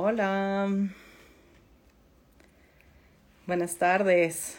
Hola. 0.00 0.68
Buenas 3.48 3.78
tardes. 3.78 4.56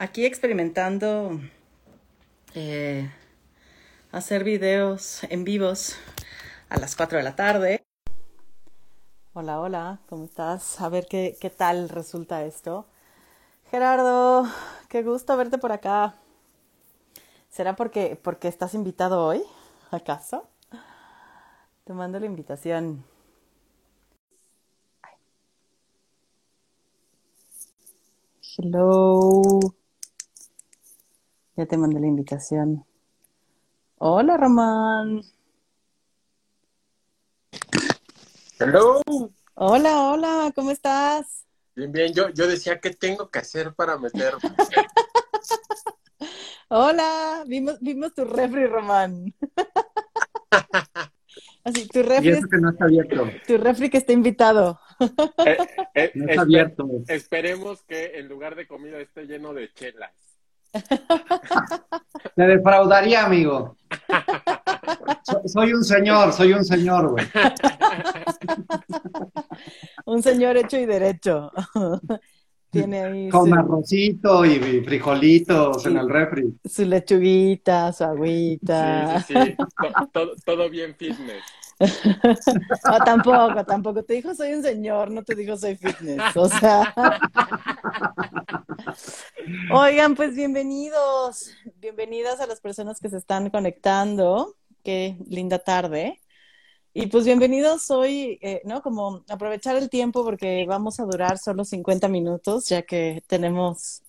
Aquí 0.00 0.26
experimentando 0.26 1.38
eh, 2.56 3.08
hacer 4.10 4.42
videos 4.42 5.22
en 5.22 5.44
vivos 5.44 5.94
a 6.68 6.78
las 6.78 6.96
4 6.96 7.18
de 7.18 7.22
la 7.22 7.36
tarde. 7.36 7.84
Hola, 9.34 9.60
hola, 9.60 10.00
¿cómo 10.08 10.24
estás? 10.24 10.80
A 10.80 10.88
ver 10.88 11.06
qué, 11.06 11.36
qué 11.40 11.50
tal 11.50 11.88
resulta 11.88 12.42
esto. 12.42 12.88
Gerardo, 13.70 14.48
qué 14.88 15.04
gusto 15.04 15.36
verte 15.36 15.58
por 15.58 15.70
acá. 15.70 16.16
¿Será 17.50 17.76
porque, 17.76 18.18
porque 18.20 18.48
estás 18.48 18.74
invitado 18.74 19.24
hoy? 19.24 19.44
¿Acaso? 19.92 20.48
Te 21.84 21.92
mando 21.92 22.18
la 22.18 22.26
invitación. 22.26 23.04
Hello. 28.60 29.60
Ya 31.54 31.66
te 31.66 31.76
mandé 31.76 32.00
la 32.00 32.08
invitación. 32.08 32.84
Hola, 33.98 34.36
Román. 34.36 35.22
Hello. 38.58 39.00
Hola, 39.54 40.10
hola, 40.10 40.52
¿cómo 40.56 40.72
estás? 40.72 41.46
Bien, 41.76 41.92
bien. 41.92 42.12
Yo, 42.12 42.30
yo 42.30 42.48
decía, 42.48 42.80
¿qué 42.80 42.90
tengo 42.90 43.30
que 43.30 43.38
hacer 43.38 43.72
para 43.74 43.96
meterme? 43.96 44.50
Hola, 46.68 47.44
vimos, 47.46 47.78
vimos 47.80 48.12
tu 48.12 48.24
refri, 48.24 48.66
Román. 48.66 49.32
Así, 51.64 51.86
tu 51.88 51.98
Y 51.98 52.02
refri, 52.02 52.28
eso 52.30 52.48
que 52.48 52.58
no 52.58 52.70
está 52.70 52.84
abierto. 52.84 53.28
tu 53.46 53.56
refri 53.58 53.90
que 53.90 53.98
está 53.98 54.12
invitado. 54.12 54.80
Eh, 55.44 55.56
eh, 55.94 56.12
No 56.14 56.28
está 56.28 56.42
abierto. 56.42 56.86
esperemos 57.08 57.82
que 57.82 58.18
en 58.18 58.28
lugar 58.28 58.54
de 58.56 58.66
comida 58.66 58.98
esté 58.98 59.24
lleno 59.26 59.52
de 59.54 59.72
chelas. 59.72 60.12
Te 62.34 62.42
defraudaría, 62.46 63.24
amigo. 63.24 63.76
So- 65.22 65.42
soy 65.46 65.72
un 65.72 65.82
señor, 65.84 66.32
soy 66.32 66.52
un 66.52 66.64
señor, 66.64 67.08
güey. 67.10 67.26
Un 70.06 70.22
señor 70.22 70.56
hecho 70.56 70.76
y 70.78 70.86
derecho. 70.86 71.50
Tiene 72.70 73.00
ahí 73.02 73.28
Con 73.28 73.48
su, 73.48 73.54
arrocito 73.54 74.44
y 74.44 74.58
frijolitos 74.84 75.84
en 75.86 75.96
el 75.96 76.08
refri. 76.08 76.54
su 76.64 76.84
lechuguita, 76.84 77.92
su 77.92 78.04
Sí, 78.04 78.04
agüita. 78.04 79.06
sí, 79.06 79.20
sí. 79.20 79.34
To- 79.80 80.08
todo, 80.12 80.32
todo 80.44 80.70
bien 80.70 80.94
fitness. 80.96 81.42
No, 82.84 83.00
tampoco, 83.02 83.64
tampoco. 83.64 84.02
Te 84.04 84.14
dijo 84.14 84.34
soy 84.34 84.52
un 84.54 84.62
señor, 84.62 85.10
no 85.12 85.22
te 85.22 85.34
dijo 85.36 85.56
soy 85.56 85.76
fitness. 85.76 86.36
O 86.36 86.48
sea. 86.48 86.92
Oigan, 89.72 90.14
pues 90.14 90.34
bienvenidos. 90.34 91.50
Bienvenidas 91.76 92.40
a 92.40 92.46
las 92.46 92.60
personas 92.60 93.00
que 93.00 93.08
se 93.08 93.16
están 93.18 93.50
conectando. 93.50 94.54
Qué 94.84 95.16
linda 95.28 95.58
tarde. 95.58 96.20
Y 97.00 97.06
pues 97.06 97.24
bienvenidos 97.24 97.92
hoy, 97.92 98.40
eh, 98.42 98.60
¿no? 98.64 98.82
Como 98.82 99.24
aprovechar 99.28 99.76
el 99.76 99.88
tiempo 99.88 100.24
porque 100.24 100.66
vamos 100.66 100.98
a 100.98 101.04
durar 101.04 101.38
solo 101.38 101.64
50 101.64 102.08
minutos, 102.08 102.68
ya 102.68 102.82
que 102.82 103.22
tenemos 103.28 104.02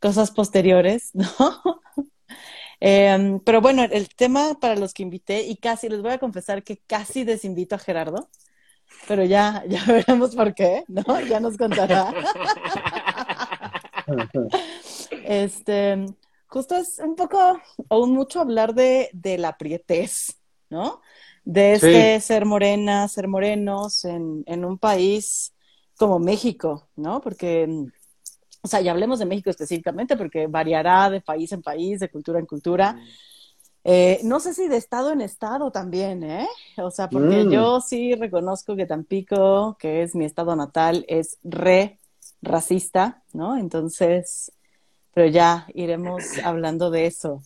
cosas 0.00 0.30
posteriores, 0.30 1.10
¿no? 1.12 1.82
Eh, 2.80 3.38
pero 3.44 3.60
bueno, 3.60 3.82
el 3.82 4.08
tema 4.08 4.54
para 4.58 4.74
los 4.74 4.94
que 4.94 5.02
invité, 5.02 5.42
y 5.42 5.56
casi 5.56 5.90
les 5.90 6.00
voy 6.00 6.12
a 6.12 6.18
confesar 6.18 6.64
que 6.64 6.78
casi 6.86 7.24
desinvito 7.24 7.74
a 7.74 7.78
Gerardo, 7.78 8.30
pero 9.06 9.22
ya, 9.22 9.62
ya 9.68 9.84
veremos 9.84 10.34
por 10.34 10.54
qué, 10.54 10.82
¿no? 10.88 11.20
Ya 11.20 11.40
nos 11.40 11.58
contará. 11.58 12.10
Este, 15.26 16.06
justo 16.46 16.74
es 16.76 16.98
un 16.98 17.16
poco 17.16 17.60
o 17.88 18.06
mucho 18.06 18.40
hablar 18.40 18.74
de, 18.74 19.10
de 19.12 19.38
la 19.38 19.56
prietez, 19.58 20.38
¿no? 20.70 21.00
De 21.44 21.74
este 21.74 22.20
ser 22.20 22.46
morena, 22.46 23.08
ser 23.08 23.28
morenos 23.28 24.04
en, 24.04 24.42
en 24.46 24.64
un 24.64 24.78
país 24.78 25.54
como 25.98 26.18
México, 26.18 26.88
¿no? 26.96 27.20
Porque, 27.20 27.66
mm, 27.66 27.86
o 28.62 28.68
sea, 28.68 28.80
ya 28.80 28.92
hablemos 28.92 29.18
de 29.20 29.26
México 29.26 29.50
específicamente 29.50 30.16
porque 30.16 30.46
variará 30.48 31.10
de 31.10 31.20
país 31.20 31.52
en 31.52 31.62
país, 31.62 32.00
de 32.00 32.10
cultura 32.10 32.38
en 32.40 32.46
cultura. 32.46 32.98
Eh, 33.84 34.20
no 34.24 34.40
sé 34.40 34.54
si 34.54 34.68
de 34.68 34.76
estado 34.78 35.12
en 35.12 35.20
estado 35.20 35.70
también, 35.70 36.22
¿eh? 36.24 36.48
O 36.78 36.90
sea, 36.90 37.10
porque 37.10 37.46
Mm. 37.46 37.50
yo 37.50 37.80
sí 37.80 38.14
reconozco 38.14 38.76
que 38.76 38.86
Tampico, 38.86 39.76
que 39.78 40.02
es 40.02 40.14
mi 40.14 40.24
estado 40.24 40.56
natal, 40.56 41.04
es 41.08 41.38
re 41.42 42.00
racista, 42.42 43.22
¿no? 43.32 43.56
Entonces, 43.58 44.52
pero 45.14 45.28
ya 45.28 45.66
iremos 45.74 46.38
hablando 46.44 46.90
de 46.90 47.06
eso. 47.06 47.42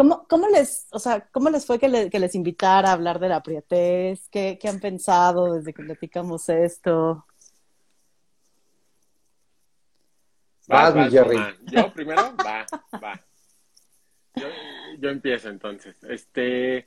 ¿Cómo, 0.00 0.26
cómo 0.28 0.48
les, 0.48 0.86
o 0.92 0.98
sea, 0.98 1.28
cómo 1.30 1.50
les 1.50 1.66
fue 1.66 1.78
que, 1.78 1.86
le- 1.86 2.08
que 2.08 2.18
les 2.18 2.34
invitara 2.34 2.88
a 2.88 2.92
hablar 2.94 3.18
de 3.18 3.28
la 3.28 3.42
prietez? 3.42 4.30
¿Qué, 4.30 4.58
qué 4.58 4.66
han 4.66 4.80
pensado 4.80 5.52
desde 5.52 5.74
que 5.74 5.82
platicamos 5.82 6.48
esto? 6.48 7.26
Vas, 10.68 10.94
Vas, 10.94 11.04
mi 11.04 11.10
Jerry. 11.10 11.36
¿Yo 11.66 11.92
primero? 11.92 12.34
Va, 12.42 12.64
va. 13.04 13.22
Yo, 14.36 14.46
yo 15.00 15.10
empiezo 15.10 15.50
entonces. 15.50 16.02
Este, 16.04 16.86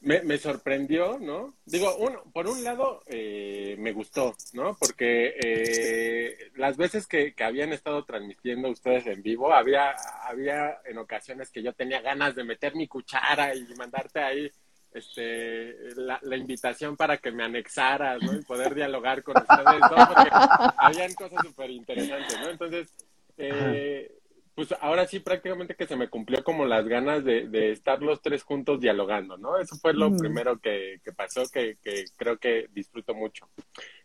me, 0.00 0.22
me 0.22 0.38
sorprendió, 0.38 1.18
¿no? 1.18 1.54
Digo, 1.66 1.94
uno, 1.96 2.22
por 2.32 2.46
un 2.46 2.64
lado, 2.64 3.02
eh, 3.06 3.76
me 3.78 3.92
gustó, 3.92 4.34
¿no? 4.54 4.76
Porque 4.78 5.34
eh, 5.42 6.50
las 6.56 6.76
veces 6.76 7.06
que, 7.06 7.34
que 7.34 7.44
habían 7.44 7.72
estado 7.72 8.04
transmitiendo 8.04 8.70
ustedes 8.70 9.06
en 9.06 9.22
vivo, 9.22 9.52
había, 9.52 9.94
había 10.22 10.78
en 10.86 10.98
ocasiones 10.98 11.50
que 11.50 11.62
yo 11.62 11.72
tenía 11.74 12.00
ganas 12.00 12.34
de 12.34 12.44
meter 12.44 12.74
mi 12.74 12.88
cuchara 12.88 13.54
y 13.54 13.66
mandarte 13.76 14.20
ahí 14.20 14.50
este, 14.92 15.94
la, 15.96 16.18
la 16.22 16.36
invitación 16.36 16.96
para 16.96 17.18
que 17.18 17.30
me 17.30 17.44
anexaras, 17.44 18.22
¿no? 18.22 18.34
Y 18.34 18.42
poder 18.42 18.74
dialogar 18.74 19.22
con 19.22 19.36
ustedes, 19.36 19.80
¿no? 19.80 20.08
Porque 20.14 20.30
habían 20.78 21.12
cosas 21.14 21.44
súper 21.44 21.70
interesantes, 21.70 22.40
¿no? 22.40 22.48
Entonces, 22.48 22.94
eh, 23.36 24.19
pues 24.54 24.72
ahora 24.80 25.06
sí 25.06 25.20
prácticamente 25.20 25.74
que 25.74 25.86
se 25.86 25.96
me 25.96 26.08
cumplió 26.10 26.44
como 26.44 26.64
las 26.66 26.86
ganas 26.86 27.24
de, 27.24 27.48
de 27.48 27.72
estar 27.72 28.02
los 28.02 28.20
tres 28.22 28.42
juntos 28.42 28.80
dialogando, 28.80 29.36
¿no? 29.38 29.58
Eso 29.58 29.76
fue 29.76 29.94
lo 29.94 30.12
Mm. 30.12 30.16
primero 30.16 30.58
que, 30.58 31.00
que 31.04 31.12
pasó, 31.12 31.48
que, 31.48 31.78
que 31.82 32.04
creo 32.16 32.38
que 32.38 32.66
disfruto 32.72 33.14
mucho. 33.14 33.48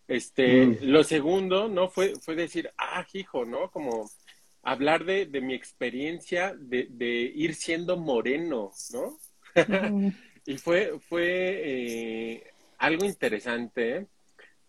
Este, 0.07 0.67
Mm. 0.67 0.77
lo 0.81 1.03
segundo, 1.03 1.67
¿no? 1.67 1.89
Fue, 1.89 2.13
fue 2.21 2.35
decir, 2.35 2.69
ah, 2.77 3.05
hijo, 3.13 3.45
¿no? 3.45 3.71
Como 3.71 4.09
hablar 4.63 5.05
de, 5.05 5.25
de 5.27 5.41
mi 5.41 5.53
experiencia 5.53 6.53
de, 6.57 6.87
de 6.89 7.07
ir 7.35 7.55
siendo 7.55 7.97
moreno, 7.97 8.71
¿no? 8.93 9.17
Y 10.45 10.57
fue, 10.57 10.99
fue 10.99 11.23
eh, 11.25 12.43
algo 12.77 13.03
interesante, 13.05 14.07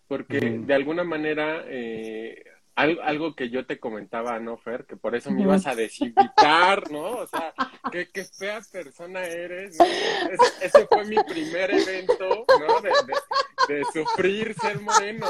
porque 0.09 0.41
Ujú. 0.41 0.67
de 0.67 0.75
alguna 0.75 1.05
manera, 1.05 1.65
eh, 1.69 2.43
al- 2.77 3.01
algo 3.03 3.35
que 3.35 3.51
yo 3.51 3.67
te 3.67 3.81
comentaba, 3.81 4.39
¿no, 4.39 4.57
Fer? 4.59 4.85
Que 4.87 4.97
por 4.97 5.17
eso 5.17 5.31
me 5.33 5.43
ibas 5.43 5.67
a 5.67 5.75
desinvitar, 5.75 6.89
¿no? 6.91 7.17
O 7.19 7.27
sea, 7.27 7.53
qué, 7.91 8.09
qué 8.13 8.25
fea 8.25 8.61
persona 8.71 9.25
eres, 9.25 9.77
¿no? 9.79 9.85
Ese, 9.85 10.67
ese 10.67 10.87
fue 10.87 11.05
mi 11.07 11.17
primer 11.25 11.71
evento, 11.73 12.45
¿no? 12.61 12.81
De, 12.81 12.91
de- 12.91 13.75
de 13.75 13.85
sufrir 13.93 14.55
ser 14.55 14.81
moreno. 14.81 15.27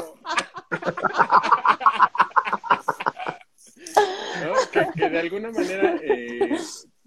¿no? 4.43 4.53
Que, 4.71 4.87
que 4.95 5.09
de 5.09 5.19
alguna 5.19 5.51
manera 5.51 5.95
eh, 6.03 6.57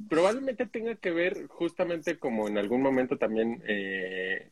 probablemente 0.09 0.67
tenga 0.67 0.95
que 0.95 1.11
ver 1.11 1.47
justamente 1.49 2.19
como 2.19 2.49
en 2.49 2.59
algún 2.59 2.81
momento 2.83 3.19
también 3.19 3.63
eh, 3.67 4.49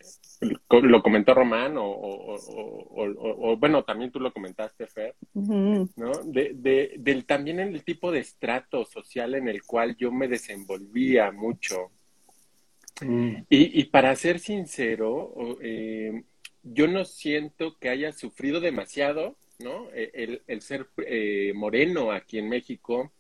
lo, 0.71 0.81
lo 0.83 1.03
comentó 1.03 1.35
Román 1.35 1.77
o, 1.79 1.85
o- 1.85 2.35
o- 2.35 2.89
o- 2.91 3.13
o- 3.13 3.53
o, 3.53 3.57
bueno, 3.57 3.85
también 3.85 4.11
tú 4.11 4.21
lo 4.21 4.33
comentaste, 4.33 4.87
Fer. 4.87 5.15
¿no? 5.97 6.13
De, 6.25 6.53
de- 6.55 6.95
del 6.99 7.25
también 7.25 7.61
el 7.61 7.83
tipo 7.85 8.11
de 8.13 8.21
estrato 8.21 8.85
social 8.85 9.35
en 9.35 9.49
el 9.49 9.63
cual 9.63 9.97
yo 9.97 10.11
me 10.13 10.29
desenvolvía 10.29 11.31
mucho. 11.33 11.91
Mm. 13.01 13.37
Y, 13.49 13.81
y 13.81 13.85
para 13.85 14.15
ser 14.17 14.41
sincero, 14.41 15.57
eh, 15.63 16.23
yo 16.63 16.89
no 16.89 17.05
siento 17.05 17.77
que 17.79 17.89
haya 17.89 18.13
sufrido 18.13 18.61
demasiado, 18.61 19.37
¿no? 19.61 19.89
Eh, 19.95 20.11
El, 20.15 20.43
el 20.47 20.61
ser 20.61 20.89
eh, 21.07 21.53
moreno 21.55 22.11
aquí 22.13 22.39
en 22.39 22.49
México. 22.49 23.13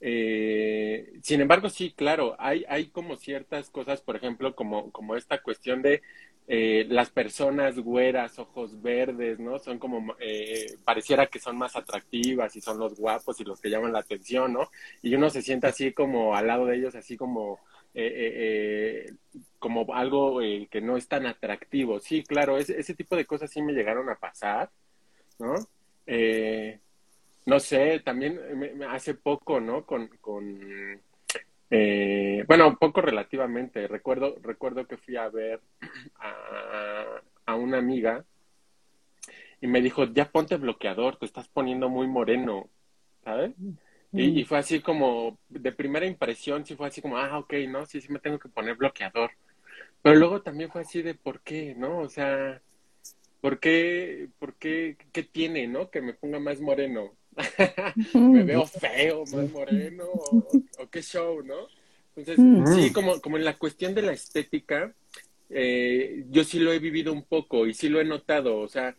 Eh, 0.00 1.12
sin 1.22 1.40
embargo, 1.42 1.68
sí, 1.68 1.92
claro, 1.92 2.34
hay, 2.38 2.64
hay 2.68 2.88
como 2.88 3.16
ciertas 3.16 3.70
cosas, 3.70 4.00
por 4.00 4.16
ejemplo, 4.16 4.54
como, 4.54 4.90
como 4.92 5.16
esta 5.16 5.42
cuestión 5.42 5.82
de 5.82 6.02
eh, 6.48 6.86
las 6.88 7.10
personas 7.10 7.78
güeras, 7.78 8.38
ojos 8.38 8.80
verdes, 8.82 9.38
¿no? 9.38 9.58
Son 9.58 9.78
como, 9.78 10.14
eh, 10.20 10.66
pareciera 10.84 11.26
que 11.28 11.38
son 11.38 11.56
más 11.58 11.76
atractivas 11.76 12.56
y 12.56 12.60
son 12.60 12.78
los 12.78 12.96
guapos 12.96 13.40
y 13.40 13.44
los 13.44 13.60
que 13.60 13.70
llaman 13.70 13.92
la 13.92 14.00
atención, 14.00 14.52
¿no? 14.54 14.70
Y 15.02 15.14
uno 15.14 15.30
se 15.30 15.42
siente 15.42 15.66
así 15.68 15.92
como 15.92 16.34
al 16.34 16.46
lado 16.46 16.66
de 16.66 16.76
ellos, 16.76 16.94
así 16.94 17.16
como, 17.16 17.60
eh, 17.94 18.06
eh, 18.06 19.06
eh, 19.06 19.14
como 19.58 19.94
algo 19.94 20.40
eh, 20.42 20.68
que 20.70 20.80
no 20.80 20.96
es 20.96 21.08
tan 21.08 21.26
atractivo. 21.26 22.00
Sí, 22.00 22.22
claro, 22.24 22.58
ese, 22.58 22.78
ese 22.80 22.94
tipo 22.94 23.16
de 23.16 23.26
cosas 23.26 23.50
sí 23.50 23.62
me 23.62 23.72
llegaron 23.74 24.08
a 24.08 24.16
pasar, 24.16 24.70
¿no? 25.38 25.54
Eh, 27.50 27.52
no 27.52 27.60
sé, 27.60 28.00
también 28.00 28.38
hace 28.88 29.14
poco, 29.14 29.60
¿no? 29.60 29.84
Con, 29.84 30.08
con 30.20 30.60
eh, 31.70 32.44
bueno, 32.46 32.76
poco 32.78 33.00
relativamente. 33.00 33.88
Recuerdo, 33.88 34.36
recuerdo 34.42 34.86
que 34.86 34.96
fui 34.96 35.16
a 35.16 35.28
ver 35.28 35.60
a, 36.16 37.22
a 37.46 37.54
una 37.54 37.78
amiga 37.78 38.24
y 39.60 39.66
me 39.66 39.80
dijo, 39.82 40.04
ya 40.04 40.30
ponte 40.30 40.56
bloqueador, 40.56 41.16
te 41.16 41.26
estás 41.26 41.48
poniendo 41.48 41.88
muy 41.88 42.06
moreno, 42.06 42.68
¿sabes? 43.24 43.52
Y, 44.12 44.40
y, 44.40 44.44
fue 44.44 44.58
así 44.58 44.80
como, 44.80 45.38
de 45.48 45.70
primera 45.70 46.06
impresión, 46.06 46.64
sí 46.66 46.74
fue 46.74 46.88
así 46.88 47.00
como, 47.00 47.16
ah, 47.18 47.38
ok, 47.38 47.52
no, 47.68 47.86
sí, 47.86 48.00
sí 48.00 48.10
me 48.10 48.18
tengo 48.18 48.38
que 48.38 48.48
poner 48.48 48.74
bloqueador. 48.76 49.30
Pero 50.02 50.16
luego 50.16 50.42
también 50.42 50.70
fue 50.70 50.80
así 50.80 51.02
de, 51.02 51.14
¿por 51.14 51.40
qué, 51.42 51.74
no? 51.76 51.98
O 51.98 52.08
sea, 52.08 52.60
¿por 53.40 53.60
qué, 53.60 54.28
por 54.38 54.54
qué, 54.54 54.96
qué 55.12 55.22
tiene, 55.22 55.68
no? 55.68 55.90
Que 55.90 56.00
me 56.00 56.14
ponga 56.14 56.40
más 56.40 56.60
moreno. 56.60 57.12
Me 58.14 58.42
veo 58.42 58.66
feo, 58.66 59.24
más 59.32 59.50
moreno, 59.50 60.04
o, 60.04 60.90
qué 60.90 61.02
show, 61.02 61.42
¿no? 61.42 61.68
Entonces, 62.16 62.74
sí, 62.74 62.92
como, 62.92 63.20
como 63.20 63.36
en 63.36 63.44
la 63.44 63.56
cuestión 63.56 63.94
de 63.94 64.02
la 64.02 64.12
estética, 64.12 64.92
eh, 65.48 66.24
yo 66.28 66.44
sí 66.44 66.58
lo 66.58 66.72
he 66.72 66.78
vivido 66.78 67.12
un 67.12 67.22
poco 67.22 67.66
y 67.66 67.74
sí 67.74 67.88
lo 67.88 68.00
he 68.00 68.04
notado, 68.04 68.58
o 68.58 68.68
sea, 68.68 68.96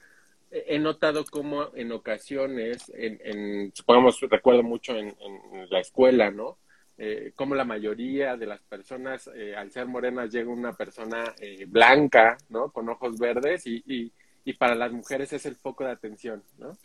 he 0.50 0.80
notado 0.80 1.26
como 1.26 1.70
en 1.76 1.92
ocasiones, 1.92 2.92
en, 2.96 3.20
en 3.24 3.72
supongamos, 3.74 4.20
recuerdo 4.22 4.64
mucho 4.64 4.96
en, 4.98 5.08
en 5.08 5.70
la 5.70 5.80
escuela, 5.80 6.32
¿no? 6.32 6.58
Eh, 7.04 7.32
como 7.36 7.56
la 7.56 7.66
mayoría 7.66 8.38
de 8.38 8.46
las 8.46 8.62
personas, 8.62 9.28
eh, 9.34 9.56
al 9.56 9.72
ser 9.72 9.88
morenas, 9.88 10.32
llega 10.32 10.52
una 10.52 10.74
persona 10.74 11.34
eh, 11.40 11.66
blanca, 11.68 12.38
¿no? 12.50 12.70
Con 12.70 12.90
ojos 12.90 13.18
verdes 13.18 13.66
y, 13.66 13.82
y, 13.88 14.12
y, 14.46 14.54
para 14.54 14.76
las 14.76 14.92
mujeres 14.92 15.34
es 15.34 15.48
el 15.48 15.56
foco 15.56 15.84
de 15.84 15.90
atención, 15.90 16.44
¿no? 16.60 16.78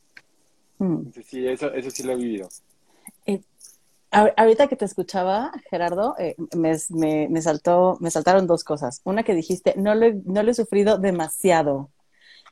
Mm. 0.79 0.97
Entonces, 0.97 1.27
sí, 1.27 1.47
eso, 1.47 1.73
eso 1.73 1.91
sí 1.91 2.03
lo 2.03 2.13
he 2.13 2.17
vivido. 2.17 2.49
Eh, 3.27 3.43
ahorita 4.11 4.69
que 4.69 4.77
te 4.77 4.85
escuchaba, 4.85 5.53
Gerardo, 5.71 6.15
me, 6.55 6.77
me, 6.91 7.29
me, 7.29 7.43
saltó, 7.43 7.97
me 8.01 8.11
saltaron 8.11 8.47
dos 8.47 8.65
cosas. 8.65 9.01
Una 9.05 9.23
que 9.23 9.35
dijiste, 9.35 9.75
no 9.77 9.95
lo, 9.95 10.07
no 10.25 10.43
lo 10.43 10.51
he 10.51 10.55
sufrido 10.55 10.99
demasiado. 10.99 11.91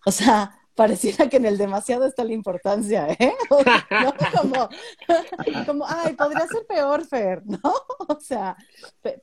O 0.04 0.12
sea, 0.12 0.58
pareciera 0.74 1.28
que 1.28 1.36
en 1.36 1.46
el 1.46 1.58
demasiado 1.58 2.06
está 2.06 2.24
la 2.24 2.32
importancia, 2.32 3.08
¿eh? 3.08 3.34
¿no? 3.90 4.14
como, 4.40 4.68
como, 5.66 5.86
ay, 5.86 6.14
podría 6.14 6.46
ser 6.46 6.66
peor, 6.66 7.06
Fer, 7.06 7.42
¿no? 7.46 7.60
O 8.08 8.20
sea, 8.20 8.56
pe 9.02 9.20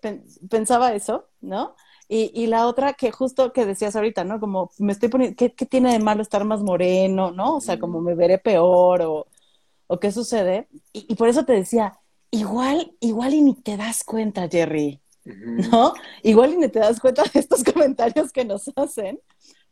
pensaba 0.50 0.94
eso, 0.94 1.30
¿no? 1.42 1.76
Y, 2.14 2.30
y, 2.36 2.48
la 2.48 2.68
otra 2.68 2.92
que 2.92 3.10
justo 3.10 3.54
que 3.54 3.66
decías 3.66 3.96
ahorita, 3.96 4.26
¿no? 4.26 4.42
Como 4.42 4.70
me 4.80 4.92
estoy 4.92 5.08
poniendo, 5.08 5.34
¿qué, 5.38 5.54
¿qué, 5.54 5.66
tiene 5.66 5.94
de 5.94 6.00
malo 6.00 6.22
estar 6.22 6.44
más 6.44 6.62
moreno, 6.62 7.32
¿no? 7.32 7.56
O 7.56 7.62
sea, 7.62 7.80
como 7.80 8.02
me 8.02 8.16
veré 8.16 8.38
peor 8.38 9.02
o, 9.04 9.28
o 9.88 9.98
qué 9.98 10.12
sucede. 10.12 10.68
Y, 10.92 11.06
y, 11.08 11.16
por 11.16 11.30
eso 11.30 11.46
te 11.46 11.54
decía, 11.54 11.98
igual, 12.30 12.98
igual 13.00 13.34
y 13.34 13.42
ni 13.42 13.54
te 13.54 13.78
das 13.78 14.04
cuenta, 14.04 14.50
Jerry, 14.50 15.00
¿no? 15.24 15.94
Igual 16.22 16.56
y 16.56 16.58
ni 16.58 16.68
te 16.68 16.80
das 16.80 17.00
cuenta 17.00 17.24
de 17.34 17.40
estos 17.40 17.64
comentarios 17.74 18.34
que 18.34 18.44
nos 18.44 18.70
hacen, 18.76 19.22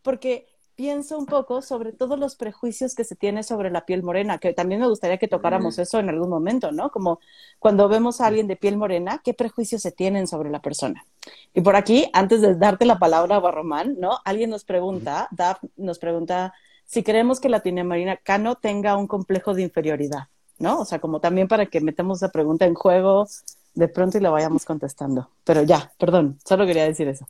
porque 0.02 0.48
pienso 0.80 1.18
un 1.18 1.26
poco 1.26 1.62
sobre 1.62 1.92
todos 1.92 2.18
los 2.18 2.38
prejuicios 2.38 2.96
que 2.96 3.04
se 3.04 3.18
tiene 3.18 3.44
sobre 3.44 3.70
la 3.70 3.86
piel 3.86 4.02
morena, 4.02 4.38
que 4.38 4.54
también 4.54 4.80
me 4.80 4.88
gustaría 4.88 5.18
que 5.18 5.28
tocáramos 5.28 5.78
eso 5.78 6.00
en 6.00 6.08
algún 6.08 6.30
momento, 6.30 6.72
¿no? 6.72 6.90
Como 6.90 7.20
cuando 7.60 7.90
vemos 7.90 8.22
a 8.22 8.28
alguien 8.28 8.48
de 8.48 8.56
piel 8.56 8.78
morena, 8.78 9.20
¿qué 9.22 9.34
prejuicios 9.34 9.82
se 9.82 9.92
tienen 9.92 10.26
sobre 10.26 10.50
la 10.50 10.62
persona? 10.62 11.06
Y 11.54 11.60
por 11.60 11.76
aquí, 11.76 12.10
antes 12.14 12.40
de 12.40 12.56
darte 12.56 12.86
la 12.86 12.98
palabra, 12.98 13.40
Barromán, 13.40 13.98
¿no? 14.00 14.20
Alguien 14.24 14.52
nos 14.52 14.64
pregunta, 14.64 15.28
Daf 15.32 15.62
nos 15.76 16.00
pregunta 16.00 16.54
si 16.86 17.04
creemos 17.04 17.42
que 17.42 17.50
latinoamericano 17.50 18.56
tenga 18.56 18.96
un 18.96 19.08
complejo 19.08 19.54
de 19.54 19.64
inferioridad, 19.64 20.30
¿no? 20.60 20.80
O 20.80 20.86
sea, 20.86 21.00
como 21.00 21.20
también 21.20 21.50
para 21.50 21.66
que 21.66 21.82
metamos 21.82 22.22
la 22.22 22.30
pregunta 22.30 22.66
en 22.66 22.76
juego 22.76 23.28
de 23.74 23.90
pronto 23.90 24.18
y 24.18 24.22
la 24.22 24.30
vayamos 24.30 24.64
contestando. 24.64 25.30
Pero 25.44 25.62
ya, 25.64 25.92
perdón, 25.98 26.40
solo 26.46 26.66
quería 26.66 26.86
decir 26.86 27.10
eso. 27.10 27.28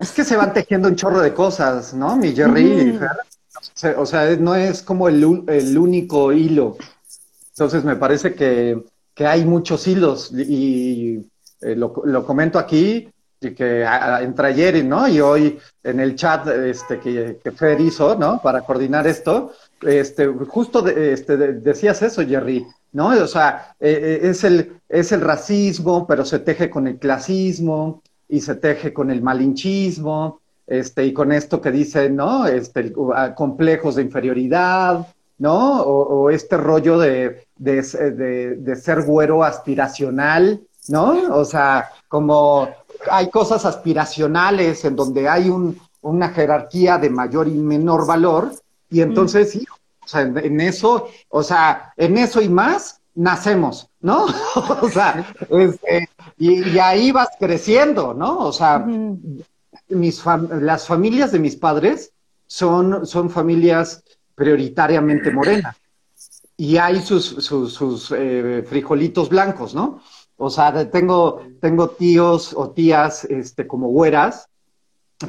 Es 0.00 0.12
que 0.12 0.24
se 0.24 0.36
van 0.36 0.54
tejiendo 0.54 0.88
un 0.88 0.96
chorro 0.96 1.20
de 1.20 1.34
cosas, 1.34 1.92
¿no? 1.92 2.16
Mi 2.16 2.32
Jerry. 2.34 2.98
O 3.96 4.06
sea, 4.06 4.36
no 4.36 4.54
es 4.54 4.82
como 4.82 5.08
el, 5.08 5.44
el 5.48 5.76
único 5.78 6.32
hilo. 6.32 6.76
Entonces 7.50 7.84
me 7.84 7.96
parece 7.96 8.34
que, 8.34 8.82
que 9.14 9.26
hay 9.26 9.44
muchos 9.44 9.86
hilos 9.86 10.32
y 10.32 11.30
eh, 11.60 11.76
lo, 11.76 11.92
lo, 12.04 12.24
comento 12.24 12.58
aquí 12.58 13.10
y 13.38 13.50
que 13.50 13.86
entre 14.20 14.46
ayer 14.46 14.82
¿no? 14.84 15.06
y 15.08 15.20
hoy 15.20 15.58
en 15.82 16.00
el 16.00 16.14
chat 16.14 16.46
este, 16.46 16.98
que, 16.98 17.38
que 17.42 17.50
Fer 17.52 17.80
hizo, 17.80 18.16
¿no? 18.16 18.40
Para 18.42 18.62
coordinar 18.62 19.06
esto, 19.06 19.52
este, 19.82 20.26
justo 20.26 20.80
de, 20.80 21.12
este, 21.12 21.36
de, 21.36 21.52
decías 21.54 22.00
eso, 22.00 22.26
Jerry, 22.26 22.66
¿no? 22.92 23.08
O 23.08 23.26
sea, 23.26 23.74
eh, 23.78 24.20
es, 24.22 24.44
el, 24.44 24.80
es 24.88 25.12
el 25.12 25.20
racismo, 25.20 26.06
pero 26.06 26.24
se 26.24 26.38
teje 26.38 26.70
con 26.70 26.86
el 26.86 26.98
clasismo, 26.98 28.02
y 28.30 28.40
se 28.40 28.54
teje 28.54 28.92
con 28.92 29.10
el 29.10 29.22
malinchismo, 29.22 30.40
este, 30.66 31.04
y 31.04 31.12
con 31.12 31.32
esto 31.32 31.60
que 31.60 31.72
dicen, 31.72 32.14
¿no? 32.16 32.46
Este, 32.46 32.92
complejos 33.34 33.96
de 33.96 34.02
inferioridad, 34.02 35.06
¿no? 35.38 35.82
O, 35.82 36.30
este 36.30 36.56
rollo 36.56 36.98
de, 36.98 37.46
de, 37.56 37.82
de, 37.82 38.56
de, 38.56 38.76
ser 38.76 39.02
güero 39.02 39.42
aspiracional, 39.42 40.60
¿no? 40.88 41.34
O 41.34 41.44
sea, 41.44 41.90
como 42.06 42.68
hay 43.10 43.30
cosas 43.30 43.64
aspiracionales 43.64 44.84
en 44.84 44.94
donde 44.94 45.28
hay 45.28 45.48
un, 45.48 45.76
una 46.02 46.28
jerarquía 46.28 46.98
de 46.98 47.10
mayor 47.10 47.48
y 47.48 47.54
menor 47.54 48.06
valor, 48.06 48.52
y 48.90 49.00
entonces, 49.00 49.48
mm. 49.48 49.58
sí, 49.58 49.66
o 50.04 50.08
sea, 50.08 50.20
en, 50.22 50.38
en, 50.38 50.60
eso, 50.60 51.08
o 51.30 51.42
sea, 51.42 51.92
en 51.96 52.16
eso 52.16 52.40
y 52.40 52.48
más, 52.48 53.00
nacemos, 53.14 53.88
¿no? 54.00 54.26
o 54.82 54.88
sea, 54.88 55.26
este, 55.50 56.08
y, 56.40 56.70
y, 56.70 56.78
ahí 56.78 57.12
vas 57.12 57.28
creciendo, 57.38 58.14
¿no? 58.14 58.38
O 58.38 58.52
sea, 58.52 58.78
uh 58.78 58.90
-huh. 58.90 59.44
mis 59.90 60.22
fam 60.22 60.48
las 60.62 60.86
familias 60.86 61.32
de 61.32 61.38
mis 61.38 61.54
padres 61.54 62.12
son, 62.46 63.06
son 63.06 63.28
familias 63.28 64.02
prioritariamente 64.34 65.30
morenas. 65.30 65.76
Y 66.56 66.78
hay 66.78 67.00
sus, 67.02 67.24
sus, 67.26 67.74
sus 67.74 68.10
eh, 68.16 68.64
frijolitos 68.66 69.28
blancos, 69.28 69.74
¿no? 69.74 70.00
O 70.38 70.48
sea, 70.48 70.90
tengo, 70.90 71.42
tengo 71.60 71.90
tíos 71.90 72.54
o 72.56 72.70
tías 72.70 73.24
este, 73.26 73.66
como 73.66 73.88
güeras, 73.88 74.48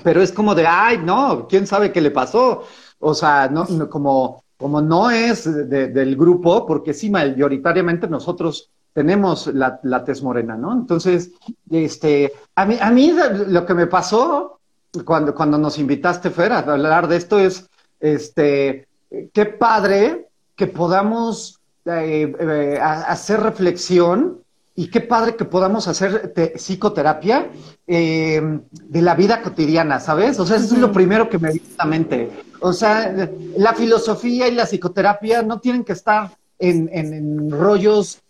pero 0.04 0.22
es 0.22 0.32
como 0.32 0.56
de, 0.56 0.66
ay, 0.66 1.00
no, 1.04 1.48
quién 1.50 1.68
sabe 1.68 1.92
qué 1.92 2.00
le 2.00 2.12
pasó. 2.12 2.64
O 3.00 3.14
sea, 3.14 3.50
no, 3.50 3.66
no 3.66 3.90
como, 3.90 4.46
como 4.56 4.82
no 4.82 5.12
es 5.12 5.44
de, 5.44 5.90
del 5.90 6.16
grupo, 6.16 6.66
porque 6.66 6.94
sí, 6.94 7.10
mayoritariamente 7.10 8.08
nosotros 8.08 8.72
tenemos 8.94 9.48
la, 9.48 9.80
la, 9.84 10.04
tez 10.04 10.22
morena, 10.22 10.56
¿no? 10.58 10.74
Entonces, 10.74 11.32
este, 11.70 12.34
a 12.56 12.66
mí, 12.66 12.78
a 12.80 12.92
mí 12.92 13.14
lo 13.48 13.66
que 13.66 13.74
me 13.74 13.88
pasó 13.88 14.60
cuando, 15.06 15.34
cuando 15.34 15.58
nos 15.58 15.80
invitaste, 15.80 16.30
Fer, 16.30 16.52
a 16.52 16.60
hablar 16.60 17.08
de 17.08 17.16
esto 17.16 17.40
es, 17.40 17.70
este, 18.00 18.88
qué 19.34 19.46
padre 19.46 20.28
que 20.56 20.68
podamos 20.68 21.60
eh, 21.86 22.34
eh, 22.40 22.80
hacer 22.82 23.40
reflexión 23.40 24.42
y 24.76 24.90
qué 24.90 25.02
padre 25.02 25.36
que 25.36 25.46
podamos 25.46 25.88
hacer 25.88 26.34
psicoterapia 26.56 27.50
eh, 27.88 28.60
de 28.72 29.02
la 29.02 29.16
vida 29.16 29.42
cotidiana, 29.42 30.00
¿sabes? 30.00 30.40
O 30.40 30.46
sea, 30.46 30.58
eso 30.58 30.76
es 30.76 30.82
lo 30.82 30.92
primero 30.92 31.30
que 31.30 31.38
me 31.38 31.52
viene 31.52 31.68
a 31.78 31.84
la 31.84 31.90
mente. 31.90 32.32
O 32.62 32.74
sea, 32.74 33.30
la 33.58 33.74
filosofía 33.74 34.48
y 34.48 34.56
la 34.56 34.66
psicoterapia 34.66 35.42
no 35.42 35.60
tienen 35.60 35.84
que 35.84 35.94
estar 35.94 36.32
en, 36.60 36.90
en, 36.94 37.14
en 37.14 37.52
rollos 37.52 38.22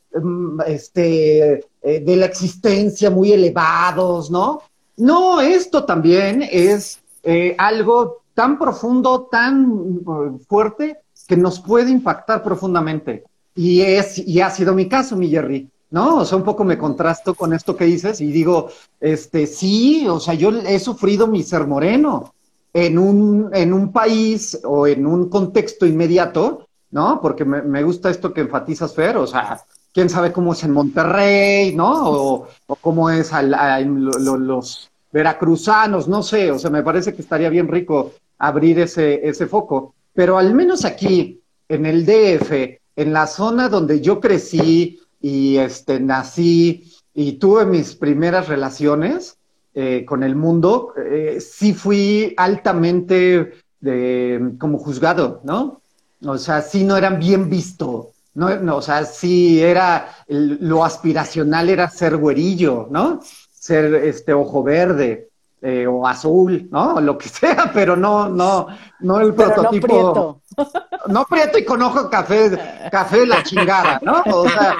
este, 0.67 1.65
de 1.81 2.15
la 2.15 2.25
existencia 2.25 3.09
muy 3.09 3.31
elevados, 3.31 4.29
¿no? 4.29 4.61
No, 4.97 5.41
esto 5.41 5.83
también 5.83 6.47
es 6.49 6.99
eh, 7.23 7.55
algo 7.57 8.21
tan 8.33 8.57
profundo, 8.57 9.27
tan 9.31 10.01
fuerte, 10.47 10.99
que 11.27 11.37
nos 11.37 11.59
puede 11.59 11.91
impactar 11.91 12.43
profundamente. 12.43 13.23
Y, 13.55 13.81
es, 13.81 14.17
y 14.17 14.41
ha 14.41 14.49
sido 14.49 14.73
mi 14.73 14.87
caso, 14.87 15.15
mi 15.15 15.29
Jerry, 15.29 15.69
¿no? 15.89 16.17
O 16.17 16.25
sea, 16.25 16.37
un 16.37 16.43
poco 16.43 16.63
me 16.63 16.77
contrasto 16.77 17.35
con 17.35 17.53
esto 17.53 17.75
que 17.75 17.85
dices 17.85 18.21
y 18.21 18.31
digo, 18.31 18.69
este, 18.99 19.47
sí, 19.47 20.07
o 20.07 20.19
sea, 20.19 20.33
yo 20.33 20.49
he 20.49 20.79
sufrido 20.79 21.27
mi 21.27 21.43
ser 21.43 21.67
moreno 21.67 22.33
en 22.73 22.97
un, 22.97 23.49
en 23.53 23.73
un 23.73 23.91
país 23.91 24.59
o 24.63 24.87
en 24.87 25.05
un 25.05 25.29
contexto 25.29 25.85
inmediato, 25.85 26.67
¿no? 26.91 27.19
Porque 27.21 27.43
me, 27.43 27.61
me 27.61 27.83
gusta 27.83 28.09
esto 28.09 28.33
que 28.33 28.41
enfatizas, 28.41 28.93
Fer, 28.93 29.17
o 29.17 29.27
sea, 29.27 29.61
quién 29.93 30.09
sabe 30.09 30.31
cómo 30.31 30.53
es 30.53 30.63
en 30.63 30.71
Monterrey, 30.71 31.75
¿no? 31.75 32.09
O, 32.09 32.47
cómo 32.81 33.09
es 33.09 33.33
a, 33.33 33.41
lo, 33.41 34.37
los 34.37 34.89
veracruzanos, 35.11 36.07
no 36.07 36.23
sé, 36.23 36.51
o 36.51 36.59
sea, 36.59 36.69
me 36.69 36.83
parece 36.83 37.13
que 37.13 37.21
estaría 37.21 37.49
bien 37.49 37.67
rico 37.67 38.13
abrir 38.37 38.79
ese, 38.79 39.27
ese 39.27 39.47
foco. 39.47 39.93
Pero 40.13 40.37
al 40.37 40.53
menos 40.53 40.85
aquí, 40.85 41.41
en 41.67 41.85
el 41.85 42.05
DF, 42.05 42.79
en 42.95 43.13
la 43.13 43.27
zona 43.27 43.69
donde 43.69 44.01
yo 44.01 44.19
crecí 44.19 44.99
y 45.21 45.57
este, 45.57 45.99
nací 45.99 46.91
y 47.13 47.33
tuve 47.33 47.65
mis 47.65 47.95
primeras 47.95 48.47
relaciones, 48.47 49.37
eh, 49.73 50.03
con 50.05 50.21
el 50.23 50.35
mundo, 50.35 50.93
eh, 50.97 51.39
sí 51.39 51.73
fui 51.73 52.33
altamente 52.35 53.53
de, 53.79 54.55
como 54.59 54.77
juzgado, 54.77 55.39
¿no? 55.45 55.81
O 56.25 56.37
sea, 56.37 56.61
sí 56.61 56.83
no 56.83 56.97
eran 56.97 57.19
bien 57.19 57.49
visto. 57.49 58.11
No, 58.33 58.55
no, 58.57 58.77
o 58.77 58.81
sea, 58.81 59.03
sí 59.03 59.61
era 59.61 60.15
lo 60.27 60.85
aspiracional 60.85 61.69
era 61.69 61.89
ser 61.89 62.15
güerillo, 62.17 62.87
¿no? 62.89 63.19
Ser 63.51 63.93
este 63.95 64.33
ojo 64.33 64.63
verde 64.63 65.29
eh, 65.61 65.85
o 65.85 66.07
azul, 66.07 66.67
¿no? 66.71 66.99
Lo 67.01 67.17
que 67.17 67.29
sea, 67.29 67.71
pero 67.73 67.95
no, 67.95 68.29
no, 68.29 68.67
no 69.01 69.19
el 69.19 69.33
prototipo. 69.33 70.41
No 70.57 70.57
prieto. 70.57 70.79
no 71.07 71.25
prieto 71.25 71.57
y 71.59 71.65
con 71.65 71.81
ojo 71.81 72.09
café, 72.09 72.57
café 72.91 73.25
la 73.25 73.43
chingada, 73.43 73.99
¿no? 74.01 74.23
O 74.25 74.49
sea, 74.49 74.77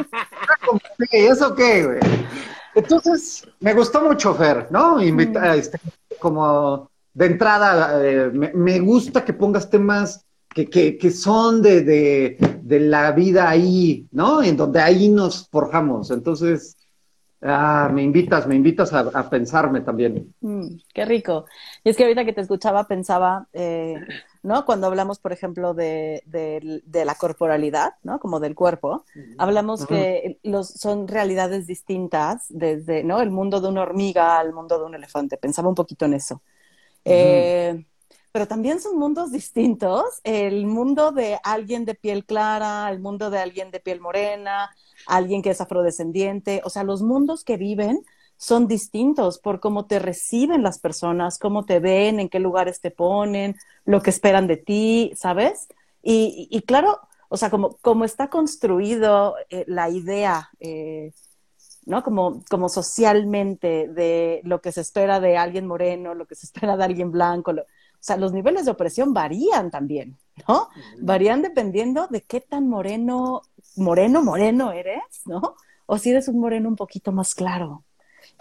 ¿eso 1.11 1.53
qué, 1.53 1.85
güey? 1.85 1.99
Entonces, 2.73 3.47
me 3.59 3.73
gustó 3.73 4.01
mucho 4.01 4.33
Fer, 4.33 4.67
¿no? 4.71 5.01
Invita, 5.01 5.41
mm. 5.41 5.59
este, 5.59 5.79
como 6.19 6.89
de 7.13 7.25
entrada, 7.25 7.99
eh, 8.01 8.31
me, 8.31 8.79
gusta 8.79 9.25
que 9.25 9.33
pongas 9.33 9.69
temas 9.69 10.25
que, 10.49 10.69
que, 10.69 10.97
que 10.97 11.11
son 11.11 11.61
de, 11.61 11.81
de, 11.81 12.37
de, 12.61 12.79
la 12.79 13.11
vida 13.11 13.49
ahí, 13.49 14.07
¿no? 14.11 14.41
En 14.41 14.57
donde 14.57 14.79
ahí 14.79 15.09
nos 15.09 15.47
forjamos. 15.49 16.11
Entonces, 16.11 16.77
ah, 17.41 17.89
me 17.91 18.03
invitas, 18.03 18.47
me 18.47 18.55
invitas 18.55 18.93
a, 18.93 19.29
pensarme 19.29 19.81
también. 19.81 20.33
Mm, 20.41 20.67
qué 20.93 21.05
rico. 21.05 21.45
Y 21.83 21.89
es 21.89 21.97
que 21.97 22.03
ahorita 22.03 22.25
que 22.25 22.33
te 22.33 22.41
escuchaba 22.41 22.87
pensaba, 22.87 23.47
eh, 23.53 23.95
¿no? 24.43 24.65
Cuando 24.65 24.87
hablamos, 24.87 25.19
por 25.19 25.33
ejemplo, 25.33 25.73
de, 25.73 26.23
de, 26.25 27.05
la 27.05 27.15
corporalidad, 27.15 27.93
¿no? 28.03 28.19
Como 28.19 28.39
del 28.39 28.55
cuerpo, 28.55 29.05
hablamos 29.37 29.85
que 29.85 30.39
los, 30.43 30.67
son 30.67 31.07
realidades 31.07 31.67
distintas 31.67 32.45
desde, 32.49 33.03
¿no? 33.03 33.21
El 33.21 33.31
mundo 33.31 33.61
de 33.61 33.67
una 33.67 33.81
hormiga 33.81 34.39
al 34.39 34.53
mundo 34.53 34.79
de 34.79 34.85
un 34.85 34.95
elefante. 34.95 35.37
Pensaba 35.37 35.69
un 35.69 35.75
poquito 35.75 36.05
en 36.05 36.13
eso. 36.13 36.41
Eh, 37.05 37.83
pero 38.31 38.47
también 38.47 38.79
son 38.79 38.97
mundos 38.97 39.31
distintos. 39.31 40.03
El 40.23 40.65
mundo 40.65 41.11
de 41.11 41.39
alguien 41.43 41.85
de 41.85 41.95
piel 41.95 42.25
clara, 42.25 42.89
el 42.89 42.99
mundo 42.99 43.29
de 43.29 43.39
alguien 43.39 43.71
de 43.71 43.79
piel 43.79 43.99
morena, 43.99 44.71
alguien 45.07 45.41
que 45.41 45.51
es 45.51 45.61
afrodescendiente, 45.61 46.61
o 46.63 46.69
sea, 46.69 46.83
los 46.83 47.01
mundos 47.01 47.43
que 47.43 47.57
viven 47.57 48.03
son 48.37 48.67
distintos 48.67 49.39
por 49.39 49.59
cómo 49.59 49.85
te 49.85 49.99
reciben 49.99 50.63
las 50.63 50.79
personas, 50.79 51.37
cómo 51.37 51.65
te 51.65 51.79
ven, 51.79 52.19
en 52.19 52.29
qué 52.29 52.39
lugares 52.39 52.81
te 52.81 52.89
ponen, 52.89 53.55
lo 53.85 54.01
que 54.01 54.09
esperan 54.09 54.47
de 54.47 54.57
ti, 54.57 55.11
¿sabes? 55.15 55.67
Y, 56.01 56.63
claro, 56.65 56.99
o 57.29 57.37
sea, 57.37 57.51
como, 57.51 57.77
como 57.81 58.03
está 58.05 58.29
construido 58.29 59.35
eh, 59.51 59.63
la 59.67 59.89
idea 59.89 60.49
eh, 60.59 61.13
¿no? 61.85 62.03
Como, 62.03 62.43
como 62.49 62.69
socialmente 62.69 63.87
de 63.87 64.41
lo 64.43 64.61
que 64.61 64.71
se 64.71 64.81
espera 64.81 65.19
de 65.19 65.37
alguien 65.37 65.67
moreno, 65.67 66.13
lo 66.13 66.25
que 66.27 66.35
se 66.35 66.45
espera 66.45 66.77
de 66.77 66.83
alguien 66.83 67.11
blanco. 67.11 67.53
O 68.01 68.03
sea, 68.03 68.17
los 68.17 68.33
niveles 68.33 68.65
de 68.65 68.71
opresión 68.71 69.13
varían 69.13 69.69
también, 69.69 70.17
¿no? 70.47 70.69
Varían 70.99 71.43
dependiendo 71.43 72.07
de 72.07 72.23
qué 72.23 72.41
tan 72.41 72.67
moreno, 72.67 73.43
moreno, 73.75 74.23
moreno 74.23 74.71
eres, 74.71 75.21
¿no? 75.25 75.55
O 75.85 75.99
si 75.99 76.09
eres 76.09 76.27
un 76.27 76.39
moreno 76.39 76.67
un 76.67 76.75
poquito 76.75 77.11
más 77.11 77.35
claro. 77.35 77.83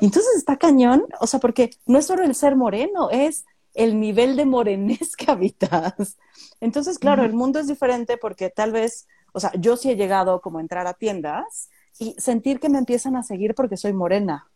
Y 0.01 0.07
entonces 0.07 0.35
está 0.35 0.57
cañón, 0.57 1.05
o 1.21 1.27
sea, 1.27 1.41
porque 1.41 1.73
no 1.85 1.99
es 1.99 2.07
solo 2.07 2.25
el 2.25 2.35
ser 2.35 2.57
moreno, 2.57 3.11
es 3.11 3.45
el 3.75 4.01
nivel 4.01 4.35
de 4.35 4.47
morenés 4.47 5.15
que 5.17 5.31
habitas. 5.31 6.17
Entonces, 6.63 6.99
claro, 6.99 7.23
el 7.23 7.35
mundo 7.35 7.59
es 7.59 7.67
diferente 7.67 8.17
porque 8.17 8.49
tal 8.49 8.73
vez, 8.73 9.09
o 9.35 9.41
sea, 9.41 9.53
yo 9.59 9.77
sí 9.77 9.91
he 9.91 9.97
llegado 9.97 10.41
como 10.41 10.57
a 10.57 10.63
entrar 10.63 10.87
a 10.87 10.95
tiendas 10.95 11.69
y 11.99 12.15
sentir 12.19 12.61
que 12.61 12.71
me 12.71 12.79
empiezan 12.79 13.15
a 13.15 13.23
seguir 13.23 13.55
porque 13.55 13.77
soy 13.77 13.93
morena. 13.93 14.51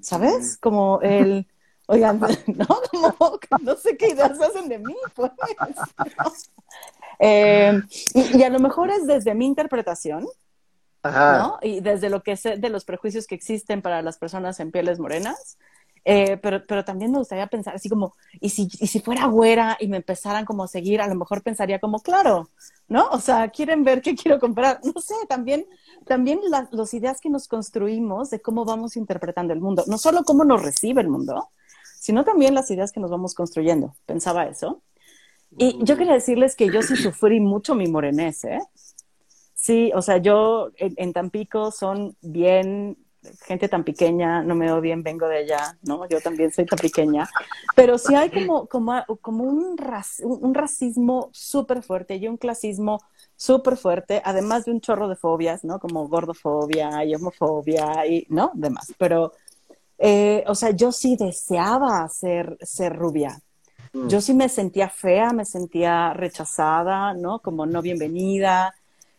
¿Sabes? 0.00 0.56
Como 0.56 1.00
el, 1.00 1.46
oigan, 1.90 2.20
¿no? 2.46 2.66
Como, 2.90 3.38
no 3.60 3.76
sé 3.76 3.96
qué 3.96 4.10
ideas 4.10 4.40
hacen 4.40 4.68
de 4.68 4.78
mí, 4.78 4.94
pues. 5.14 5.30
Eh, 7.22 7.78
y, 8.14 8.42
a 8.44 8.48
lo 8.48 8.58
mejor 8.60 8.88
es 8.88 9.06
desde 9.06 9.34
mi 9.34 9.44
interpretación, 9.44 10.26
¿no? 11.04 11.58
Y 11.60 11.80
desde 11.80 12.08
lo 12.08 12.22
que 12.22 12.34
sé 12.34 12.56
de 12.56 12.70
los 12.70 12.86
prejuicios 12.86 13.26
que 13.26 13.34
existen 13.34 13.82
para 13.82 14.00
las 14.00 14.16
personas 14.16 14.58
en 14.58 14.70
pieles 14.70 14.98
morenas. 14.98 15.58
Eh, 16.06 16.38
pero, 16.38 16.64
pero 16.66 16.82
también 16.82 17.12
me 17.12 17.18
gustaría 17.18 17.46
pensar 17.46 17.74
así 17.74 17.90
como, 17.90 18.14
¿y 18.40 18.48
si, 18.48 18.68
y 18.80 18.86
si 18.86 19.00
fuera 19.00 19.26
güera 19.26 19.76
y 19.80 19.88
me 19.88 19.98
empezaran 19.98 20.46
como 20.46 20.64
a 20.64 20.68
seguir, 20.68 21.02
a 21.02 21.08
lo 21.08 21.14
mejor 21.14 21.42
pensaría 21.42 21.78
como, 21.78 22.00
claro, 22.00 22.48
¿no? 22.88 23.06
O 23.10 23.20
sea, 23.20 23.50
quieren 23.50 23.84
ver 23.84 24.00
qué 24.00 24.14
quiero 24.14 24.40
comprar. 24.40 24.80
No 24.82 24.98
sé, 25.02 25.14
también, 25.28 25.66
también 26.06 26.40
las 26.70 26.94
ideas 26.94 27.20
que 27.20 27.28
nos 27.28 27.48
construimos 27.48 28.30
de 28.30 28.40
cómo 28.40 28.64
vamos 28.64 28.96
interpretando 28.96 29.52
el 29.52 29.60
mundo, 29.60 29.84
no 29.88 29.98
solo 29.98 30.24
cómo 30.24 30.44
nos 30.44 30.62
recibe 30.62 31.02
el 31.02 31.08
mundo, 31.08 31.50
sino 32.00 32.24
también 32.24 32.54
las 32.54 32.70
ideas 32.70 32.92
que 32.92 33.00
nos 33.00 33.10
vamos 33.10 33.34
construyendo. 33.34 33.94
Pensaba 34.06 34.46
eso. 34.46 34.82
Y 35.58 35.78
yo 35.82 35.98
quería 35.98 36.14
decirles 36.14 36.56
que 36.56 36.72
yo 36.72 36.80
sí 36.80 36.96
sufrí 36.96 37.40
mucho 37.40 37.74
mi 37.74 37.88
morenés, 37.88 38.42
¿eh? 38.44 38.60
Sí, 39.52 39.92
o 39.94 40.00
sea, 40.00 40.16
yo 40.16 40.70
en 40.78 41.12
Tampico 41.12 41.70
son 41.70 42.16
bien 42.22 42.96
gente 43.42 43.68
tan 43.68 43.84
pequeña, 43.84 44.42
no 44.42 44.54
me 44.54 44.72
odien, 44.72 45.02
vengo 45.02 45.28
de 45.28 45.38
allá, 45.38 45.76
¿no? 45.82 46.08
Yo 46.08 46.22
también 46.22 46.50
soy 46.52 46.64
tan 46.64 46.78
pequeña, 46.78 47.28
pero 47.76 47.98
sí 47.98 48.14
hay 48.14 48.30
como, 48.30 48.66
como, 48.66 49.04
como 49.20 49.44
un, 49.44 49.76
un 50.22 50.54
racismo 50.54 51.28
súper 51.32 51.82
fuerte 51.82 52.16
y 52.16 52.28
un 52.28 52.38
clasismo 52.38 52.98
súper 53.36 53.76
fuerte, 53.76 54.22
además 54.24 54.64
de 54.64 54.70
un 54.70 54.80
chorro 54.80 55.06
de 55.06 55.16
fobias, 55.16 55.64
¿no? 55.64 55.78
Como 55.80 56.08
gordofobia 56.08 57.04
y 57.04 57.14
homofobia 57.14 58.06
y, 58.06 58.26
¿no? 58.30 58.52
Demás, 58.54 58.94
pero, 58.96 59.32
eh, 60.02 60.44
o 60.46 60.54
sea, 60.54 60.70
yo 60.70 60.92
sí 60.92 61.16
deseaba 61.16 62.08
ser, 62.08 62.56
ser 62.62 62.96
rubia. 62.96 63.38
Mm. 63.92 64.08
Yo 64.08 64.22
sí 64.22 64.32
me 64.32 64.48
sentía 64.48 64.88
fea, 64.88 65.34
me 65.34 65.44
sentía 65.44 66.14
rechazada, 66.14 67.12
¿no? 67.12 67.40
Como 67.40 67.66
no 67.66 67.82
bienvenida, 67.82 68.74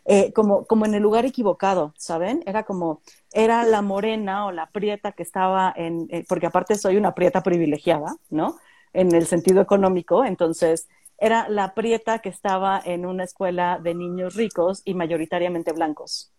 eh, 0.05 0.33
como, 0.33 0.65
como 0.65 0.87
en 0.87 0.95
el 0.95 1.03
lugar 1.03 1.25
equivocado, 1.25 1.93
¿saben? 1.97 2.41
Era 2.47 2.63
como, 2.63 3.01
era 3.31 3.63
la 3.63 3.83
morena 3.83 4.47
o 4.47 4.51
la 4.51 4.71
prieta 4.71 5.11
que 5.11 5.21
estaba 5.21 5.71
en, 5.75 6.07
eh, 6.09 6.25
porque 6.27 6.47
aparte 6.47 6.73
soy 6.73 6.97
una 6.97 7.13
prieta 7.13 7.43
privilegiada, 7.43 8.15
¿no? 8.31 8.57
En 8.91 9.13
el 9.13 9.27
sentido 9.27 9.61
económico, 9.61 10.25
entonces 10.25 10.87
era 11.19 11.47
la 11.47 11.75
prieta 11.75 12.19
que 12.19 12.29
estaba 12.29 12.81
en 12.83 13.05
una 13.05 13.23
escuela 13.23 13.79
de 13.81 13.93
niños 13.93 14.33
ricos 14.33 14.81
y 14.83 14.95
mayoritariamente 14.95 15.71
blancos. 15.73 16.31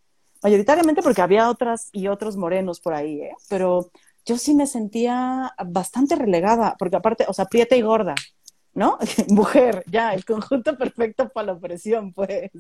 Mayoritariamente 0.43 1.01
porque 1.01 1.23
había 1.23 1.49
otras 1.49 1.89
y 1.93 2.09
otros 2.09 2.37
morenos 2.37 2.81
por 2.81 2.95
ahí, 2.95 3.21
¿eh? 3.21 3.37
Pero 3.49 3.93
yo 4.25 4.39
sí 4.39 4.55
me 4.55 4.67
sentía 4.67 5.55
bastante 5.67 6.17
relegada, 6.17 6.77
porque 6.79 6.97
aparte, 6.97 7.25
o 7.29 7.33
sea, 7.33 7.47
prieta 7.47 7.77
y 7.77 7.83
gorda, 7.83 8.15
¿no? 8.75 8.99
Mujer, 9.29 9.85
ya, 9.87 10.15
el 10.15 10.25
conjunto 10.25 10.77
perfecto 10.79 11.29
para 11.29 11.47
la 11.49 11.53
opresión, 11.55 12.13
pues. 12.13 12.51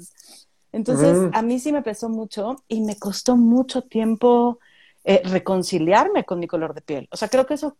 Entonces, 0.72 1.28
a 1.34 1.42
mí 1.42 1.58
sí 1.58 1.70
me 1.70 1.82
pesó 1.82 2.08
mucho 2.08 2.56
y 2.66 2.80
me 2.80 2.98
costó 2.98 3.36
mucho 3.36 3.82
tiempo 3.82 4.58
eh, 5.04 5.20
reconciliarme 5.24 6.24
con 6.24 6.38
mi 6.38 6.46
color 6.46 6.74
de 6.74 6.80
piel. 6.80 7.08
O 7.10 7.16
sea, 7.16 7.28
creo 7.28 7.44
que 7.44 7.54
eso 7.54 7.76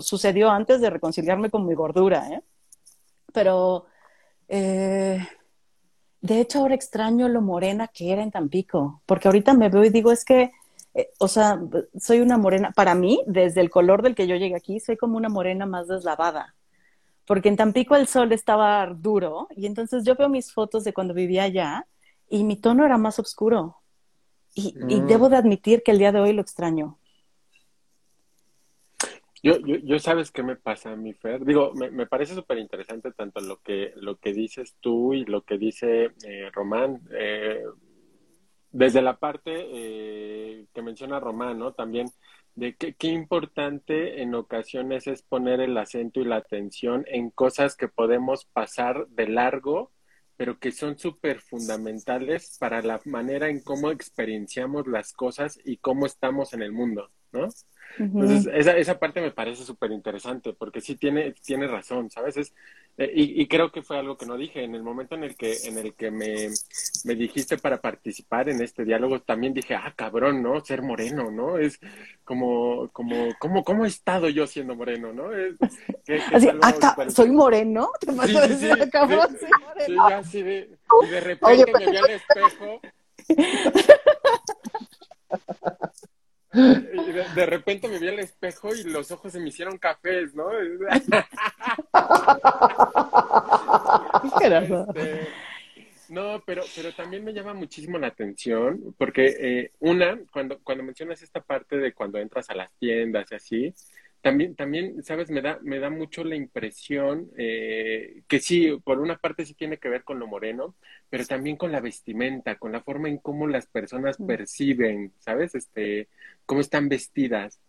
sucedió 0.00 0.50
antes 0.50 0.80
de 0.80 0.90
reconciliarme 0.90 1.48
con 1.48 1.64
mi 1.66 1.74
gordura, 1.74 2.28
¿eh? 2.28 2.42
Pero, 3.32 3.86
eh, 4.48 5.26
de 6.20 6.40
hecho, 6.40 6.58
ahora 6.58 6.74
extraño 6.74 7.28
lo 7.28 7.40
morena 7.40 7.88
que 7.88 8.12
era 8.12 8.22
en 8.22 8.30
Tampico, 8.30 9.02
porque 9.06 9.28
ahorita 9.28 9.54
me 9.54 9.68
veo 9.68 9.84
y 9.84 9.90
digo, 9.90 10.12
es 10.12 10.24
que, 10.24 10.52
eh, 10.94 11.10
o 11.18 11.28
sea, 11.28 11.60
soy 11.98 12.20
una 12.20 12.38
morena, 12.38 12.72
para 12.72 12.94
mí, 12.94 13.22
desde 13.26 13.60
el 13.60 13.70
color 13.70 14.02
del 14.02 14.14
que 14.14 14.26
yo 14.26 14.36
llegué 14.36 14.56
aquí, 14.56 14.80
soy 14.80 14.96
como 14.96 15.16
una 15.16 15.28
morena 15.28 15.66
más 15.66 15.88
deslavada 15.88 16.54
porque 17.26 17.48
en 17.48 17.56
Tampico 17.56 17.96
el 17.96 18.06
sol 18.06 18.32
estaba 18.32 18.86
duro 18.86 19.48
y 19.56 19.66
entonces 19.66 20.04
yo 20.04 20.14
veo 20.14 20.28
mis 20.28 20.52
fotos 20.52 20.84
de 20.84 20.92
cuando 20.92 21.14
vivía 21.14 21.44
allá 21.44 21.86
y 22.28 22.44
mi 22.44 22.56
tono 22.56 22.84
era 22.84 22.98
más 22.98 23.18
oscuro. 23.18 23.76
Y, 24.54 24.74
mm. 24.76 25.06
debo 25.06 25.28
de 25.28 25.36
admitir 25.36 25.82
que 25.82 25.90
el 25.90 25.98
día 25.98 26.12
de 26.12 26.20
hoy 26.20 26.32
lo 26.32 26.42
extraño. 26.42 26.98
Yo, 29.42 29.58
yo, 29.58 29.76
yo 29.76 29.98
sabes 29.98 30.30
qué 30.30 30.42
me 30.42 30.56
pasa, 30.56 30.96
mi 30.96 31.12
Fer. 31.12 31.44
Digo, 31.44 31.72
me, 31.74 31.90
me 31.90 32.06
parece 32.06 32.34
súper 32.34 32.58
interesante 32.58 33.12
tanto 33.12 33.40
lo 33.40 33.60
que, 33.60 33.92
lo 33.96 34.16
que 34.16 34.32
dices 34.32 34.76
tú 34.80 35.12
y 35.12 35.24
lo 35.24 35.42
que 35.42 35.58
dice 35.58 36.12
eh, 36.24 36.50
Román. 36.52 37.02
Eh, 37.12 37.62
desde 38.74 39.02
la 39.02 39.18
parte 39.18 39.52
eh, 39.54 40.66
que 40.74 40.82
menciona 40.82 41.20
Román, 41.20 41.58
¿no? 41.58 41.72
También 41.72 42.10
de 42.54 42.74
qué, 42.76 42.94
qué 42.94 43.08
importante 43.08 44.20
en 44.20 44.34
ocasiones 44.34 45.06
es 45.06 45.22
poner 45.22 45.60
el 45.60 45.76
acento 45.78 46.20
y 46.20 46.24
la 46.24 46.36
atención 46.36 47.04
en 47.08 47.30
cosas 47.30 47.76
que 47.76 47.88
podemos 47.88 48.46
pasar 48.46 49.06
de 49.08 49.28
largo 49.28 49.92
pero 50.36 50.58
que 50.58 50.72
son 50.72 50.98
súper 50.98 51.40
fundamentales 51.40 52.56
para 52.58 52.82
la 52.82 53.00
manera 53.04 53.48
en 53.48 53.62
cómo 53.62 53.90
experienciamos 53.90 54.86
las 54.88 55.12
cosas 55.12 55.58
y 55.64 55.76
cómo 55.76 56.06
estamos 56.06 56.52
en 56.54 56.62
el 56.62 56.72
mundo, 56.72 57.10
¿no? 57.32 57.48
Entonces, 57.98 58.52
esa, 58.52 58.76
esa 58.76 58.98
parte 58.98 59.20
me 59.20 59.30
parece 59.30 59.64
súper 59.64 59.92
interesante, 59.92 60.52
porque 60.52 60.80
sí 60.80 60.96
tiene, 60.96 61.32
tiene 61.44 61.66
razón, 61.66 62.10
¿sabes? 62.10 62.36
Es, 62.36 62.54
eh, 62.96 63.10
y, 63.12 63.42
y, 63.42 63.48
creo 63.48 63.72
que 63.72 63.82
fue 63.82 63.98
algo 63.98 64.16
que 64.16 64.26
no 64.26 64.36
dije. 64.36 64.62
En 64.62 64.74
el 64.74 64.82
momento 64.82 65.16
en 65.16 65.24
el 65.24 65.36
que, 65.36 65.56
en 65.64 65.78
el 65.78 65.94
que 65.94 66.10
me, 66.10 66.48
me, 67.04 67.14
dijiste 67.14 67.58
para 67.58 67.80
participar 67.80 68.48
en 68.48 68.62
este 68.62 68.84
diálogo, 68.84 69.20
también 69.20 69.52
dije, 69.52 69.74
ah, 69.74 69.92
cabrón, 69.96 70.42
¿no? 70.42 70.64
Ser 70.64 70.82
moreno, 70.82 71.30
¿no? 71.30 71.58
Es 71.58 71.80
como, 72.24 72.88
como, 72.92 73.34
como, 73.38 73.64
¿cómo 73.64 73.84
he 73.84 73.88
estado 73.88 74.28
yo 74.28 74.46
siendo 74.46 74.76
moreno, 74.76 75.12
no? 75.12 75.32
Es, 75.32 75.56
que, 76.04 76.18
que 76.18 76.36
Así, 76.36 76.48
ah, 76.62 76.96
¿soy 77.08 77.30
moreno? 77.30 77.90
¿Te 78.00 78.12
sí, 78.12 78.18
sí, 78.20 78.54
sí, 78.60 78.70
sí, 78.80 78.90
cabrón, 78.90 79.36
sí, 79.40 79.46
moreno. 79.66 80.08
Sí, 80.08 80.14
así 80.14 80.42
de, 80.42 80.70
y 81.02 81.06
de 81.08 81.20
repente 81.20 81.46
Oye, 81.46 81.64
me 81.72 81.90
vi 81.90 81.96
al 81.96 82.10
espejo. 82.10 82.80
De, 87.34 87.46
repente 87.46 87.88
me 87.88 87.98
vi 87.98 88.08
al 88.08 88.18
espejo 88.18 88.74
y 88.74 88.84
los 88.84 89.10
ojos 89.10 89.32
se 89.32 89.40
me 89.40 89.48
hicieron 89.48 89.78
cafés, 89.78 90.34
¿no? 90.34 90.50
este, 94.40 95.28
no, 96.08 96.42
pero, 96.46 96.62
pero 96.74 96.92
también 96.92 97.24
me 97.24 97.32
llama 97.32 97.54
muchísimo 97.54 97.98
la 97.98 98.08
atención 98.08 98.94
porque 98.98 99.36
eh, 99.38 99.72
una, 99.80 100.18
cuando, 100.32 100.58
cuando 100.60 100.84
mencionas 100.84 101.22
esta 101.22 101.40
parte 101.40 101.78
de 101.78 101.92
cuando 101.92 102.18
entras 102.18 102.50
a 102.50 102.54
las 102.54 102.72
tiendas 102.74 103.30
y 103.30 103.34
así, 103.34 103.74
también, 104.24 104.54
también, 104.54 105.02
sabes, 105.02 105.30
me 105.30 105.42
da, 105.42 105.58
me 105.62 105.78
da 105.78 105.90
mucho 105.90 106.24
la 106.24 106.34
impresión 106.34 107.30
eh, 107.36 108.22
que 108.26 108.40
sí, 108.40 108.74
por 108.82 108.98
una 108.98 109.18
parte 109.18 109.44
sí 109.44 109.52
tiene 109.52 109.76
que 109.76 109.90
ver 109.90 110.02
con 110.02 110.18
lo 110.18 110.26
moreno, 110.26 110.76
pero 111.10 111.26
también 111.26 111.58
con 111.58 111.70
la 111.70 111.82
vestimenta, 111.82 112.56
con 112.56 112.72
la 112.72 112.80
forma 112.80 113.10
en 113.10 113.18
cómo 113.18 113.46
las 113.46 113.66
personas 113.66 114.16
perciben, 114.16 115.12
¿sabes? 115.18 115.54
Este, 115.54 116.08
cómo 116.46 116.62
están 116.62 116.88
vestidas. 116.88 117.60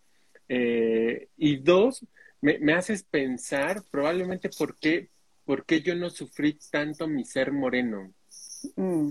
Eh, 0.48 1.28
y 1.36 1.58
dos, 1.58 2.06
me, 2.40 2.58
me, 2.58 2.72
haces 2.72 3.02
pensar 3.02 3.82
probablemente 3.90 4.48
por 4.48 4.78
qué, 4.78 5.10
por 5.44 5.66
qué 5.66 5.82
yo 5.82 5.94
no 5.94 6.08
sufrí 6.08 6.58
tanto 6.70 7.06
mi 7.06 7.26
ser 7.26 7.52
moreno. 7.52 8.14
Mm. 8.76 9.10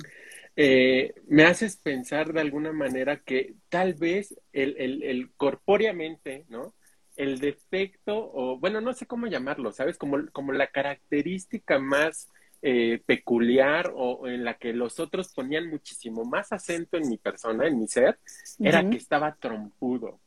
Eh, 0.55 1.13
me 1.27 1.43
haces 1.43 1.77
pensar 1.77 2.33
de 2.33 2.41
alguna 2.41 2.73
manera 2.73 3.19
que 3.19 3.53
tal 3.69 3.93
vez 3.93 4.33
el, 4.51 4.75
el, 4.79 5.03
el 5.03 5.31
corpóreamente, 5.35 6.45
¿no? 6.49 6.73
El 7.15 7.39
defecto, 7.39 8.31
o 8.33 8.57
bueno, 8.59 8.81
no 8.81 8.93
sé 8.93 9.05
cómo 9.05 9.27
llamarlo, 9.27 9.71
¿sabes? 9.71 9.97
Como, 9.97 10.17
como 10.31 10.51
la 10.51 10.67
característica 10.67 11.79
más 11.79 12.29
eh, 12.61 13.01
peculiar 13.05 13.93
o 13.95 14.27
en 14.27 14.43
la 14.43 14.55
que 14.55 14.73
los 14.73 14.99
otros 14.99 15.31
ponían 15.33 15.69
muchísimo 15.69 16.25
más 16.25 16.51
acento 16.51 16.97
en 16.97 17.07
mi 17.09 17.17
persona, 17.17 17.67
en 17.67 17.79
mi 17.79 17.87
ser, 17.87 18.17
era 18.59 18.89
que 18.89 18.97
estaba 18.97 19.35
trompudo. 19.35 20.19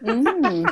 Mm. 0.00 0.64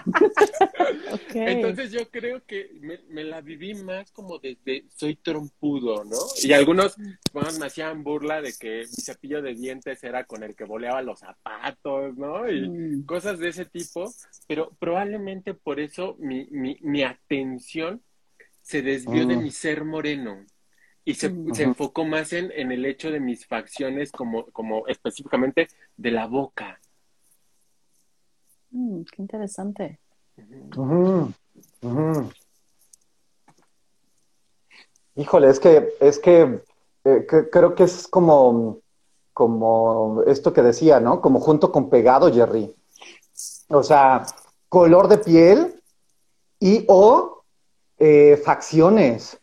Entonces 1.34 1.90
yo 1.90 2.08
creo 2.10 2.44
que 2.44 2.70
me, 3.08 3.24
la 3.24 3.40
viví 3.40 3.74
más 3.74 4.10
como 4.12 4.38
desde 4.38 4.84
soy 4.94 5.16
trompudo, 5.16 6.04
¿no? 6.04 6.16
Y 6.42 6.52
algunos 6.52 6.96
bueno, 7.32 7.50
me 7.58 7.66
hacían 7.66 8.04
burla 8.04 8.40
de 8.40 8.52
que 8.58 8.80
mi 8.80 9.02
cepillo 9.02 9.42
de 9.42 9.54
dientes 9.54 10.02
era 10.04 10.24
con 10.24 10.42
el 10.42 10.54
que 10.54 10.64
boleaba 10.64 11.02
los 11.02 11.20
zapatos, 11.20 12.16
¿no? 12.16 12.48
Y 12.50 12.68
mm. 12.68 13.06
cosas 13.06 13.38
de 13.38 13.48
ese 13.48 13.64
tipo, 13.64 14.12
pero 14.46 14.70
probablemente 14.78 15.54
por 15.54 15.80
eso 15.80 16.16
mi, 16.18 16.46
mi, 16.50 16.78
mi 16.82 17.02
atención 17.02 18.02
se 18.62 18.82
desvió 18.82 19.26
de 19.26 19.36
mm. 19.36 19.42
mi 19.42 19.50
ser 19.50 19.84
moreno 19.84 20.44
y 21.04 21.14
se, 21.14 21.32
se 21.52 21.62
enfocó 21.62 22.04
más 22.04 22.32
en, 22.32 22.50
en, 22.54 22.72
el 22.72 22.84
hecho 22.84 23.12
de 23.12 23.20
mis 23.20 23.46
facciones 23.46 24.10
como, 24.10 24.46
como 24.46 24.88
específicamente 24.88 25.68
de 25.96 26.10
la 26.10 26.26
boca. 26.26 26.80
Mm, 28.76 29.04
qué 29.04 29.22
interesante. 29.22 30.00
Híjole, 35.14 35.48
es 35.48 35.58
que, 35.58 35.94
es 35.98 36.18
que, 36.18 36.60
eh, 37.04 37.26
creo 37.26 37.74
que 37.74 37.84
es 37.84 38.06
como, 38.06 38.80
como 39.32 40.22
esto 40.26 40.52
que 40.52 40.60
decía, 40.60 41.00
¿no? 41.00 41.22
Como 41.22 41.40
junto 41.40 41.72
con 41.72 41.88
pegado, 41.88 42.30
Jerry. 42.30 42.76
O 43.68 43.82
sea, 43.82 44.26
color 44.68 45.08
de 45.08 45.18
piel 45.18 45.82
y 46.60 46.84
o 46.88 47.44
eh, 47.98 48.36
facciones, 48.44 49.38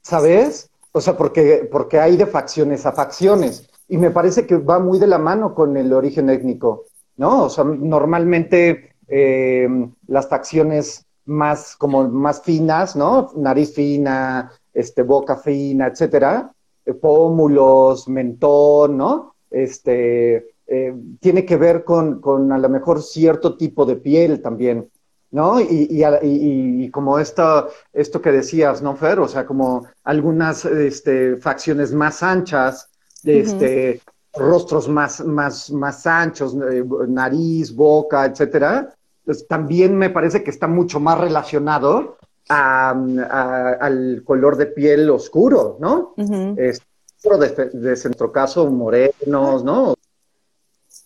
¿sabes? 0.00 0.70
O 0.92 1.02
sea, 1.02 1.18
porque, 1.18 1.68
porque 1.70 2.00
hay 2.00 2.16
de 2.16 2.26
facciones 2.26 2.86
a 2.86 2.92
facciones. 2.92 3.68
Y 3.88 3.98
me 3.98 4.10
parece 4.10 4.46
que 4.46 4.56
va 4.56 4.78
muy 4.78 4.98
de 4.98 5.06
la 5.06 5.18
mano 5.18 5.54
con 5.54 5.76
el 5.76 5.92
origen 5.92 6.30
étnico. 6.30 6.86
¿No? 7.16 7.44
O 7.44 7.50
sea, 7.50 7.64
normalmente 7.64 8.94
eh, 9.08 9.68
las 10.06 10.28
facciones 10.28 11.06
más 11.24 11.76
como 11.76 12.08
más 12.08 12.42
finas, 12.42 12.96
¿no? 12.96 13.30
Nariz 13.36 13.74
fina, 13.74 14.50
este, 14.72 15.02
boca 15.02 15.36
fina, 15.36 15.86
etcétera, 15.86 16.52
eh, 16.84 16.94
pómulos, 16.94 18.08
mentón, 18.08 18.96
¿no? 18.96 19.34
Este, 19.50 20.54
eh, 20.66 20.94
tiene 21.20 21.44
que 21.44 21.56
ver 21.56 21.84
con, 21.84 22.20
con, 22.20 22.50
a 22.52 22.58
lo 22.58 22.68
mejor 22.68 23.02
cierto 23.02 23.56
tipo 23.56 23.84
de 23.84 23.96
piel 23.96 24.40
también, 24.40 24.88
¿no? 25.30 25.60
Y, 25.60 25.88
y, 25.90 26.02
y, 26.04 26.84
y, 26.84 26.90
como 26.90 27.18
esto, 27.18 27.68
esto 27.92 28.22
que 28.22 28.32
decías, 28.32 28.82
¿no, 28.82 28.96
Fer? 28.96 29.20
O 29.20 29.28
sea, 29.28 29.46
como 29.46 29.86
algunas 30.04 30.64
este, 30.64 31.36
facciones 31.36 31.92
más 31.92 32.22
anchas, 32.22 32.88
este, 33.24 34.00
rostros 34.34 34.88
más, 34.88 35.24
más, 35.24 35.70
más 35.70 36.06
anchos, 36.06 36.54
eh, 36.54 36.84
nariz, 37.08 37.74
boca, 37.74 38.24
etcétera, 38.24 38.94
pues 39.24 39.46
también 39.46 39.96
me 39.96 40.10
parece 40.10 40.42
que 40.42 40.50
está 40.50 40.66
mucho 40.66 41.00
más 41.00 41.18
relacionado 41.18 42.16
a, 42.48 42.90
al 42.90 44.22
color 44.24 44.56
de 44.56 44.66
piel 44.66 45.10
oscuro, 45.10 45.76
¿no? 45.80 46.14
de, 46.16 47.70
de 47.72 47.96
centrocaso 47.96 48.68
morenos, 48.68 49.62
¿no? 49.62 49.94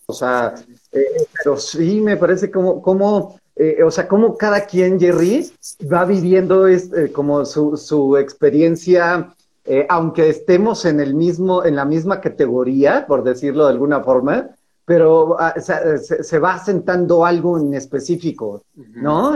O 0.07 0.13
sea, 0.13 0.55
eh, 0.91 1.27
pero 1.37 1.57
sí 1.57 2.01
me 2.01 2.17
parece 2.17 2.49
como, 2.49 2.81
como 2.81 3.37
eh, 3.59 3.81
o 3.83 3.89
sea, 3.89 4.07
como 4.07 4.37
cada 4.37 4.65
quien, 4.65 4.99
Jerry, 4.99 5.51
va 5.91 6.05
viviendo 6.05 6.67
este, 6.67 7.11
como 7.11 7.43
su, 7.43 7.75
su 7.75 8.15
experiencia 8.15 9.35
eh, 9.69 9.85
aunque 9.89 10.29
estemos 10.29 10.85
en 10.85 11.01
el 11.01 11.13
mismo, 11.13 11.65
en 11.65 11.75
la 11.75 11.83
misma 11.83 12.21
categoría, 12.21 13.05
por 13.05 13.23
decirlo 13.23 13.65
de 13.65 13.73
alguna 13.73 14.01
forma, 14.01 14.49
pero 14.85 15.35
ah, 15.37 15.55
se, 15.59 16.39
va 16.39 16.57
sentando 16.59 17.25
algo 17.25 17.59
en 17.59 17.73
específico, 17.73 18.63
¿no? 18.75 19.35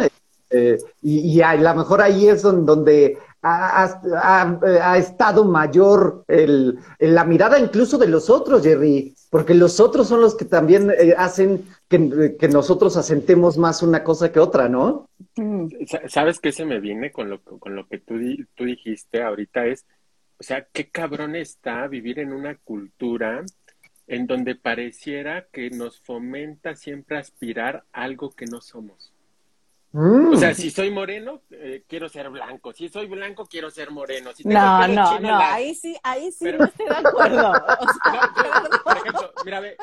Eh, 0.50 0.78
y, 1.02 1.41
a 1.41 1.56
lo 1.56 1.76
mejor 1.76 2.02
ahí 2.02 2.30
es 2.30 2.41
donde, 2.44 3.17
ha, 3.41 4.98
estado 4.98 5.44
mayor 5.44 6.24
el, 6.30 6.80
la 7.00 7.26
mirada 7.26 7.60
incluso 7.60 7.98
de 7.98 8.08
los 8.08 8.30
otros, 8.30 8.63
Jerry, 8.63 9.13
porque 9.30 9.54
los 9.54 9.82
otros 9.82 10.08
son 10.08 10.22
los 10.22 10.36
que 10.36 10.46
también 10.46 10.91
eh, 10.91 11.13
hacen 11.17 11.65
que, 11.89 12.00
nosotros 12.50 12.96
asentemos 12.96 13.58
más 13.58 13.84
una 13.84 14.04
cosa 14.04 14.32
que 14.32 14.39
otra, 14.39 14.70
¿no? 14.70 15.10
¿Sabes 16.08 16.39
qué 16.39 16.54
se 16.54 16.63
me 16.63 16.80
viene 16.80 17.12
con 17.12 17.30
lo, 17.30 17.41
con 17.41 17.76
lo 17.76 17.86
que 17.88 17.98
tú, 17.98 18.15
tú 18.56 18.63
dijiste 18.63 19.22
ahorita? 19.22 19.65
Es 19.65 19.86
o 20.42 20.44
sea, 20.44 20.66
qué 20.74 20.90
cabrón 20.90 21.36
está 21.36 21.86
vivir 21.86 22.18
en 22.18 22.34
una 22.34 22.56
cultura 22.56 23.46
en 24.08 24.26
donde 24.26 24.56
pareciera 24.56 25.46
que 25.54 25.70
nos 25.70 26.00
fomenta 26.02 26.76
siempre 26.76 27.20
aspirar 27.20 27.86
algo 27.94 28.32
que 28.32 28.48
no 28.48 28.60
somos. 28.60 29.14
O 29.94 30.36
sea, 30.36 30.50
mm. 30.50 30.56
si 30.56 30.72
soy 30.72 30.90
moreno, 30.90 31.44
eh, 31.52 31.84
quiero 31.88 32.10
ser 32.10 32.32
blanco. 32.32 32.74
Si 32.74 32.90
soy 32.90 33.06
blanco, 33.06 33.46
quiero 33.46 33.70
ser 33.70 33.92
moreno. 33.92 34.32
Si 34.34 34.44
no, 34.48 34.88
no, 34.88 35.20
no, 35.20 35.38
ahí 35.38 35.76
sí, 35.76 35.96
ahí 36.02 36.32
sí 36.32 36.46
no 36.46 36.66
estoy 36.66 36.88
de 36.88 36.96
acuerdo. 36.96 37.54
por 38.84 38.98
ejemplo, 38.98 39.34
mira, 39.46 39.60
ve, 39.60 39.78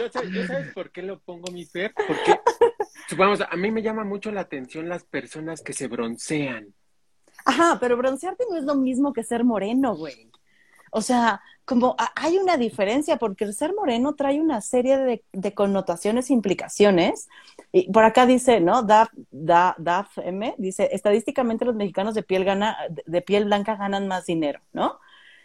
yo, 0.00 0.10
sabes 0.10 0.72
por 0.74 0.90
qué 0.90 1.02
lo 1.02 1.20
pongo 1.20 1.52
mi 1.52 1.64
fer? 1.64 1.94
Porque, 1.94 2.40
supongamos, 3.08 3.40
a 3.48 3.56
mí 3.56 3.70
me 3.70 3.82
llama 3.82 4.02
mucho 4.02 4.32
la 4.32 4.40
atención 4.40 4.88
las 4.88 5.04
personas 5.04 5.62
que 5.62 5.74
se 5.74 5.86
broncean. 5.86 6.74
Ajá, 7.46 7.78
pero 7.80 7.96
broncearte 7.96 8.44
no 8.50 8.56
es 8.56 8.64
lo 8.64 8.74
mismo 8.74 9.12
que 9.12 9.22
ser 9.22 9.44
moreno, 9.44 9.96
güey. 9.96 10.30
O 10.90 11.00
sea, 11.00 11.40
como 11.64 11.94
hay 12.16 12.38
una 12.38 12.56
diferencia 12.56 13.18
porque 13.18 13.44
el 13.44 13.54
ser 13.54 13.72
moreno 13.72 14.14
trae 14.16 14.40
una 14.40 14.60
serie 14.60 14.98
de, 14.98 15.24
de 15.32 15.54
connotaciones 15.54 16.28
e 16.28 16.32
implicaciones. 16.32 17.28
Y 17.70 17.90
por 17.92 18.02
acá 18.04 18.26
dice, 18.26 18.60
¿no? 18.60 18.82
DAF, 18.82 19.10
DAF, 19.30 20.18
M 20.18 20.54
dice, 20.58 20.88
estadísticamente 20.92 21.64
los 21.64 21.76
mexicanos 21.76 22.14
de 22.14 22.24
piel, 22.24 22.44
gana, 22.44 22.76
de 22.88 23.22
piel 23.22 23.44
blanca 23.44 23.76
ganan 23.76 24.08
más 24.08 24.26
dinero, 24.26 24.60
¿no? 24.72 24.98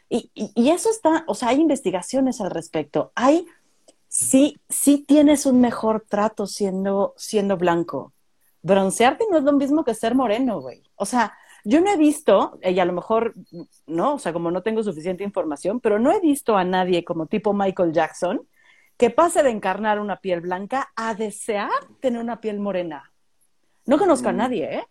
Y, 0.10 0.32
y, 0.34 0.52
y, 0.56 0.72
eso 0.72 0.90
está, 0.90 1.24
o 1.28 1.36
sea, 1.36 1.50
hay 1.50 1.62
investigaciones 1.62 2.42
al 2.42 2.50
respecto. 2.50 3.12
Hay, 3.16 3.46
sí, 4.08 4.60
sí 4.70 5.06
tienes 5.08 5.46
un 5.46 5.62
mejor 5.62 6.06
trato 6.10 6.48
siendo, 6.48 7.14
siendo 7.16 7.58
blanco. 7.58 8.12
Broncearte 8.64 9.26
no 9.32 9.38
es 9.38 9.44
lo 9.44 9.54
mismo 9.54 9.84
que 9.84 9.94
ser 9.96 10.16
moreno, 10.16 10.60
güey. 10.62 10.84
O 10.96 11.06
sea, 11.06 11.34
yo 11.64 11.82
no 11.82 11.92
he 11.92 11.98
visto, 11.98 12.60
y 12.64 12.80
a 12.80 12.86
lo 12.86 12.94
mejor, 12.94 13.34
no, 13.86 14.16
o 14.16 14.20
sea, 14.20 14.34
como 14.34 14.52
no 14.52 14.64
tengo 14.64 14.84
suficiente 14.84 15.24
información, 15.24 15.80
pero 15.80 16.00
no 16.00 16.12
he 16.12 16.20
visto 16.20 16.58
a 16.58 16.64
nadie 16.64 17.04
como 17.04 17.28
tipo 17.28 17.54
Michael 17.54 17.94
Jackson 17.94 18.48
que 18.98 19.10
pase 19.10 19.42
de 19.42 19.50
encarnar 19.50 20.00
una 20.00 20.18
piel 20.18 20.42
blanca 20.42 20.92
a 20.96 21.16
desear 21.16 21.72
tener 22.00 22.22
una 22.22 22.40
piel 22.40 22.60
morena. 22.60 23.12
No 23.86 23.98
conozco 23.98 24.30
a 24.30 24.34
nadie, 24.34 24.76
¿eh? 24.76 24.84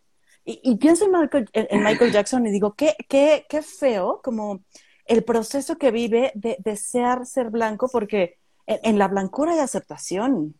Y, 0.44 0.76
pienso 0.76 1.04
en 1.04 1.12
Michael, 1.12 1.48
en, 1.52 1.85
Michael, 1.85 2.11
Jackson 2.11 2.44
y 2.46 2.50
digo, 2.50 2.74
qué, 2.74 2.96
qué, 3.09 3.46
qué 3.48 3.62
feo 3.62 4.20
como 4.24 4.64
el 5.04 5.22
proceso 5.22 5.76
que 5.76 5.90
vive 5.90 6.33
de 6.35 6.56
desear 6.59 7.24
ser 7.26 7.50
blanco, 7.50 7.88
porque 7.88 8.38
en, 8.66 8.98
la 8.98 9.06
blancura 9.06 9.52
hay 9.52 9.59
aceptación, 9.59 10.54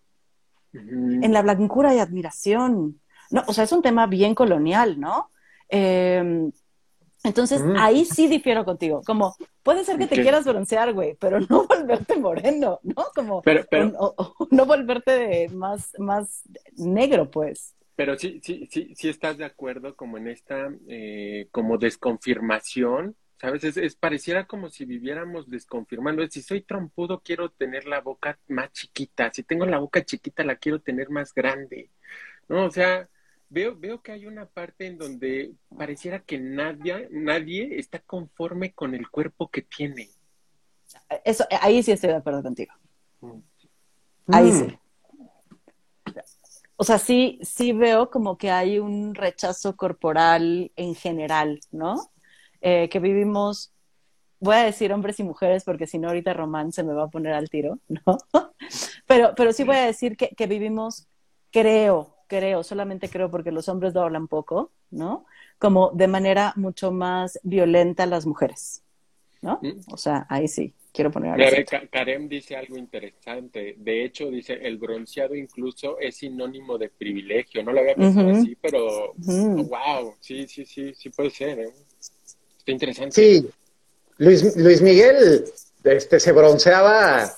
en 0.73 1.33
la 1.33 1.43
blancura 1.43 1.91
hay 1.91 1.99
admiración. 1.99 3.01
No, 3.31 3.43
o 3.47 3.53
sea, 3.53 3.65
es 3.65 3.73
un 3.73 3.83
tema 3.83 4.07
bien 4.07 4.35
colonial, 4.35 5.01
¿no? 5.01 5.31
Em, 5.71 6.53
entonces, 7.23 7.63
ahí 7.77 8.05
sí 8.05 8.29
difiero 8.29 8.65
contigo. 8.65 9.03
Como, 9.05 9.37
puede 9.63 9.85
ser 9.85 9.99
que 9.99 10.07
te 10.07 10.23
quieras 10.23 10.45
broncear, 10.45 10.93
güey, 10.93 11.17
pero 11.21 11.41
no 11.41 11.67
volverte 11.69 12.17
moreno, 12.17 12.81
¿no? 12.83 13.07
Como, 13.15 13.43
no 14.51 14.67
volverte 14.67 15.49
más, 15.51 15.93
más 15.99 16.43
negro, 16.77 17.31
pues. 17.31 17.75
Pero 17.95 18.19
sí, 18.19 18.41
sí, 18.43 18.67
sí, 18.71 18.95
sí 18.97 19.09
estás 19.11 19.37
de 19.37 19.45
acuerdo 19.45 19.95
como 19.95 20.17
en 20.17 20.29
esta, 20.29 20.73
eh, 20.89 21.49
como 21.51 21.77
desconfirmación, 21.77 23.15
¿sabes? 23.39 23.65
Es, 23.65 23.97
pareciera 23.97 24.47
como 24.47 24.71
si 24.71 24.87
viviéramos 24.87 25.51
desconfirmando. 25.51 26.27
Si 26.29 26.41
soy 26.41 26.63
trompudo, 26.63 27.21
quiero 27.23 27.51
tener 27.51 27.87
la 27.87 28.01
boca 28.01 28.39
más 28.49 28.73
chiquita. 28.73 29.31
Si 29.31 29.43
tengo 29.43 29.67
la 29.67 29.79
boca 29.79 30.03
chiquita, 30.03 30.45
la 30.45 30.57
quiero 30.57 30.81
tener 30.81 31.11
más 31.11 31.35
grande. 31.35 31.91
¿No? 32.49 32.65
O 32.65 32.71
sea, 32.71 33.09
veo, 33.51 33.77
veo 33.77 34.01
que 34.01 34.13
hay 34.13 34.27
una 34.27 34.47
parte 34.47 34.87
en 34.87 34.97
donde 34.97 35.53
pareciera 35.77 36.21
que 36.21 36.39
nadie, 36.39 37.09
nadie 37.11 37.79
está 37.79 37.99
conforme 37.99 38.73
con 38.73 38.95
el 38.95 39.11
cuerpo 39.11 39.51
que 39.51 39.63
tiene. 39.63 40.09
Eso, 41.25 41.45
ahí 41.61 41.83
sí 41.83 41.93
estoy 41.93 42.11
de 42.11 42.17
acuerdo 42.17 42.43
contigo. 42.43 42.73
Mm. 43.21 43.41
Ahí 44.29 44.53
sí. 44.53 44.79
O 46.77 46.85
sea, 46.85 46.99
sí, 46.99 47.39
sí 47.43 47.73
veo 47.73 48.09
como 48.09 48.39
que 48.39 48.51
hay 48.51 48.79
un 48.79 49.15
rechazo 49.15 49.77
corporal 49.77 50.73
en 50.77 50.95
general, 50.95 51.61
¿no? 51.73 52.11
Eh, 52.63 52.89
que 52.89 53.01
vivimos, 53.01 53.75
voy 54.39 54.55
a 54.57 54.65
decir 54.65 54.93
hombres 54.93 55.21
y 55.21 55.25
mujeres 55.25 55.65
porque 55.65 55.87
si 55.87 55.99
no 55.99 56.09
ahorita 56.09 56.33
Román 56.33 56.73
se 56.73 56.83
me 56.83 56.95
va 56.95 57.05
a 57.05 57.11
poner 57.11 57.35
al 57.35 57.51
tiro, 57.51 57.81
¿no? 57.89 58.19
pero, 59.07 59.35
pero 59.37 59.53
sí 59.53 59.65
voy 59.65 59.77
a 59.77 59.87
decir 59.87 60.17
que, 60.17 60.29
que 60.31 60.47
vivimos, 60.47 61.07
creo, 61.51 62.20
creo, 62.31 62.63
solamente 62.63 63.09
creo 63.09 63.29
porque 63.29 63.51
los 63.51 63.69
hombres 63.69 63.93
lo 63.93 64.03
hablan 64.03 64.29
poco, 64.29 64.71
¿no? 64.93 65.27
Como 65.59 65.91
de 65.91 66.07
manera 66.07 66.53
mucho 66.55 66.93
más 66.93 67.41
violenta 67.43 68.05
a 68.05 68.07
las 68.07 68.25
mujeres, 68.25 68.83
¿no? 69.43 69.59
Mm. 69.61 69.93
O 69.93 69.97
sea, 69.97 70.27
ahí 70.31 70.47
sí 70.47 70.73
quiero 70.93 71.11
poner 71.11 71.37
Karem 71.91 72.29
dice 72.29 72.57
algo 72.57 72.77
interesante. 72.77 73.75
De 73.79 74.05
hecho, 74.05 74.31
dice, 74.31 74.59
el 74.63 74.79
bronceado 74.79 75.35
incluso 75.35 75.99
es 75.99 76.17
sinónimo 76.17 76.79
de 76.79 76.89
privilegio. 76.89 77.65
No 77.65 77.73
lo 77.73 77.81
había 77.81 77.97
pensado 77.97 78.31
así, 78.31 78.57
pero 78.61 79.13
wow, 79.17 80.15
sí, 80.21 80.47
sí, 80.47 80.65
sí, 80.65 80.95
sí 80.95 81.11
puede 81.11 81.31
ser. 81.31 81.59
¿eh? 81.59 81.73
Está 82.59 82.71
interesante. 82.71 83.13
Sí, 83.13 83.49
Luis, 84.19 84.57
Luis 84.57 84.81
Miguel 84.81 85.45
este, 85.83 86.21
se 86.21 86.33
bronceaba, 86.33 87.29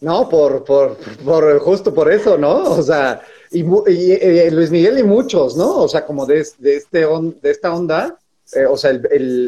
¿no? 0.00 0.28
Por, 0.28 0.62
por, 0.64 0.98
por, 1.24 1.58
justo 1.60 1.94
por 1.94 2.12
eso, 2.12 2.36
¿no? 2.36 2.62
O 2.64 2.82
sea, 2.82 3.22
y, 3.50 3.60
y, 3.60 4.50
Luis 4.50 4.70
Miguel 4.70 4.98
y 4.98 5.02
muchos, 5.02 5.56
¿no? 5.56 5.82
O 5.82 5.88
sea, 5.88 6.04
como 6.04 6.26
de, 6.26 6.46
de, 6.58 6.76
este 6.76 7.06
de 7.06 7.50
esta 7.50 7.74
onda, 7.74 8.18
eh, 8.54 8.66
o 8.66 8.76
sea, 8.76 8.90
el, 8.90 9.06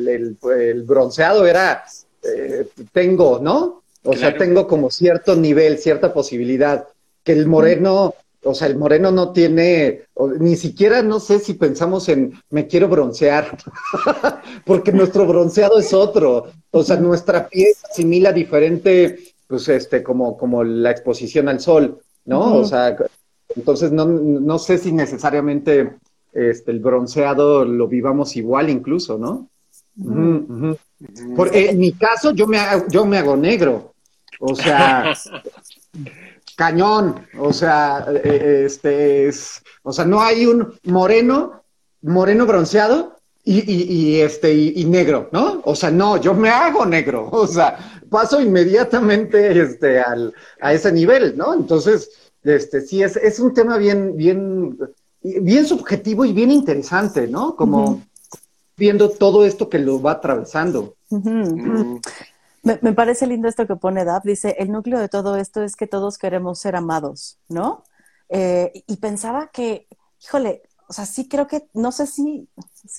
el, 0.09 0.39
el 0.51 0.83
bronceado 0.83 1.47
era 1.47 1.85
eh, 2.23 2.69
tengo, 2.93 3.39
¿no? 3.41 3.83
O 4.05 4.15
sea, 4.15 4.37
tengo 4.37 4.67
como 4.67 4.91
cierto 4.91 5.37
nivel, 5.37 5.79
cierta 5.79 6.13
posibilidad. 6.13 6.87
Que 7.23 7.33
el 7.33 7.47
moreno, 7.47 8.15
o 8.43 8.55
sea, 8.55 8.69
el 8.69 8.77
moreno 8.77 9.11
no 9.11 9.33
tiene, 9.33 10.05
ni 10.39 10.57
siquiera 10.57 11.03
no 11.03 11.21
sé 11.21 11.41
si 11.41 11.55
pensamos 11.55 12.09
en 12.09 12.41
me 12.51 12.67
quiero 12.67 12.89
broncear, 12.89 13.59
porque 14.65 14.93
nuestro 14.93 15.27
bronceado 15.27 15.79
es 15.79 15.93
otro. 15.93 16.47
O 16.71 16.83
sea, 16.83 16.97
nuestra 16.97 17.49
piel 17.49 17.75
asimila 17.91 18.33
diferente, 18.33 19.19
pues 19.47 19.69
este, 19.69 20.03
como, 20.03 20.39
como 20.39 20.65
la 20.65 20.91
exposición 20.91 21.49
al 21.49 21.61
sol, 21.61 22.01
¿no? 22.25 22.57
O 22.57 22.65
sea, 22.65 22.97
entonces 23.55 23.93
no, 23.93 24.07
no 24.07 24.59
sé 24.59 24.79
si 24.79 24.93
necesariamente 24.93 25.97
este, 26.33 26.71
el 26.71 26.81
bronceado 26.81 27.65
lo 27.65 27.89
vivamos 27.89 28.37
igual 28.37 28.71
incluso, 28.71 29.19
¿no? 29.19 29.49
Porque 31.37 31.71
en 31.71 31.79
mi 31.79 31.93
caso 31.93 32.33
yo 32.33 32.47
me 32.47 32.59
hago, 32.59 32.87
yo 32.89 33.05
me 33.05 33.19
hago 33.19 33.37
negro. 33.37 33.95
O 34.41 34.55
sea, 34.55 35.15
cañón. 36.57 37.27
O 37.39 37.53
sea, 37.53 38.07
eh, 38.25 38.65
este 38.67 39.29
es, 39.29 39.63
o 39.83 39.93
sea, 39.93 40.05
no 40.05 40.21
hay 40.21 40.47
un 40.47 40.75
moreno, 40.85 41.63
moreno 42.03 42.47
bronceado 42.47 43.17
y, 43.45 44.21
este 44.21 44.53
y, 44.53 44.85
negro, 44.85 45.31
¿no? 45.33 45.63
O 45.65 45.75
sea, 45.75 45.91
no, 45.91 46.19
yo 46.19 46.35
me 46.35 46.51
hago 46.51 46.85
negro. 46.85 47.29
O 47.33 47.47
sea, 47.47 47.79
paso 48.11 48.41
inmediatamente 48.41 49.61
este 49.61 50.01
al, 50.01 50.35
a 50.61 50.73
ese 50.75 50.93
nivel, 50.93 51.37
¿no? 51.37 51.55
Entonces, 51.55 52.28
este 52.45 52.81
sí 52.81 53.03
es, 53.03 53.17
es 53.17 53.41
un 53.41 53.53
tema 53.55 53.79
bien, 53.79 54.17
bien, 54.17 54.79
bien 55.23 55.67
subjetivo 55.67 56.25
y 56.25 56.33
bien 56.33 56.51
interesante, 56.51 57.27
¿no? 57.27 57.57
Como 57.57 58.03
viendo 58.77 59.11
todo 59.11 59.45
esto 59.45 59.69
que 59.69 59.79
lo 59.79 60.01
va 60.01 60.13
atravesando. 60.13 60.95
me, 62.63 62.93
parece 62.95 63.27
lindo 63.27 63.49
esto 63.49 63.67
que 63.67 63.77
pone 63.77 64.05
Dab. 64.05 64.23
Dice, 64.23 64.57
el 64.59 64.71
núcleo 64.71 64.99
de 64.99 65.09
todo 65.09 65.37
esto 65.37 65.63
es 65.63 65.77
que 65.77 65.87
todos 65.87 66.17
queremos 66.17 66.61
ser 66.61 66.77
amados, 66.77 67.39
¿no? 67.49 67.83
Eh, 68.29 68.85
y 68.87 68.97
pensaba 68.97 69.49
que, 69.49 69.89
híjole, 70.23 70.63
o 70.89 70.93
sea, 70.93 71.05
sí 71.05 71.29
creo 71.29 71.47
que, 71.47 71.69
no 71.75 71.93
sé 71.93 72.07
si, 72.07 72.49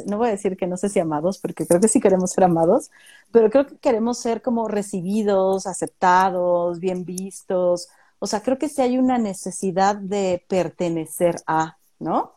no 0.05 0.17
voy 0.17 0.27
a 0.27 0.31
decir 0.31 0.57
que 0.57 0.67
no 0.67 0.77
sé 0.77 0.89
si 0.89 0.99
amados, 0.99 1.39
porque 1.39 1.65
creo 1.65 1.79
que 1.79 1.87
sí 1.87 1.99
queremos 1.99 2.31
ser 2.31 2.43
amados, 2.43 2.91
pero 3.31 3.49
creo 3.49 3.65
que 3.65 3.77
queremos 3.77 4.19
ser 4.19 4.43
como 4.43 4.67
recibidos, 4.67 5.65
aceptados, 5.65 6.79
bien 6.79 7.03
vistos. 7.03 7.87
O 8.19 8.27
sea, 8.27 8.41
creo 8.41 8.57
que 8.57 8.69
sí 8.69 8.81
hay 8.81 8.97
una 8.97 9.17
necesidad 9.17 9.95
de 9.95 10.45
pertenecer 10.47 11.37
a, 11.47 11.77
¿no? 11.99 12.33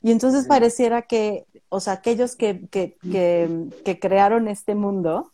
Y 0.00 0.12
entonces 0.12 0.46
pareciera 0.46 1.02
que, 1.02 1.46
o 1.68 1.80
sea, 1.80 1.94
aquellos 1.94 2.36
que, 2.36 2.68
que, 2.68 2.96
que, 3.02 3.98
crearon 3.98 4.48
este 4.48 4.74
mundo, 4.74 5.32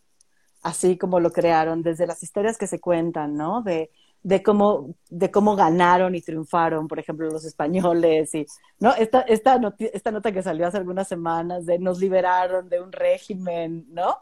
así 0.63 0.97
como 0.97 1.19
lo 1.19 1.31
crearon, 1.31 1.83
desde 1.83 2.07
las 2.07 2.23
historias 2.23 2.57
que 2.57 2.67
se 2.67 2.79
cuentan, 2.79 3.35
¿no? 3.35 3.61
De, 3.63 3.91
de 4.23 4.41
cómo, 4.41 4.95
de 5.09 5.29
cómo 5.29 5.55
ganaron 5.55 6.15
y 6.15 6.21
triunfaron, 6.21 6.87
por 6.87 6.99
ejemplo, 6.99 7.29
los 7.29 7.43
españoles, 7.43 8.33
y, 8.33 8.45
¿no? 8.79 8.93
Esta, 8.95 9.21
esta, 9.21 9.59
esta 9.77 10.11
nota 10.11 10.31
que 10.31 10.41
salió 10.41 10.67
hace 10.67 10.77
algunas 10.77 11.07
semanas 11.07 11.65
de 11.65 11.77
nos 11.77 11.99
liberaron 11.99 12.69
de 12.69 12.81
un 12.81 12.91
régimen, 12.91 13.85
¿no? 13.89 14.17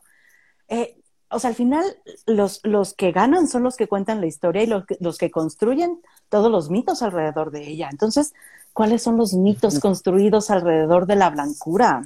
Eh, 0.67 0.98
o 1.31 1.39
sea, 1.39 1.49
al 1.49 1.55
final 1.55 1.83
los, 2.25 2.61
los 2.63 2.93
que 2.93 3.11
ganan 3.11 3.47
son 3.47 3.63
los 3.63 3.75
que 3.75 3.87
cuentan 3.87 4.21
la 4.21 4.27
historia 4.27 4.63
y 4.63 4.67
los 4.67 4.83
los 4.99 5.17
que 5.17 5.31
construyen 5.31 6.01
todos 6.29 6.51
los 6.51 6.69
mitos 6.69 7.01
alrededor 7.01 7.51
de 7.51 7.67
ella. 7.67 7.89
Entonces, 7.91 8.33
cuáles 8.73 9.03
son 9.03 9.17
los 9.17 9.33
mitos 9.33 9.79
construidos 9.79 10.49
alrededor 10.49 11.05
de 11.05 11.15
la 11.15 11.29
blancura, 11.29 12.01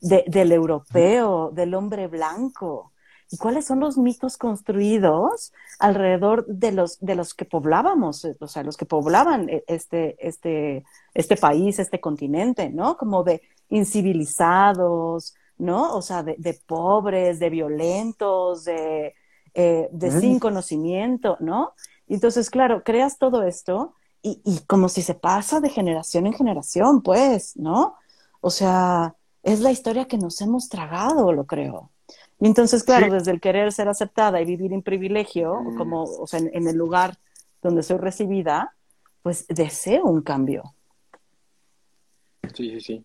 del 0.00 0.52
europeo, 0.52 1.50
del 1.52 1.74
hombre 1.74 2.08
blanco. 2.08 2.92
¿Y 3.30 3.38
cuáles 3.38 3.66
son 3.66 3.80
los 3.80 3.96
mitos 3.96 4.36
construidos 4.36 5.52
alrededor 5.78 6.46
de 6.46 6.72
los, 6.72 7.00
de 7.00 7.14
los 7.14 7.34
que 7.34 7.44
poblábamos, 7.44 8.26
o 8.38 8.46
sea, 8.46 8.62
los 8.62 8.76
que 8.76 8.84
poblaban 8.84 9.48
e, 9.48 9.64
este, 9.66 10.16
este, 10.26 10.84
este 11.14 11.36
país, 11.36 11.78
este 11.78 12.00
continente, 12.00 12.70
¿no? 12.70 12.96
Como 12.96 13.24
de 13.24 13.42
incivilizados, 13.70 15.34
¿no? 15.58 15.94
O 15.94 16.02
sea, 16.02 16.22
de, 16.22 16.60
pobres, 16.66 17.38
de 17.38 17.50
violentos, 17.50 18.64
de, 18.64 19.14
eh, 19.54 19.88
de 19.92 20.20
sin 20.20 20.38
conocimiento, 20.38 21.36
¿no? 21.40 21.74
Entonces, 22.08 22.50
claro, 22.50 22.82
creas 22.82 23.18
todo 23.18 23.42
esto 23.42 23.94
y, 24.26 24.60
como 24.66 24.88
si 24.88 25.02
se 25.02 25.14
pasa 25.14 25.60
de 25.60 25.68
generación 25.68 26.26
en 26.26 26.32
generación, 26.32 27.02
pues, 27.02 27.56
¿no? 27.58 27.96
O 28.40 28.50
sea, 28.50 29.14
es 29.42 29.60
la 29.60 29.70
historia 29.70 30.06
que 30.06 30.16
nos 30.16 30.40
hemos 30.40 30.70
tragado, 30.70 31.30
lo 31.32 31.44
creo. 31.44 31.90
Y 32.40 32.46
entonces, 32.46 32.84
claro, 32.84 33.12
desde 33.12 33.30
el 33.32 33.40
querer 33.40 33.70
ser 33.70 33.88
aceptada 33.88 34.40
y 34.40 34.46
vivir 34.46 34.72
en 34.72 34.82
privilegio, 34.82 35.60
mm. 35.60 35.76
como, 35.76 36.04
o 36.04 36.26
sea, 36.26 36.40
en, 36.40 36.66
el 36.66 36.76
lugar 36.76 37.18
donde 37.62 37.82
soy 37.82 37.98
recibida, 37.98 38.74
pues 39.22 39.46
deseo 39.48 40.04
un 40.04 40.22
cambio. 40.22 40.74
Sí, 42.54 42.70
sí, 42.70 42.80
sí. 42.80 43.04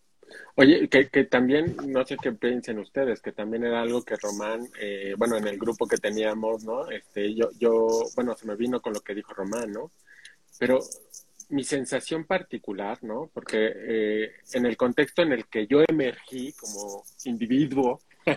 Oye, 0.55 0.87
que, 0.89 1.09
que, 1.09 1.23
también, 1.25 1.75
no 1.87 2.05
sé 2.05 2.17
qué 2.21 2.31
piensen 2.31 2.79
ustedes, 2.79 3.21
que 3.21 3.31
también 3.31 3.63
era 3.63 3.81
algo 3.81 4.03
que 4.03 4.15
Román, 4.15 4.67
eh, 4.79 5.13
bueno, 5.17 5.37
en 5.37 5.47
el 5.47 5.57
grupo 5.57 5.87
que 5.87 5.97
teníamos, 5.97 6.63
¿no? 6.63 6.89
Este, 6.89 7.33
yo, 7.33 7.49
yo, 7.59 7.87
bueno, 8.15 8.35
se 8.35 8.45
me 8.45 8.55
vino 8.55 8.81
con 8.81 8.93
lo 8.93 9.01
que 9.01 9.15
dijo 9.15 9.33
Román, 9.33 9.71
¿no? 9.71 9.91
Pero 10.57 10.79
mi 11.49 11.63
sensación 11.63 12.25
particular, 12.25 12.99
¿no? 13.03 13.29
Porque 13.33 13.71
eh, 13.75 14.31
en 14.53 14.65
el 14.65 14.77
contexto 14.77 15.21
en 15.21 15.33
el 15.33 15.47
que 15.47 15.65
yo 15.67 15.83
emergí 15.87 16.53
como 16.53 17.03
individuo, 17.25 17.99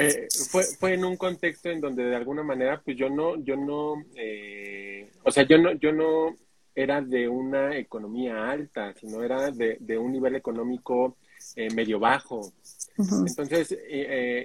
Eh, 0.00 0.28
fue, 0.50 0.62
fue 0.78 0.94
en 0.94 1.04
un 1.04 1.16
contexto 1.16 1.70
en 1.70 1.80
donde 1.80 2.04
de 2.04 2.14
alguna 2.14 2.44
manera, 2.44 2.80
pues 2.80 2.96
yo 2.96 3.10
no, 3.10 3.34
yo 3.42 3.56
no, 3.56 4.04
eh, 4.14 5.10
o 5.24 5.30
sea, 5.32 5.42
yo 5.42 5.58
no, 5.58 5.72
yo 5.72 5.92
no 5.92 6.36
era 6.82 7.00
de 7.00 7.28
una 7.28 7.76
economía 7.76 8.50
alta, 8.50 8.94
sino 8.94 9.22
era 9.22 9.50
de, 9.50 9.76
de 9.80 9.98
un 9.98 10.12
nivel 10.12 10.36
económico 10.36 11.16
eh, 11.56 11.68
medio 11.74 11.98
bajo. 11.98 12.52
Entonces, 12.98 13.76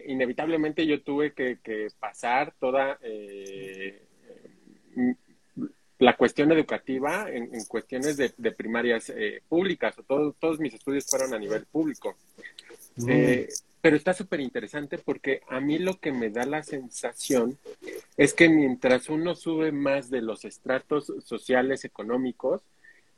inevitablemente 0.08 0.86
yo 0.86 1.02
tuve 1.02 1.34
que, 1.34 1.58
que 1.64 1.88
pasar 2.00 2.54
toda 2.60 3.00
la 6.00 6.16
cuestión 6.16 6.52
educativa 6.52 7.28
en, 7.32 7.50
cuestiones 7.66 8.18
de, 8.18 8.52
primarias 8.52 9.12
públicas, 9.50 9.96
o 9.98 10.34
todos 10.34 10.60
mis 10.60 10.74
estudios 10.74 11.06
fueron 11.10 11.34
a 11.34 11.40
nivel 11.40 11.66
público. 11.66 12.16
Eh, 13.08 13.48
pero 13.84 13.98
está 13.98 14.14
súper 14.14 14.40
interesante 14.40 14.98
porque 14.98 15.42
a 15.50 15.60
mí 15.60 15.78
lo 15.78 16.00
que 16.00 16.14
me 16.14 16.30
da 16.30 16.46
la 16.46 16.64
sensación 16.64 17.58
es 18.16 18.34
que 18.34 18.48
mientras 18.48 19.10
uno 19.10 19.36
sube 19.36 19.74
más 19.74 20.10
de 20.10 20.22
los 20.22 20.46
estratos 20.46 21.12
sociales 21.26 21.84
económicos, 21.84 22.62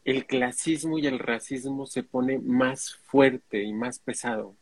el 0.05 0.25
clasismo 0.25 0.97
y 0.97 1.05
el 1.05 1.19
racismo 1.19 1.85
se 1.85 2.01
pone 2.01 2.39
más 2.39 2.95
fuerte 2.95 3.61
y 3.61 3.73
más 3.73 3.99
pesado. 3.99 4.55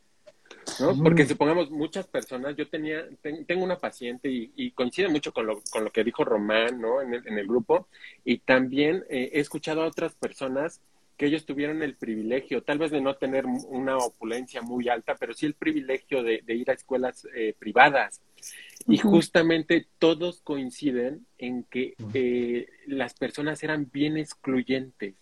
¿no? 0.81 0.93
Porque 1.01 1.25
supongamos 1.25 1.71
muchas 1.71 2.05
personas, 2.05 2.57
yo 2.57 2.67
tenía, 2.67 3.07
tengo 3.47 3.63
una 3.63 3.77
paciente 3.77 4.29
y, 4.29 4.71
coincide 4.71 5.07
mucho 5.07 5.31
con 5.31 5.45
lo, 5.45 5.61
con 5.71 5.85
lo 5.85 5.89
que 5.89 6.03
dijo 6.03 6.25
Román, 6.25 6.81
¿no? 6.81 7.01
En 7.01 7.13
el, 7.13 7.25
en 7.25 7.37
el 7.37 7.47
grupo, 7.47 7.87
y 8.25 8.39
también 8.39 9.05
eh, 9.09 9.31
he 9.31 9.39
escuchado 9.39 9.83
a 9.83 9.87
otras 9.87 10.15
personas 10.15 10.81
que 11.17 11.27
ellos 11.27 11.45
tuvieron 11.45 11.83
el 11.83 11.95
privilegio, 11.95 12.63
tal 12.63 12.79
vez 12.79 12.91
de 12.91 13.01
no 13.01 13.15
tener 13.15 13.45
una 13.45 13.97
opulencia 13.97 14.61
muy 14.61 14.89
alta, 14.89 15.15
pero 15.15 15.33
sí 15.33 15.45
el 15.45 15.53
privilegio 15.53 16.23
de, 16.23 16.41
ir 16.47 16.69
a 16.69 16.73
escuelas 16.73 17.27
eh, 17.35 17.55
privadas. 17.57 18.21
Y 18.87 18.97
justamente 18.97 19.87
todos 19.99 20.41
coinciden 20.41 21.25
en 21.37 21.63
que 21.63 21.93
eh, 22.13 22.67
las 22.87 23.13
personas 23.13 23.63
eran 23.63 23.89
bien 23.91 24.17
excluyentes 24.17 25.15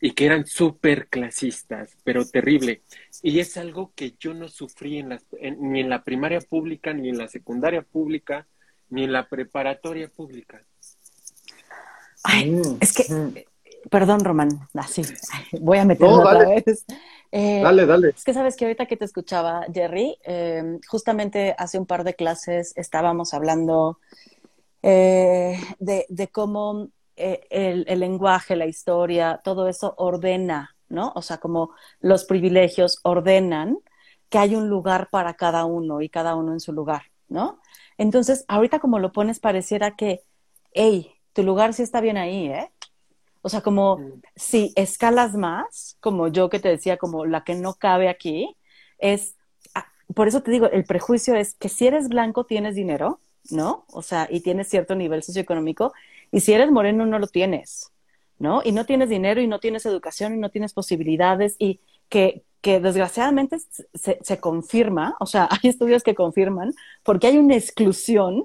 y 0.00 0.12
que 0.12 0.26
eran 0.26 0.46
súper 0.46 1.08
clasistas, 1.08 1.96
pero 2.04 2.24
terrible. 2.26 2.82
Y 3.22 3.38
es 3.38 3.56
algo 3.56 3.92
que 3.94 4.14
yo 4.18 4.34
no 4.34 4.48
sufrí 4.48 4.98
en 4.98 5.10
las, 5.10 5.24
ni 5.58 5.80
en 5.80 5.88
la 5.88 6.02
primaria 6.02 6.40
pública, 6.40 6.92
ni 6.92 7.08
en 7.08 7.18
la 7.18 7.28
secundaria 7.28 7.82
pública, 7.82 8.46
ni 8.90 9.04
en 9.04 9.12
la 9.12 9.28
preparatoria 9.28 10.08
pública. 10.08 10.62
Ay, 12.24 12.50
mm, 12.50 12.78
es 12.80 12.92
que 12.92 13.12
mm. 13.12 13.34
Perdón, 13.90 14.20
Román, 14.20 14.68
así, 14.74 15.02
voy 15.60 15.78
a 15.78 15.84
meterlo 15.84 16.20
otra 16.20 16.48
vez. 16.48 16.84
Eh, 17.30 17.60
dale, 17.62 17.86
dale. 17.86 18.10
Es 18.10 18.24
que 18.24 18.34
sabes 18.34 18.56
que 18.56 18.66
ahorita 18.66 18.86
que 18.86 18.96
te 18.96 19.04
escuchaba, 19.04 19.64
Jerry, 19.72 20.18
em, 20.22 20.80
justamente 20.86 21.54
hace 21.56 21.78
un 21.78 21.86
par 21.86 22.04
de 22.04 22.14
clases 22.14 22.74
estábamos 22.76 23.32
hablando 23.32 23.98
eh, 24.82 25.58
de, 25.78 26.28
cómo 26.30 26.88
eh, 27.16 27.46
el, 27.50 27.84
el, 27.88 28.00
lenguaje, 28.00 28.54
la 28.54 28.66
historia, 28.66 29.40
todo 29.42 29.68
eso 29.68 29.94
ordena, 29.96 30.76
¿no? 30.88 31.12
O 31.14 31.22
sea, 31.22 31.38
como 31.38 31.70
los 32.00 32.24
privilegios 32.24 32.98
ordenan 33.02 33.78
que 34.28 34.38
hay 34.38 34.54
un 34.54 34.68
lugar 34.68 35.08
para 35.10 35.34
cada 35.34 35.64
uno 35.64 36.00
y 36.00 36.08
cada 36.08 36.34
uno 36.36 36.52
en 36.52 36.60
su 36.60 36.72
lugar, 36.72 37.02
¿no? 37.28 37.60
Entonces, 37.98 38.44
ahorita 38.48 38.78
como 38.78 38.98
lo 38.98 39.12
pones, 39.12 39.40
pareciera 39.40 39.94
que, 39.96 40.22
hey, 40.72 41.12
tu 41.32 41.42
lugar 41.42 41.74
sí 41.74 41.82
está 41.82 42.00
bien 42.00 42.16
ahí, 42.16 42.46
¿eh? 42.46 42.70
O 43.42 43.48
sea, 43.48 43.60
como 43.60 44.00
si 44.36 44.72
escalas 44.76 45.34
más, 45.34 45.96
como 46.00 46.28
yo 46.28 46.48
que 46.48 46.60
te 46.60 46.68
decía, 46.68 46.96
como 46.96 47.26
la 47.26 47.44
que 47.44 47.56
no 47.56 47.74
cabe 47.74 48.08
aquí, 48.08 48.56
es, 48.98 49.36
ah, 49.74 49.86
por 50.14 50.28
eso 50.28 50.42
te 50.42 50.52
digo, 50.52 50.70
el 50.70 50.84
prejuicio 50.84 51.34
es 51.34 51.54
que 51.54 51.68
si 51.68 51.88
eres 51.88 52.08
blanco 52.08 52.44
tienes 52.46 52.76
dinero, 52.76 53.20
¿no? 53.50 53.84
O 53.92 54.02
sea, 54.02 54.28
y 54.30 54.40
tienes 54.40 54.68
cierto 54.68 54.94
nivel 54.94 55.24
socioeconómico, 55.24 55.92
y 56.30 56.40
si 56.40 56.52
eres 56.52 56.70
moreno 56.70 57.04
no 57.04 57.18
lo 57.18 57.26
tienes, 57.26 57.92
¿no? 58.38 58.62
Y 58.64 58.72
no 58.72 58.86
tienes 58.86 59.08
dinero 59.08 59.40
y 59.40 59.48
no 59.48 59.58
tienes 59.58 59.84
educación 59.86 60.34
y 60.34 60.38
no 60.38 60.50
tienes 60.50 60.72
posibilidades 60.72 61.56
y 61.58 61.80
que, 62.08 62.44
que 62.60 62.78
desgraciadamente 62.78 63.58
se, 63.94 64.18
se 64.22 64.40
confirma, 64.40 65.16
o 65.18 65.26
sea, 65.26 65.48
hay 65.50 65.68
estudios 65.68 66.04
que 66.04 66.14
confirman, 66.14 66.74
porque 67.02 67.26
hay 67.26 67.38
una 67.38 67.56
exclusión 67.56 68.44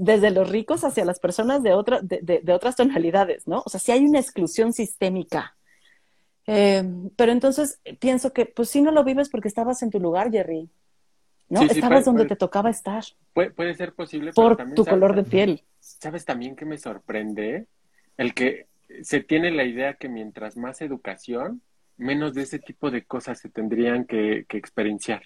desde 0.00 0.30
los 0.30 0.48
ricos 0.48 0.82
hacia 0.82 1.04
las 1.04 1.20
personas 1.20 1.62
de, 1.62 1.74
otra, 1.74 2.00
de, 2.00 2.40
de, 2.42 2.52
otras 2.54 2.74
tonalidades, 2.74 3.46
¿no? 3.46 3.62
O 3.66 3.68
sea, 3.68 3.78
sí 3.78 3.92
hay 3.92 4.06
una 4.06 4.18
exclusión 4.18 4.72
sistémica. 4.72 5.56
Eh, 6.46 6.82
pero 7.16 7.32
entonces 7.32 7.80
pienso 7.98 8.32
que, 8.32 8.46
pues 8.46 8.70
sí 8.70 8.80
no 8.80 8.92
lo 8.92 9.04
vives 9.04 9.28
porque 9.28 9.48
estabas 9.48 9.82
en 9.82 9.90
tu 9.90 10.00
lugar, 10.00 10.30
Jerry. 10.30 10.70
¿No? 11.50 11.62
estabas 11.62 12.04
donde 12.04 12.24
te 12.24 12.36
tocaba 12.36 12.70
estar. 12.70 13.04
Puede, 13.34 13.50
puede 13.50 13.74
ser 13.74 13.92
posible. 13.92 14.32
Por 14.32 14.56
tu 14.74 14.86
color 14.86 15.14
de 15.14 15.24
piel. 15.24 15.64
¿Sabes 15.80 16.24
también 16.24 16.56
que 16.56 16.64
me 16.64 16.78
sorprende? 16.78 17.66
El 18.16 18.32
que 18.34 18.68
se 19.02 19.20
tiene 19.20 19.50
la 19.50 19.64
idea 19.64 19.94
que 19.94 20.08
mientras 20.08 20.56
más 20.56 20.80
educación, 20.80 21.60
menos 21.96 22.34
de 22.34 22.42
ese 22.42 22.58
tipo 22.58 22.90
de 22.90 23.04
cosas 23.04 23.38
se 23.38 23.50
tendrían 23.50 24.06
que, 24.06 24.46
que 24.48 24.56
experienciar. 24.56 25.24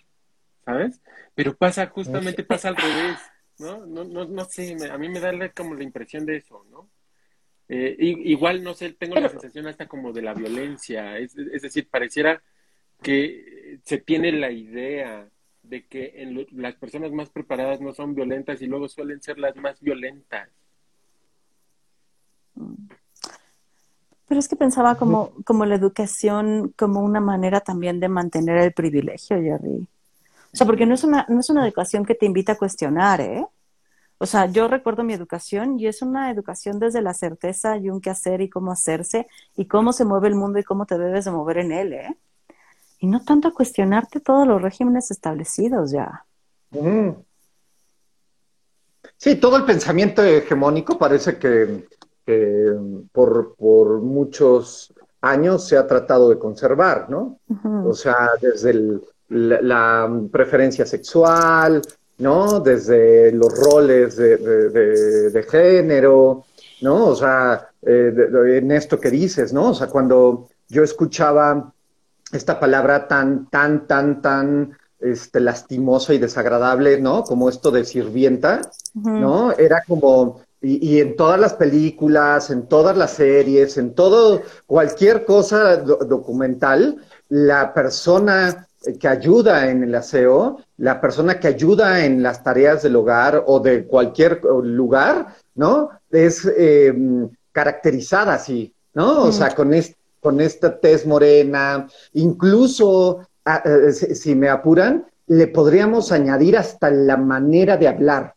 ¿Sabes? 0.64 1.00
Pero 1.34 1.54
pasa, 1.54 1.86
justamente 1.86 2.42
pasa 2.42 2.68
al 2.68 2.76
revés. 2.76 3.18
¿No? 3.58 3.86
No, 3.86 4.04
no, 4.04 4.24
no 4.24 4.44
sé, 4.44 4.76
a 4.90 4.98
mí 4.98 5.08
me 5.08 5.20
da 5.20 5.48
como 5.50 5.74
la 5.74 5.84
impresión 5.84 6.26
de 6.26 6.36
eso, 6.36 6.64
¿no? 6.70 6.88
Eh, 7.68 7.96
igual, 7.98 8.62
no 8.62 8.74
sé, 8.74 8.92
tengo 8.92 9.14
la 9.14 9.28
sensación 9.28 9.66
hasta 9.66 9.88
como 9.88 10.12
de 10.12 10.20
la 10.20 10.34
violencia, 10.34 11.18
es, 11.18 11.34
decir, 11.34 11.88
pareciera 11.88 12.42
que 13.02 13.80
se 13.84 13.98
tiene 13.98 14.32
la 14.32 14.50
idea 14.50 15.28
de 15.62 15.86
que 15.86 16.12
en 16.16 16.46
las 16.52 16.74
personas 16.74 17.10
más 17.12 17.30
preparadas 17.30 17.80
no 17.80 17.94
son 17.94 18.14
violentas 18.14 18.60
y 18.60 18.66
luego 18.66 18.88
suelen 18.88 19.22
ser 19.22 19.38
las 19.38 19.56
más 19.56 19.80
violentas. 19.80 20.50
Pero 24.26 24.40
es 24.40 24.48
que 24.48 24.56
pensaba 24.56 24.96
como, 24.96 25.32
como 25.44 25.64
la 25.64 25.74
educación 25.74 26.72
como 26.76 27.00
una 27.00 27.20
manera 27.20 27.60
también 27.60 27.98
de 27.98 28.08
mantener 28.08 28.58
el 28.58 28.72
privilegio, 28.72 29.40
Jerry. 29.40 29.86
O 30.54 30.56
sea, 30.56 30.68
porque 30.68 30.86
no 30.86 30.94
es 30.94 31.02
una, 31.02 31.26
no 31.28 31.40
es 31.40 31.50
una 31.50 31.64
educación 31.66 32.06
que 32.06 32.14
te 32.14 32.26
invita 32.26 32.52
a 32.52 32.56
cuestionar, 32.56 33.20
¿eh? 33.20 33.44
O 34.18 34.26
sea, 34.26 34.46
yo 34.46 34.68
recuerdo 34.68 35.02
mi 35.02 35.12
educación 35.12 35.80
y 35.80 35.88
es 35.88 36.00
una 36.00 36.30
educación 36.30 36.78
desde 36.78 37.02
la 37.02 37.12
certeza 37.12 37.76
y 37.76 37.90
un 37.90 38.00
qué 38.00 38.10
hacer 38.10 38.40
y 38.40 38.48
cómo 38.48 38.70
hacerse 38.70 39.26
y 39.56 39.66
cómo 39.66 39.92
se 39.92 40.04
mueve 40.04 40.28
el 40.28 40.36
mundo 40.36 40.60
y 40.60 40.62
cómo 40.62 40.86
te 40.86 40.96
debes 40.96 41.24
de 41.24 41.32
mover 41.32 41.58
en 41.58 41.72
él, 41.72 41.92
¿eh? 41.94 42.16
Y 43.00 43.08
no 43.08 43.24
tanto 43.24 43.48
a 43.48 43.52
cuestionarte 43.52 44.20
todos 44.20 44.46
los 44.46 44.62
regímenes 44.62 45.10
establecidos 45.10 45.90
ya. 45.90 46.24
Mm. 46.70 47.10
Sí, 49.16 49.34
todo 49.34 49.56
el 49.56 49.64
pensamiento 49.64 50.22
hegemónico 50.22 50.96
parece 50.96 51.36
que, 51.36 51.88
por, 53.10 53.56
por, 53.56 54.00
muchos 54.02 54.94
años 55.20 55.66
se 55.66 55.76
ha 55.76 55.84
tratado 55.84 56.30
de 56.30 56.38
conservar, 56.38 57.10
¿no? 57.10 57.40
O 57.84 57.92
sea, 57.92 58.30
desde 58.40 58.70
el, 58.70 59.02
la, 59.28 60.10
preferencia 60.30 60.86
sexual, 60.86 61.82
¿no? 62.18 62.60
Desde 62.60 63.32
los 63.32 63.52
roles 63.58 64.16
de, 64.16 65.46
género, 65.50 66.44
¿no? 66.82 67.06
O 67.06 67.16
sea, 67.16 67.68
eh, 67.82 68.12
en 68.56 68.70
esto 68.72 69.00
que 69.00 69.10
dices, 69.10 69.52
¿no? 69.52 69.70
O 69.70 69.74
sea, 69.74 69.88
cuando 69.88 70.48
yo 70.68 70.82
escuchaba 70.82 71.72
esta 72.32 72.58
palabra 72.58 73.06
tan, 73.06 73.46
tan, 73.50 73.86
tan, 73.86 74.20
tan 74.20 74.76
este, 75.00 75.40
lastimosa 75.40 76.14
y 76.14 76.18
desagradable, 76.18 77.00
¿no? 77.00 77.24
Como 77.24 77.48
esto 77.48 77.70
de 77.70 77.84
sirvienta, 77.84 78.62
¿no? 78.94 79.52
Era 79.52 79.82
como, 79.86 80.40
y, 80.62 80.98
en 80.98 81.16
todas 81.16 81.38
las 81.38 81.54
películas, 81.54 82.50
en 82.50 82.66
todas 82.66 82.96
las 82.96 83.12
series, 83.12 83.76
en 83.76 83.94
todo, 83.94 84.40
cualquier 84.66 85.24
cosa 85.24 85.76
documental, 85.76 86.96
la 87.28 87.74
persona 87.74 88.66
que 88.98 89.08
ayuda 89.08 89.70
en 89.70 89.84
el 89.84 89.94
aseo, 89.94 90.58
la 90.78 91.00
persona 91.00 91.38
que 91.40 91.48
ayuda 91.48 92.04
en 92.04 92.22
las 92.22 92.42
tareas 92.42 92.82
del 92.82 92.96
hogar 92.96 93.44
o 93.46 93.60
de 93.60 93.86
cualquier 93.86 94.42
lugar, 94.44 95.34
¿no? 95.54 95.90
Es 96.10 96.44
em, 96.56 97.28
caracterizada 97.52 98.34
así, 98.34 98.74
¿no? 98.94 99.22
O 99.22 99.32
sea, 99.32 99.54
con, 99.54 99.72
con 100.20 100.40
esta 100.40 100.78
tez 100.78 101.06
morena, 101.06 101.86
incluso, 102.12 103.20
eh, 103.46 103.92
si, 103.92 104.34
me 104.34 104.48
apuran, 104.48 105.06
le 105.26 105.46
podríamos 105.48 106.12
añadir 106.12 106.56
hasta 106.56 106.90
la 106.90 107.16
manera 107.16 107.76
de 107.76 107.88
hablar, 107.88 108.34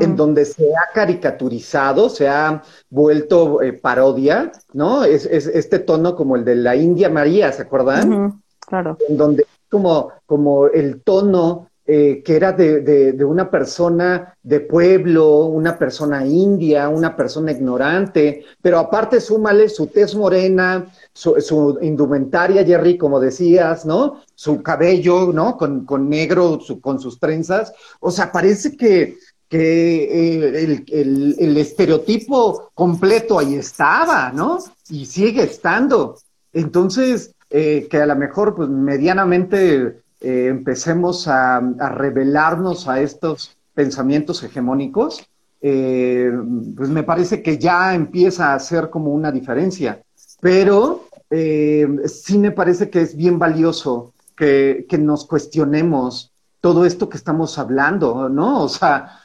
en 0.00 0.16
donde 0.16 0.46
se 0.46 0.64
ha 0.74 0.94
caricaturizado, 0.94 2.08
se 2.08 2.26
ha 2.26 2.62
vuelto 2.88 3.60
eh, 3.60 3.74
parodia, 3.74 4.50
¿no? 4.72 5.04
Es, 5.04 5.26
este 5.26 5.78
tono 5.78 6.16
como 6.16 6.36
el 6.36 6.44
de 6.44 6.54
la 6.54 6.74
India 6.74 7.10
María, 7.10 7.52
¿se 7.52 7.62
acuerdan? 7.62 8.40
Claro. 8.66 8.96
En 9.06 9.16
donde 9.18 9.46
como, 9.74 10.12
como 10.24 10.68
el 10.68 11.02
tono 11.02 11.68
eh, 11.84 12.22
que 12.24 12.36
era 12.36 12.52
de, 12.52 12.80
de, 12.80 13.24
una 13.24 13.50
persona 13.50 14.38
de 14.42 14.60
pueblo, 14.60 15.46
una 15.46 15.76
persona 15.76 16.24
india, 16.24 16.88
una 16.88 17.14
persona 17.14 17.50
ignorante, 17.50 18.44
pero 18.62 18.78
aparte 18.78 19.20
súmale 19.20 19.68
su 19.68 19.88
tez 19.88 20.14
morena, 20.14 20.86
su, 21.12 21.78
indumentaria, 21.82 22.64
Jerry, 22.64 22.96
como 22.96 23.18
decías, 23.18 23.84
¿no? 23.84 24.22
Su 24.34 24.62
cabello, 24.62 25.32
¿no? 25.32 25.58
Con, 25.58 25.84
con 25.84 26.08
negro, 26.08 26.60
con 26.80 27.00
sus 27.00 27.18
trenzas. 27.18 27.72
O 28.00 28.10
sea, 28.12 28.30
parece 28.30 28.76
que, 28.76 29.18
que 29.48 30.04
eh, 30.04 30.84
el, 30.88 31.36
el, 31.38 31.56
estereotipo 31.58 32.70
completo 32.74 33.40
ahí 33.40 33.56
estaba, 33.56 34.30
¿no? 34.32 34.58
Y 34.88 35.04
sigue 35.04 35.42
estando. 35.42 36.16
Entonces, 36.54 37.33
eh, 37.56 37.86
que 37.88 37.98
a 37.98 38.06
lo 38.06 38.16
mejor, 38.16 38.56
pues, 38.56 38.68
medianamente 38.68 40.02
eh, 40.20 40.46
empecemos 40.48 41.28
a, 41.28 41.58
a, 41.58 41.88
revelarnos 41.88 42.88
a 42.88 43.00
estos 43.00 43.56
pensamientos 43.74 44.42
hegemónicos, 44.42 45.24
eh, 45.62 46.32
pues 46.76 46.88
me 46.88 47.04
parece 47.04 47.44
que 47.44 47.56
ya 47.56 47.94
empieza 47.94 48.54
a 48.54 48.58
ser 48.58 48.90
como 48.90 49.12
una 49.12 49.30
diferencia. 49.30 50.02
Pero 50.40 51.04
sí 51.30 52.38
me 52.38 52.50
parece 52.50 52.90
que 52.90 53.02
es 53.02 53.16
bien 53.16 53.38
valioso 53.38 54.12
que, 54.36 54.84
que, 54.88 54.98
nos 54.98 55.24
cuestionemos 55.24 56.32
todo 56.60 56.84
esto 56.84 57.08
que 57.08 57.16
estamos 57.16 57.56
hablando, 57.56 58.28
¿no? 58.28 58.64
O 58.64 58.68
sea, 58.68 59.20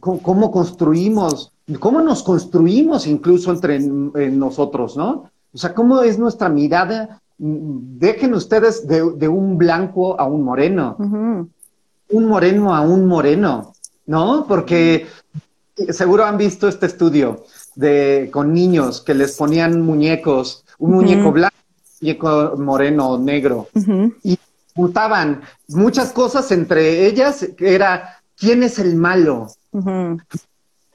cómo 0.00 0.50
construimos, 0.50 1.52
cómo 1.78 2.00
nos 2.00 2.22
construimos 2.22 3.06
incluso 3.06 3.52
entre 3.52 3.78
nosotros, 3.78 4.96
¿no? 4.96 5.30
O 5.52 5.58
sea, 5.58 5.74
cómo 5.74 6.02
es 6.02 6.18
nuestra 6.18 6.48
mirada 6.48 7.20
dejen 7.42 8.34
ustedes 8.34 8.86
de, 8.86 9.12
de, 9.16 9.28
un 9.28 9.56
blanco 9.56 10.20
a 10.20 10.24
un 10.24 10.44
moreno, 10.44 10.96
uh 10.98 11.02
-huh. 11.02 11.48
un 12.10 12.24
moreno 12.26 12.74
a 12.74 12.82
un 12.82 13.06
moreno, 13.06 13.72
¿no? 14.06 14.44
Porque 14.46 15.06
seguro 15.88 16.24
han 16.26 16.36
visto 16.36 16.68
este 16.68 16.84
estudio 16.86 17.44
de 17.74 18.28
con 18.30 18.52
niños 18.52 19.00
que 19.00 19.14
les 19.14 19.36
ponían 19.38 19.80
muñecos, 19.80 20.64
un 20.78 20.90
muñeco 20.92 21.28
uh 21.28 21.30
-huh. 21.30 21.32
blanco, 21.32 21.56
un 21.56 21.96
muñeco 22.02 22.56
moreno, 22.58 23.18
negro, 23.18 23.68
uh 23.74 23.80
-huh. 23.80 24.14
y 24.22 24.38
juntaban 24.76 25.40
muchas 25.68 26.12
cosas 26.12 26.52
entre 26.52 27.06
ellas, 27.06 27.48
que 27.56 27.74
era 27.74 28.20
quién 28.36 28.62
es 28.62 28.78
el 28.78 28.96
malo. 28.96 29.48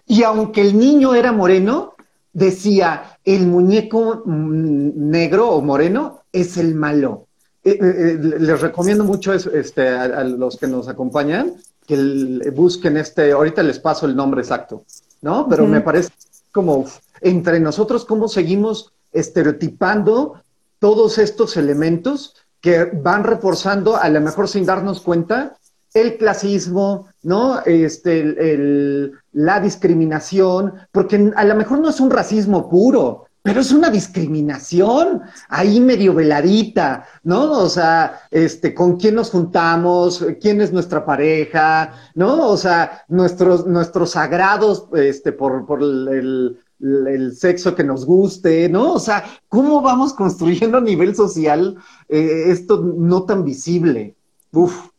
Y 0.05 0.21
aunque 0.21 0.61
el 0.61 0.77
niño 0.77 1.15
era 1.15 1.31
moreno, 1.31 1.94
decía 2.35 3.17
el 3.23 3.47
muñeco 3.47 4.23
negro 4.25 5.49
o 5.51 5.61
moreno 5.61 6.21
es 6.31 6.57
el 6.57 6.75
malo. 6.75 7.27
Eh, 7.63 7.79
eh, 7.81 8.19
les 8.39 8.61
recomiendo 8.61 9.03
mucho 9.03 9.33
eso, 9.33 9.51
este, 9.51 9.87
a, 9.87 10.03
a, 10.03 10.23
los 10.23 10.57
que 10.57 10.67
nos 10.67 10.87
acompañan 10.87 11.55
que 11.87 11.95
el, 11.95 12.51
busquen 12.53 12.97
este, 12.97 13.31
ahorita 13.31 13.63
les 13.63 13.79
paso 13.79 14.05
el 14.05 14.15
nombre 14.15 14.41
exacto, 14.41 14.83
¿no? 15.21 15.47
Pero 15.49 15.63
uh 15.63 15.67
-huh. 15.67 15.71
me 15.71 15.81
parece 15.81 16.11
como 16.51 16.85
entre 17.21 17.59
nosotros 17.59 18.05
cómo 18.05 18.27
seguimos 18.27 18.91
estereotipando 19.11 20.41
todos 20.79 21.17
estos 21.17 21.55
elementos 21.57 22.35
que 22.59 22.85
van 22.85 23.23
reforzando, 23.23 23.95
a 23.95 24.09
lo 24.09 24.19
mejor 24.19 24.47
sin 24.47 24.65
darnos 24.65 24.99
cuenta, 25.01 25.57
el 25.93 26.17
clasismo, 26.17 27.07
¿no? 27.23 27.61
Este, 27.65 28.19
el, 28.19 28.37
el, 28.37 29.13
la 29.35 29.59
discriminación, 29.59 30.73
porque 30.91 31.31
a 31.35 31.43
lo 31.43 31.55
mejor 31.55 31.79
no 31.79 31.89
es 31.89 31.99
un 31.99 32.09
racismo 32.09 32.69
puro, 32.69 33.25
pero 33.43 33.59
es 33.59 33.71
una 33.71 33.89
discriminación 33.89 35.21
ahí 35.49 35.79
medio 35.81 36.13
veladita, 36.13 37.05
¿no? 37.23 37.51
O 37.51 37.69
sea, 37.69 38.21
este, 38.31 38.73
con 38.73 38.95
quién 38.95 39.15
nos 39.15 39.29
juntamos, 39.29 40.25
quién 40.41 40.61
es 40.61 40.71
nuestra 40.71 41.05
pareja, 41.05 41.93
¿no? 42.15 42.47
O 42.49 42.57
sea, 42.57 43.03
nuestros, 43.09 43.67
nuestros 43.67 44.11
sagrados, 44.11 44.87
este, 44.93 45.33
por, 45.33 45.65
por 45.65 45.83
el, 45.83 46.57
el, 46.79 47.35
sexo 47.35 47.75
que 47.75 47.83
nos 47.83 48.05
guste, 48.05 48.69
¿no? 48.69 48.93
O 48.93 48.99
sea, 48.99 49.25
¿cómo 49.49 49.81
vamos 49.81 50.13
construyendo 50.13 50.77
a 50.77 50.81
nivel 50.81 51.13
social 51.13 51.77
eh, 52.07 52.45
esto 52.47 52.81
no 52.81 53.25
tan 53.25 53.43
visible? 53.43 54.15
Uf. 54.53 54.94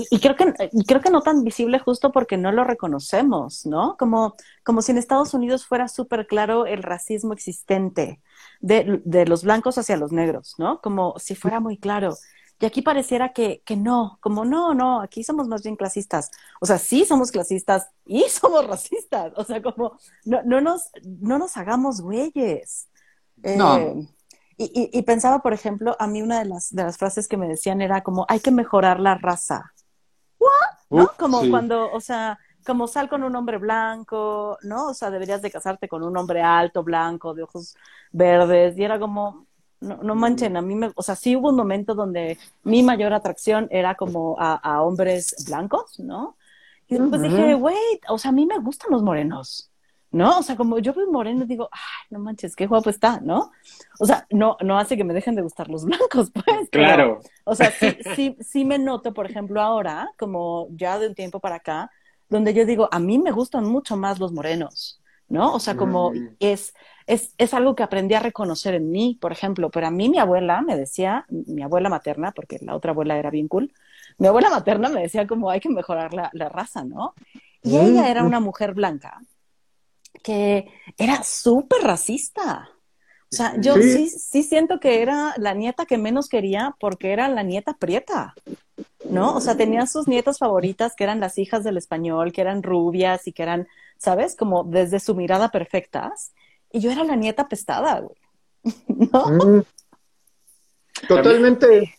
Y, 0.00 0.16
y, 0.16 0.20
creo 0.20 0.36
que 0.36 0.70
y 0.72 0.84
creo 0.84 1.00
que 1.00 1.10
no 1.10 1.20
tan 1.20 1.44
visible 1.44 1.78
justo 1.78 2.12
porque 2.12 2.36
no 2.36 2.52
lo 2.52 2.64
reconocemos, 2.64 3.66
¿no? 3.66 3.96
Como, 3.98 4.34
como 4.64 4.82
si 4.82 4.92
en 4.92 4.98
Estados 4.98 5.34
Unidos 5.34 5.66
fuera 5.66 5.88
súper 5.88 6.26
claro 6.26 6.66
el 6.66 6.82
racismo 6.82 7.32
existente 7.32 8.20
de, 8.60 9.00
de, 9.04 9.26
los 9.26 9.44
blancos 9.44 9.78
hacia 9.78 9.96
los 9.96 10.12
negros, 10.12 10.54
¿no? 10.58 10.80
Como 10.80 11.14
si 11.18 11.34
fuera 11.34 11.60
muy 11.60 11.78
claro. 11.78 12.14
Y 12.60 12.66
aquí 12.66 12.82
pareciera 12.82 13.32
que, 13.32 13.62
que 13.64 13.76
no, 13.76 14.18
como 14.20 14.44
no, 14.44 14.74
no, 14.74 15.00
aquí 15.00 15.24
somos 15.24 15.48
más 15.48 15.62
bien 15.62 15.76
clasistas. 15.76 16.30
O 16.60 16.66
sea, 16.66 16.78
sí 16.78 17.06
somos 17.06 17.30
clasistas 17.30 17.88
y 18.04 18.24
somos 18.28 18.66
racistas. 18.66 19.32
O 19.36 19.44
sea, 19.44 19.62
como 19.62 19.98
no, 20.24 20.42
no, 20.44 20.60
nos, 20.60 20.90
no 21.04 21.38
nos 21.38 21.56
hagamos 21.56 22.02
güeyes. 22.02 22.88
No. 23.36 23.78
Eh, 23.78 24.08
y, 24.58 24.64
y, 24.64 24.98
y, 24.98 25.02
pensaba, 25.02 25.40
por 25.40 25.54
ejemplo, 25.54 25.96
a 25.98 26.06
mí 26.06 26.20
una 26.20 26.38
de 26.38 26.44
las, 26.44 26.68
de 26.74 26.82
las 26.82 26.98
frases 26.98 27.28
que 27.28 27.38
me 27.38 27.48
decían 27.48 27.80
era 27.80 28.02
como, 28.02 28.26
hay 28.28 28.40
que 28.40 28.50
mejorar 28.50 29.00
la 29.00 29.14
raza. 29.14 29.72
¿No? 30.90 31.12
Como 31.18 31.42
sí. 31.42 31.50
cuando, 31.50 31.90
o 31.92 32.00
sea, 32.00 32.38
como 32.66 32.86
sal 32.86 33.08
con 33.08 33.22
un 33.22 33.34
hombre 33.36 33.58
blanco, 33.58 34.58
¿no? 34.62 34.88
O 34.90 34.94
sea, 34.94 35.10
deberías 35.10 35.42
de 35.42 35.50
casarte 35.50 35.88
con 35.88 36.02
un 36.02 36.16
hombre 36.16 36.42
alto, 36.42 36.82
blanco, 36.82 37.34
de 37.34 37.42
ojos 37.44 37.74
verdes, 38.12 38.76
y 38.78 38.84
era 38.84 38.98
como, 38.98 39.46
no, 39.80 39.98
no 40.02 40.14
manchen, 40.14 40.56
a 40.56 40.62
mí 40.62 40.74
me, 40.74 40.92
o 40.94 41.02
sea, 41.02 41.16
sí 41.16 41.36
hubo 41.36 41.48
un 41.50 41.56
momento 41.56 41.94
donde 41.94 42.38
mi 42.64 42.82
mayor 42.82 43.12
atracción 43.14 43.68
era 43.70 43.94
como 43.94 44.36
a, 44.38 44.54
a 44.56 44.82
hombres 44.82 45.34
blancos, 45.46 45.98
¿no? 46.00 46.36
Y 46.88 46.94
después 46.96 47.20
uh 47.22 47.24
-huh. 47.24 47.28
dije, 47.28 47.54
wait, 47.54 48.02
o 48.08 48.18
sea, 48.18 48.30
a 48.30 48.32
mí 48.34 48.46
me 48.46 48.58
gustan 48.58 48.90
los 48.90 49.02
morenos. 49.02 49.69
¿No? 50.12 50.38
O 50.38 50.42
sea, 50.42 50.56
como 50.56 50.78
yo 50.78 50.92
veo 50.92 51.10
moreno 51.10 51.44
digo, 51.46 51.68
ay, 51.72 52.06
no 52.10 52.18
manches, 52.18 52.56
qué 52.56 52.66
guapo 52.66 52.90
está, 52.90 53.20
¿no? 53.20 53.52
O 53.98 54.06
sea, 54.06 54.26
no, 54.30 54.56
no 54.60 54.78
hace 54.78 54.96
que 54.96 55.04
me 55.04 55.14
dejen 55.14 55.34
de 55.34 55.42
gustar 55.42 55.68
los 55.68 55.84
blancos, 55.86 56.30
pues. 56.32 56.68
Claro. 56.70 57.20
Pero, 57.22 57.34
o 57.44 57.54
sea, 57.54 57.70
sí, 57.70 57.96
sí, 58.14 58.36
sí 58.40 58.64
me 58.64 58.78
noto, 58.78 59.14
por 59.14 59.30
ejemplo, 59.30 59.60
ahora, 59.60 60.10
como 60.18 60.68
ya 60.70 60.98
de 60.98 61.08
un 61.08 61.14
tiempo 61.14 61.40
para 61.40 61.56
acá, 61.56 61.90
donde 62.28 62.54
yo 62.54 62.64
digo, 62.64 62.88
a 62.90 62.98
mí 62.98 63.18
me 63.18 63.32
gustan 63.32 63.64
mucho 63.64 63.96
más 63.96 64.18
los 64.18 64.32
morenos, 64.32 65.00
¿no? 65.28 65.54
O 65.54 65.60
sea, 65.60 65.76
como 65.76 66.10
mm. 66.10 66.36
es, 66.40 66.74
es, 67.06 67.34
es 67.38 67.54
algo 67.54 67.74
que 67.74 67.82
aprendí 67.82 68.14
a 68.14 68.20
reconocer 68.20 68.74
en 68.74 68.90
mí, 68.90 69.16
por 69.20 69.32
ejemplo, 69.32 69.70
pero 69.70 69.86
a 69.86 69.90
mí 69.90 70.08
mi 70.08 70.18
abuela 70.18 70.60
me 70.62 70.76
decía, 70.76 71.24
mi 71.28 71.62
abuela 71.62 71.88
materna, 71.88 72.32
porque 72.32 72.58
la 72.62 72.74
otra 72.74 72.92
abuela 72.92 73.16
era 73.16 73.30
bien 73.30 73.48
cool, 73.48 73.72
mi 74.18 74.26
abuela 74.26 74.50
materna 74.50 74.88
me 74.88 75.02
decía 75.02 75.26
como 75.26 75.50
hay 75.50 75.60
que 75.60 75.68
mejorar 75.68 76.14
la, 76.14 76.30
la 76.34 76.48
raza, 76.48 76.84
¿no? 76.84 77.14
Y 77.62 77.76
mm. 77.76 77.80
ella 77.80 78.10
era 78.10 78.24
una 78.24 78.40
mujer 78.40 78.74
blanca 78.74 79.20
que 80.22 80.68
era 80.98 81.22
súper 81.22 81.82
racista. 81.82 82.70
O 83.32 83.36
sea, 83.36 83.54
yo 83.60 83.74
sí. 83.76 84.08
sí. 84.08 84.18
sí, 84.18 84.42
siento 84.42 84.80
que 84.80 85.02
era 85.02 85.34
la 85.36 85.54
nieta 85.54 85.86
que 85.86 85.98
menos 85.98 86.28
quería 86.28 86.74
porque 86.80 87.12
era 87.12 87.28
la 87.28 87.44
nieta 87.44 87.74
prieta, 87.74 88.34
¿no? 89.08 89.36
O 89.36 89.40
sea, 89.40 89.56
tenía 89.56 89.86
sus 89.86 90.08
nietas 90.08 90.38
favoritas 90.38 90.94
que 90.96 91.04
eran 91.04 91.20
las 91.20 91.38
hijas 91.38 91.62
del 91.62 91.76
español, 91.76 92.32
que 92.32 92.40
eran 92.40 92.62
rubias 92.62 93.28
y 93.28 93.32
que 93.32 93.44
eran, 93.44 93.68
¿sabes? 93.98 94.34
Como 94.34 94.64
desde 94.64 94.98
su 94.98 95.14
mirada 95.14 95.50
perfectas. 95.50 96.32
Y 96.72 96.80
yo 96.80 96.90
era 96.90 97.04
la 97.04 97.14
nieta 97.14 97.48
pestada, 97.48 98.00
güey. 98.00 98.16
¿No? 98.88 99.26
Mm. 99.26 99.62
Totalmente. 101.06 101.94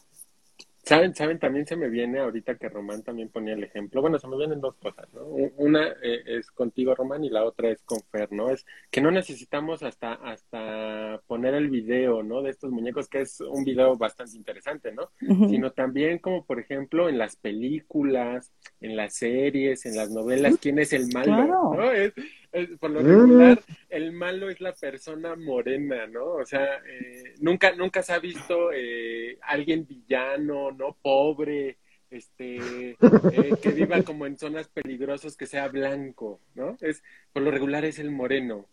¿Saben, 0.84 1.13
saben, 1.13 1.38
también 1.38 1.67
se 1.67 1.76
me 1.76 1.89
viene 1.89 2.20
ahorita 2.20 2.56
que 2.56 2.67
Román 2.67 3.04
también 3.04 3.30
ponía 3.30 3.54
el 3.54 3.63
ejemplo. 3.63 4.02
Bueno, 4.02 4.17
se 4.17 4.28
me 4.28 4.36
vienen 4.36 4.60
dos 4.60 4.76
cosas, 4.78 5.13
¿no? 5.13 5.26
Una 5.58 5.88
eh, 6.02 6.24
es 6.26 6.50
contigo, 6.50 6.96
Román, 6.96 7.24
y 7.24 7.30
la 7.30 7.44
otra 7.44 7.70
es 7.70 7.84
con 7.84 8.02
Fer, 8.12 8.32
¿no? 8.32 8.50
Es 8.50 8.65
que 8.89 9.00
no 9.00 9.12
necesitamos 9.12 9.84
hasta, 9.84 10.13
hasta 10.13 11.22
poner 11.28 11.54
el 11.54 11.70
video, 11.70 12.24
¿no? 12.24 12.41
De 12.41 12.50
estos 12.50 12.72
muñecos, 12.72 13.08
que 13.08 13.22
es 13.22 13.39
un 13.41 13.63
video 13.63 13.96
bastante 13.96 14.36
interesante, 14.36 14.91
¿no? 14.91 15.04
Uh 15.22 15.34
-huh. 15.34 15.50
Sino 15.50 15.72
también 15.72 16.17
como, 16.17 16.46
por 16.46 16.60
ejemplo, 16.60 17.10
en 17.10 17.20
las 17.20 17.36
películas, 17.36 18.52
en 18.80 18.96
las 18.96 19.15
series, 19.15 19.86
en 19.86 19.96
las 19.96 20.10
novelas, 20.10 20.58
¿quién 20.60 20.80
es 20.80 20.94
el 20.94 21.08
malo? 21.13 21.36
Claro. 21.36 21.74
¿no? 21.76 21.91
Es, 21.91 22.13
es, 22.52 22.70
por 22.80 22.89
lo 22.89 23.02
regular, 23.02 23.62
el 23.89 24.12
malo 24.12 24.50
es 24.50 24.60
la 24.60 24.74
persona 24.74 25.36
morena, 25.36 26.08
¿no? 26.08 26.26
O 26.26 26.46
sea, 26.46 26.82
eh, 26.86 27.36
nunca, 27.39 27.74
nunca 27.76 28.02
se 28.04 28.13
ha 28.13 28.20
visto 28.20 28.72
eh, 28.74 29.11
alguien 29.41 29.86
villano, 29.88 30.72
¿no? 30.72 30.96
Pobre, 31.02 31.78
este, 32.10 32.58
eh, 33.00 33.56
que 33.62 33.70
viva 33.72 34.02
como 34.04 34.26
en 34.26 34.38
zonas 34.38 34.67
peligrosas, 34.67 35.38
que 35.38 35.46
sea 35.46 35.67
blanco, 35.67 36.39
¿no? 36.56 36.78
Es, 36.82 37.04
por 37.34 37.44
lo 37.44 37.52
regular 37.52 37.86
es 37.86 38.00
el 38.00 38.12
moreno, 38.12 38.67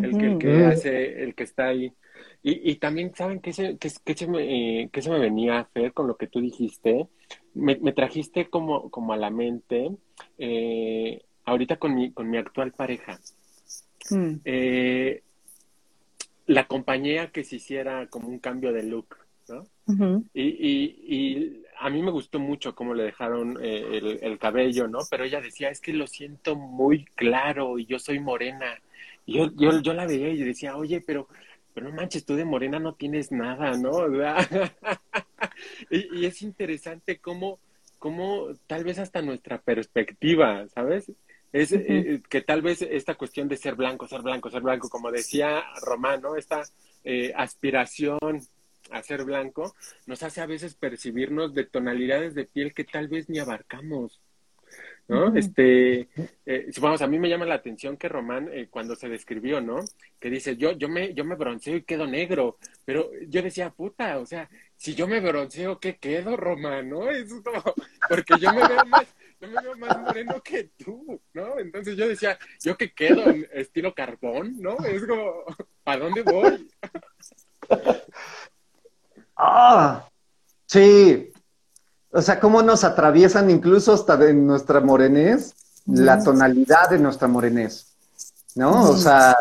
el 0.00 0.16
que, 0.16 0.26
el 0.26 0.38
que 0.38 0.64
hace, 0.64 1.22
el 1.22 1.34
que 1.34 1.44
está 1.44 1.68
ahí. 1.68 1.92
Y, 2.42 2.70
y 2.70 2.76
también, 2.76 3.14
¿saben 3.14 3.40
qué 3.40 3.52
se, 3.52 3.78
qué, 3.78 3.90
qué 4.04 4.14
se, 4.14 4.26
me, 4.26 4.88
qué 4.92 5.02
se 5.02 5.10
me 5.10 5.18
venía 5.18 5.56
a 5.56 5.60
hacer 5.60 5.92
con 5.92 6.06
lo 6.06 6.16
que 6.16 6.26
tú 6.26 6.40
dijiste? 6.40 7.06
Me, 7.54 7.76
me 7.76 7.92
trajiste 7.92 8.48
como, 8.48 8.90
como 8.90 9.12
a 9.12 9.16
la 9.16 9.30
mente 9.30 9.90
eh, 10.38 11.22
ahorita 11.44 11.76
con 11.76 11.94
mi, 11.94 12.12
con 12.12 12.30
mi 12.30 12.36
actual 12.36 12.72
pareja, 12.72 13.18
mm. 14.10 14.34
eh, 14.44 15.22
la 16.46 16.62
acompañé 16.62 17.20
a 17.20 17.30
que 17.30 17.44
se 17.44 17.56
hiciera 17.56 18.06
como 18.08 18.28
un 18.28 18.38
cambio 18.38 18.72
de 18.72 18.82
look, 18.82 19.16
Y, 20.34 20.42
y, 20.42 20.96
y 21.06 21.62
a 21.80 21.88
mí 21.88 22.02
me 22.02 22.10
gustó 22.10 22.38
mucho 22.38 22.74
cómo 22.74 22.94
le 22.94 23.04
dejaron 23.04 23.58
eh, 23.62 23.98
el, 23.98 24.18
el 24.22 24.38
cabello, 24.38 24.86
¿no? 24.86 25.00
Pero 25.10 25.24
ella 25.24 25.40
decía, 25.40 25.70
es 25.70 25.80
que 25.80 25.92
lo 25.92 26.06
siento 26.06 26.54
muy 26.54 27.04
claro 27.04 27.78
y 27.78 27.86
yo 27.86 27.98
soy 27.98 28.20
morena. 28.20 28.78
Y 29.24 29.38
yo, 29.38 29.50
yo, 29.56 29.80
yo 29.80 29.94
la 29.94 30.06
veía 30.06 30.28
y 30.28 30.42
decía, 30.42 30.76
oye, 30.76 31.00
pero, 31.00 31.28
pero 31.72 31.88
no 31.88 31.94
manches, 31.94 32.24
tú 32.24 32.34
de 32.34 32.44
morena 32.44 32.78
no 32.78 32.94
tienes 32.94 33.32
nada, 33.32 33.76
¿no? 33.76 33.92
Y, 35.90 36.20
y 36.20 36.26
es 36.26 36.40
interesante 36.42 37.18
cómo, 37.18 37.58
cómo 37.98 38.48
tal 38.66 38.84
vez 38.84 38.98
hasta 38.98 39.20
nuestra 39.20 39.60
perspectiva, 39.60 40.66
¿sabes? 40.68 41.12
Es 41.52 41.72
eh, 41.72 42.22
que 42.28 42.42
tal 42.42 42.62
vez 42.62 42.82
esta 42.82 43.16
cuestión 43.16 43.48
de 43.48 43.56
ser 43.56 43.74
blanco, 43.74 44.06
ser 44.06 44.22
blanco, 44.22 44.50
ser 44.50 44.62
blanco, 44.62 44.88
como 44.88 45.10
decía 45.10 45.64
Román, 45.82 46.22
¿no? 46.22 46.36
Esta 46.36 46.62
eh, 47.04 47.32
aspiración 47.36 48.18
a 48.90 49.02
ser 49.02 49.24
blanco 49.24 49.74
nos 50.06 50.22
hace 50.22 50.40
a 50.40 50.46
veces 50.46 50.74
percibirnos 50.74 51.54
de 51.54 51.64
tonalidades 51.64 52.34
de 52.34 52.44
piel 52.44 52.72
que 52.74 52.84
tal 52.84 53.08
vez 53.08 53.28
ni 53.28 53.38
abarcamos, 53.38 54.20
¿no? 55.08 55.34
Este, 55.34 56.08
eh, 56.46 56.70
a 57.00 57.06
mí 57.08 57.18
me 57.18 57.28
llama 57.28 57.44
la 57.44 57.56
atención 57.56 57.96
que 57.96 58.08
Román, 58.08 58.48
eh, 58.52 58.68
cuando 58.70 58.94
se 58.94 59.08
describió, 59.08 59.60
¿no? 59.60 59.84
Que 60.20 60.30
dice, 60.30 60.56
yo, 60.56 60.72
yo 60.72 60.88
me, 60.88 61.14
yo 61.14 61.24
me 61.24 61.34
bronceo 61.34 61.76
y 61.76 61.82
quedo 61.82 62.06
negro, 62.06 62.58
pero 62.84 63.10
yo 63.28 63.42
decía, 63.42 63.70
puta, 63.70 64.18
o 64.18 64.26
sea, 64.26 64.48
si 64.76 64.94
yo 64.94 65.08
me 65.08 65.20
bronceo, 65.20 65.80
¿qué 65.80 65.96
quedo, 65.96 66.36
Román, 66.36 66.88
no? 66.88 67.10
Es 67.10 67.32
como, 67.42 67.62
porque 68.08 68.34
yo 68.40 68.52
me 68.52 68.66
veo 68.68 68.84
más, 68.86 69.06
yo 69.40 69.48
me 69.48 69.60
veo 69.60 69.76
más 69.76 69.98
moreno 69.98 70.40
que 70.42 70.70
tú, 70.78 71.20
¿no? 71.34 71.58
Entonces 71.58 71.96
yo 71.96 72.06
decía, 72.06 72.38
¿yo 72.62 72.76
qué 72.76 72.92
quedo? 72.92 73.28
¿En 73.28 73.48
estilo 73.52 73.92
carbón, 73.94 74.60
¿no? 74.60 74.78
Es 74.84 75.04
como, 75.04 75.44
¿para 75.82 76.04
dónde 76.04 76.22
voy? 76.22 76.68
Ah, 79.42 80.06
sí. 80.66 81.32
O 82.12 82.20
sea, 82.20 82.38
cómo 82.40 82.60
nos 82.62 82.84
atraviesan 82.84 83.48
incluso 83.50 83.94
hasta 83.94 84.16
de 84.16 84.34
nuestra 84.34 84.80
morenés, 84.80 85.54
la 85.86 86.22
tonalidad 86.22 86.90
de 86.90 86.98
nuestra 86.98 87.26
morenés, 87.26 87.94
¿no? 88.54 88.90
O 88.90 88.96
sea, 88.96 89.34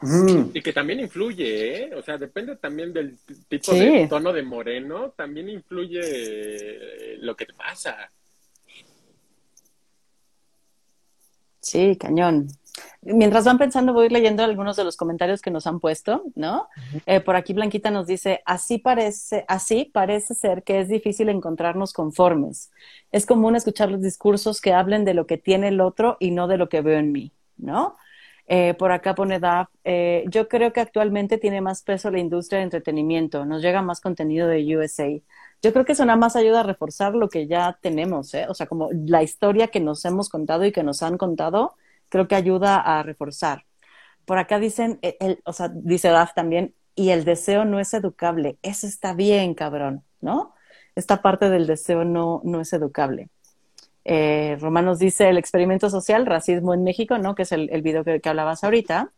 mm, 0.00 0.50
Y 0.52 0.60
que 0.62 0.72
también 0.72 1.00
influye, 1.00 1.84
¿eh? 1.84 1.94
O 1.94 2.02
sea, 2.02 2.18
depende 2.18 2.56
también 2.56 2.92
del 2.92 3.16
tipo 3.48 3.72
Sí. 3.72 3.78
de 3.78 4.08
tono 4.08 4.32
de 4.32 4.42
moreno, 4.42 5.14
también 5.16 5.48
influye 5.48 7.16
lo 7.20 7.34
que 7.34 7.46
te 7.46 7.54
pasa. 7.54 7.96
Sí, 11.60 11.96
cañón. 11.96 12.48
Mientras 13.02 13.44
van 13.44 13.58
pensando, 13.58 13.92
voy 13.92 14.08
leyendo 14.08 14.42
algunos 14.42 14.76
de 14.76 14.84
los 14.84 14.96
comentarios 14.96 15.42
que 15.42 15.50
nos 15.50 15.66
han 15.66 15.78
puesto, 15.78 16.24
¿no? 16.34 16.68
Eh, 17.06 17.20
por 17.20 17.36
aquí 17.36 17.52
Blanquita 17.52 17.90
nos 17.90 18.06
dice, 18.06 18.40
así 18.46 18.78
parece, 18.78 19.44
así 19.46 19.84
parece 19.84 20.34
ser 20.34 20.62
que 20.62 20.80
es 20.80 20.88
difícil 20.88 21.28
encontrarnos 21.28 21.92
conformes. 21.92 22.70
Es 23.12 23.26
común 23.26 23.56
escuchar 23.56 23.90
los 23.90 24.00
discursos 24.00 24.60
que 24.60 24.72
hablen 24.72 25.04
de 25.04 25.14
lo 25.14 25.26
que 25.26 25.36
tiene 25.36 25.68
el 25.68 25.80
otro 25.80 26.16
y 26.18 26.30
no 26.30 26.48
de 26.48 26.56
lo 26.56 26.68
que 26.68 26.80
veo 26.80 26.98
en 26.98 27.12
mí, 27.12 27.32
¿no? 27.58 27.94
Eh, 28.46 28.74
por 28.74 28.92
acá 28.92 29.14
pone 29.14 29.38
Daf, 29.40 29.68
eh, 29.84 30.24
yo 30.28 30.48
creo 30.48 30.72
que 30.72 30.80
actualmente 30.80 31.38
tiene 31.38 31.62
más 31.62 31.82
peso 31.82 32.10
la 32.10 32.18
industria 32.18 32.58
de 32.58 32.64
entretenimiento, 32.64 33.46
nos 33.46 33.62
llega 33.62 33.80
más 33.82 34.00
contenido 34.00 34.48
de 34.48 34.76
USA. 34.76 35.08
Yo 35.62 35.72
creo 35.72 35.84
que 35.86 35.92
eso 35.92 36.04
nada 36.04 36.18
más 36.18 36.36
ayuda 36.36 36.60
a 36.60 36.62
reforzar 36.62 37.14
lo 37.14 37.28
que 37.28 37.46
ya 37.46 37.78
tenemos, 37.80 38.34
¿eh? 38.34 38.46
O 38.48 38.54
sea, 38.54 38.66
como 38.66 38.90
la 38.92 39.22
historia 39.22 39.68
que 39.68 39.80
nos 39.80 40.04
hemos 40.04 40.28
contado 40.28 40.64
y 40.66 40.72
que 40.72 40.82
nos 40.82 41.02
han 41.02 41.16
contado, 41.16 41.74
creo 42.14 42.28
que 42.28 42.36
ayuda 42.36 42.80
a 42.80 43.02
reforzar. 43.02 43.64
Por 44.24 44.38
acá 44.38 44.60
dicen, 44.60 45.00
el, 45.02 45.16
el- 45.20 45.42
o 45.44 45.52
sea, 45.52 45.68
dice 45.68 46.08
Daf 46.10 46.32
también, 46.34 46.74
y 46.94 47.10
el 47.10 47.24
deseo 47.24 47.64
no 47.64 47.80
es 47.80 47.92
educable. 47.94 48.56
Eso 48.62 48.86
está 48.86 49.14
bien, 49.14 49.54
cabrón, 49.54 50.04
¿no? 50.20 50.54
Esta 50.94 51.22
parte 51.22 51.50
del 51.50 51.66
deseo 51.66 52.04
no, 52.04 52.40
no 52.44 52.60
es 52.60 52.72
educable. 52.72 53.30
Eh, 54.04 54.56
Romanos 54.60 54.98
dice 55.00 55.28
el 55.28 55.38
experimento 55.38 55.90
social, 55.90 56.26
racismo 56.26 56.72
en 56.74 56.84
México, 56.84 57.18
¿no? 57.18 57.34
Que 57.34 57.42
es 57.42 57.52
el, 57.52 57.68
el 57.72 57.82
video 57.82 58.04
que, 58.04 58.20
que 58.20 58.28
hablabas 58.28 58.62
ahorita. 58.64 59.12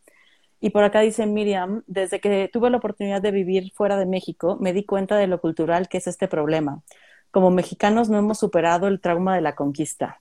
Y 0.61 0.71
por 0.71 0.85
acá 0.85 1.01
dice 1.01 1.27
Miriam, 1.27 1.83
desde 1.87 2.21
que 2.21 2.49
tuve 2.53 2.71
la 2.71 2.79
oportunidad 2.79 3.21
de 3.23 3.31
vivir 3.33 3.73
fuera 3.75 3.99
de 3.99 4.07
México, 4.07 4.57
me 4.61 4.73
di 4.73 4.85
cuenta 4.87 5.17
de 5.19 5.27
lo 5.27 5.41
cultural 5.41 5.89
que 5.89 5.99
es 5.99 6.07
este 6.07 6.29
problema. 6.29 6.83
Como 7.31 7.51
mexicanos 7.51 8.09
no 8.09 8.19
hemos 8.19 8.39
superado 8.39 8.89
el 8.89 9.01
trauma 9.01 9.35
de 9.37 9.43
la 9.43 9.55
conquista. 9.55 10.21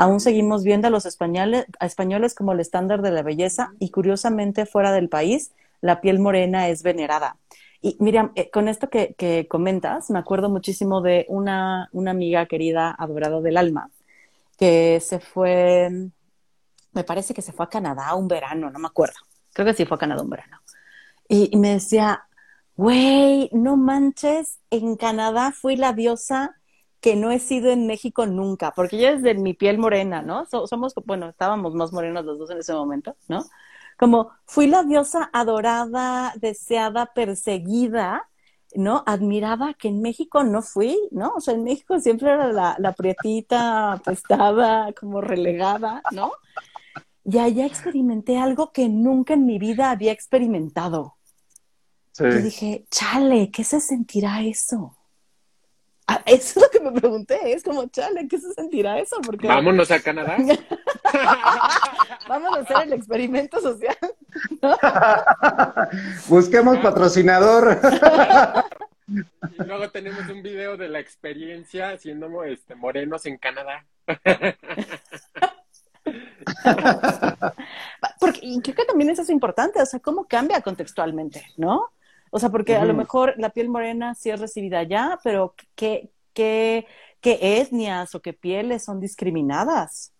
Aún 0.00 0.18
seguimos 0.18 0.64
viendo 0.64 0.88
a 0.88 0.90
los 0.90 1.04
españoles, 1.04 1.66
a 1.78 1.84
españoles 1.84 2.34
como 2.34 2.52
el 2.52 2.60
estándar 2.60 3.02
de 3.02 3.10
la 3.10 3.22
belleza 3.22 3.74
y 3.78 3.90
curiosamente 3.90 4.64
fuera 4.64 4.92
del 4.92 5.10
país 5.10 5.52
la 5.82 6.00
piel 6.00 6.18
morena 6.18 6.70
es 6.70 6.82
venerada. 6.82 7.36
Y 7.82 7.98
Miriam, 8.00 8.32
eh, 8.34 8.48
con 8.48 8.68
esto 8.68 8.88
que, 8.88 9.14
que 9.18 9.46
comentas, 9.46 10.08
me 10.08 10.18
acuerdo 10.18 10.48
muchísimo 10.48 11.02
de 11.02 11.26
una, 11.28 11.90
una 11.92 12.12
amiga 12.12 12.46
querida, 12.46 12.96
adorada 12.98 13.42
del 13.42 13.58
alma, 13.58 13.90
que 14.56 15.00
se 15.00 15.20
fue, 15.20 15.90
me 16.94 17.04
parece 17.04 17.34
que 17.34 17.42
se 17.42 17.52
fue 17.52 17.66
a 17.66 17.68
Canadá 17.68 18.14
un 18.14 18.26
verano, 18.26 18.70
no 18.70 18.78
me 18.78 18.86
acuerdo. 18.86 19.18
Creo 19.52 19.66
que 19.66 19.74
sí 19.74 19.84
fue 19.84 19.96
a 19.96 20.00
Canadá 20.00 20.22
un 20.22 20.30
verano. 20.30 20.60
Y, 21.28 21.50
y 21.52 21.58
me 21.58 21.72
decía, 21.72 22.24
güey, 22.74 23.50
no 23.52 23.76
manches, 23.76 24.60
en 24.70 24.96
Canadá 24.96 25.52
fui 25.52 25.76
la 25.76 25.92
diosa 25.92 26.56
que 27.00 27.16
no 27.16 27.30
he 27.30 27.38
sido 27.38 27.70
en 27.70 27.86
México 27.86 28.26
nunca, 28.26 28.72
porque 28.72 28.98
yo 29.00 29.12
desde 29.16 29.34
mi 29.34 29.54
piel 29.54 29.78
morena, 29.78 30.22
¿no? 30.22 30.46
So- 30.46 30.66
somos, 30.66 30.94
bueno, 31.06 31.28
estábamos 31.30 31.74
más 31.74 31.92
morenos 31.92 32.24
los 32.24 32.38
dos 32.38 32.50
en 32.50 32.58
ese 32.58 32.74
momento, 32.74 33.16
¿no? 33.28 33.44
Como 33.98 34.30
fui 34.46 34.66
la 34.66 34.82
diosa 34.84 35.30
adorada, 35.32 36.32
deseada, 36.36 37.06
perseguida, 37.14 38.28
¿no? 38.74 39.02
Admiraba 39.06 39.74
que 39.74 39.88
en 39.88 40.00
México 40.02 40.44
no 40.44 40.62
fui, 40.62 40.98
¿no? 41.10 41.34
O 41.36 41.40
sea, 41.40 41.54
en 41.54 41.64
México 41.64 41.98
siempre 42.00 42.30
era 42.32 42.52
la, 42.52 42.76
la 42.78 42.92
prietita, 42.94 43.92
apestada, 43.92 44.92
como 44.94 45.20
relegada, 45.20 46.04
¿no? 46.10 46.32
Y 47.24 47.38
allá 47.38 47.64
experimenté 47.66 48.38
algo 48.38 48.72
que 48.72 48.88
nunca 48.90 49.32
en 49.34 49.46
mi 49.46 49.58
vida 49.58 49.90
había 49.90 50.12
experimentado. 50.12 51.16
sí. 52.12 52.24
Y 52.30 52.40
dije, 52.40 52.86
chale, 52.90 53.50
¿qué 53.50 53.62
se 53.64 53.78
sentirá 53.80 54.42
eso? 54.42 54.96
Ah, 56.10 56.20
eso 56.26 56.58
es 56.58 56.64
lo 56.64 56.70
que 56.70 56.80
me 56.80 56.90
pregunté, 56.98 57.52
es 57.52 57.62
como, 57.62 57.86
chale, 57.86 58.26
¿qué 58.26 58.38
se 58.38 58.52
sentirá 58.52 58.98
eso? 58.98 59.16
Porque 59.24 59.46
Vámonos 59.46 59.92
a 59.92 60.00
Canadá. 60.00 60.36
vamos 62.28 62.56
a 62.56 62.60
hacer 62.62 62.88
el 62.88 62.94
experimento 62.94 63.60
social. 63.60 63.96
Busquemos 66.28 66.78
patrocinador. 66.78 67.78
Y 69.06 69.64
luego 69.64 69.88
tenemos 69.90 70.28
un 70.28 70.42
video 70.42 70.76
de 70.76 70.88
la 70.88 70.98
experiencia 70.98 71.96
siendo 71.96 72.42
este, 72.42 72.74
morenos 72.74 73.26
en 73.26 73.38
Canadá. 73.38 73.86
Porque, 78.18 78.40
y 78.42 78.60
creo 78.62 78.74
que 78.74 78.84
también 78.84 79.10
eso 79.10 79.22
es 79.22 79.30
importante, 79.30 79.80
o 79.80 79.86
sea, 79.86 80.00
cómo 80.00 80.26
cambia 80.26 80.60
contextualmente, 80.60 81.46
¿no? 81.56 81.92
O 82.30 82.38
sea, 82.38 82.48
porque 82.48 82.76
a 82.76 82.84
lo 82.84 82.94
mejor 82.94 83.34
la 83.38 83.50
piel 83.50 83.68
morena 83.68 84.14
sí 84.14 84.30
es 84.30 84.40
recibida 84.40 84.78
allá, 84.78 85.18
pero 85.24 85.54
¿qué, 85.74 86.10
qué, 86.32 86.86
qué 87.20 87.60
etnias 87.60 88.14
o 88.14 88.22
qué 88.22 88.32
pieles 88.32 88.84
son 88.84 89.00
discriminadas? 89.00 90.12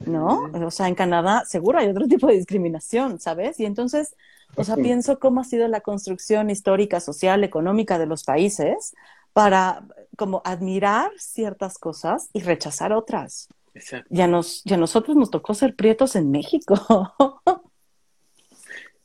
¿no? 0.00 0.50
O 0.52 0.70
sea, 0.70 0.88
en 0.88 0.94
Canadá 0.94 1.44
seguro 1.46 1.78
hay 1.78 1.88
otro 1.88 2.06
tipo 2.08 2.26
de 2.26 2.34
discriminación, 2.34 3.20
¿sabes? 3.20 3.58
Y 3.60 3.66
entonces, 3.66 4.14
o 4.56 4.64
sea, 4.64 4.76
pienso 4.76 5.18
cómo 5.18 5.40
ha 5.40 5.44
sido 5.44 5.68
la 5.68 5.80
construcción 5.80 6.50
histórica, 6.50 7.00
social, 7.00 7.44
económica 7.44 7.98
de 7.98 8.06
los 8.06 8.24
países 8.24 8.94
para 9.32 9.84
como 10.16 10.42
admirar 10.44 11.12
ciertas 11.18 11.78
cosas 11.78 12.28
y 12.32 12.40
rechazar 12.40 12.92
otras. 12.92 13.48
Exacto. 13.74 14.08
Y 14.10 14.20
a, 14.20 14.26
nos, 14.26 14.62
y 14.64 14.74
a 14.74 14.76
nosotros 14.76 15.16
nos 15.16 15.30
tocó 15.30 15.54
ser 15.54 15.76
prietos 15.76 16.16
en 16.16 16.30
México. 16.30 16.74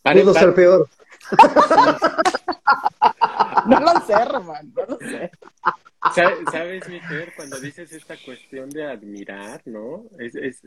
Pudo 0.04 0.34
ser 0.34 0.54
peor. 0.54 0.90
no 3.68 3.80
lo 3.80 4.00
sé, 4.06 4.26
Román, 4.26 4.72
no 4.76 4.86
lo 4.86 4.98
sé. 5.00 5.32
Sa- 6.14 6.52
¿Sabes, 6.52 6.84
cuando 7.36 7.60
dices 7.60 7.92
esta 7.92 8.16
cuestión 8.24 8.70
de 8.70 8.86
admirar, 8.86 9.62
¿no? 9.66 10.06
Es, 10.20 10.36
es, 10.36 10.62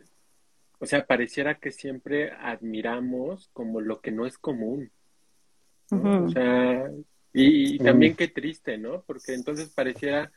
o 0.80 0.86
sea, 0.86 1.06
pareciera 1.06 1.56
que 1.56 1.70
siempre 1.70 2.32
admiramos 2.32 3.48
como 3.52 3.80
lo 3.80 4.00
que 4.00 4.10
no 4.10 4.26
es 4.26 4.36
común. 4.38 4.90
O 5.90 6.28
sea, 6.30 6.90
y, 7.32 7.76
y 7.76 7.78
también 7.78 8.16
qué 8.16 8.28
triste, 8.28 8.76
¿no? 8.78 9.02
Porque 9.06 9.34
entonces 9.34 9.70
pareciera 9.70 10.30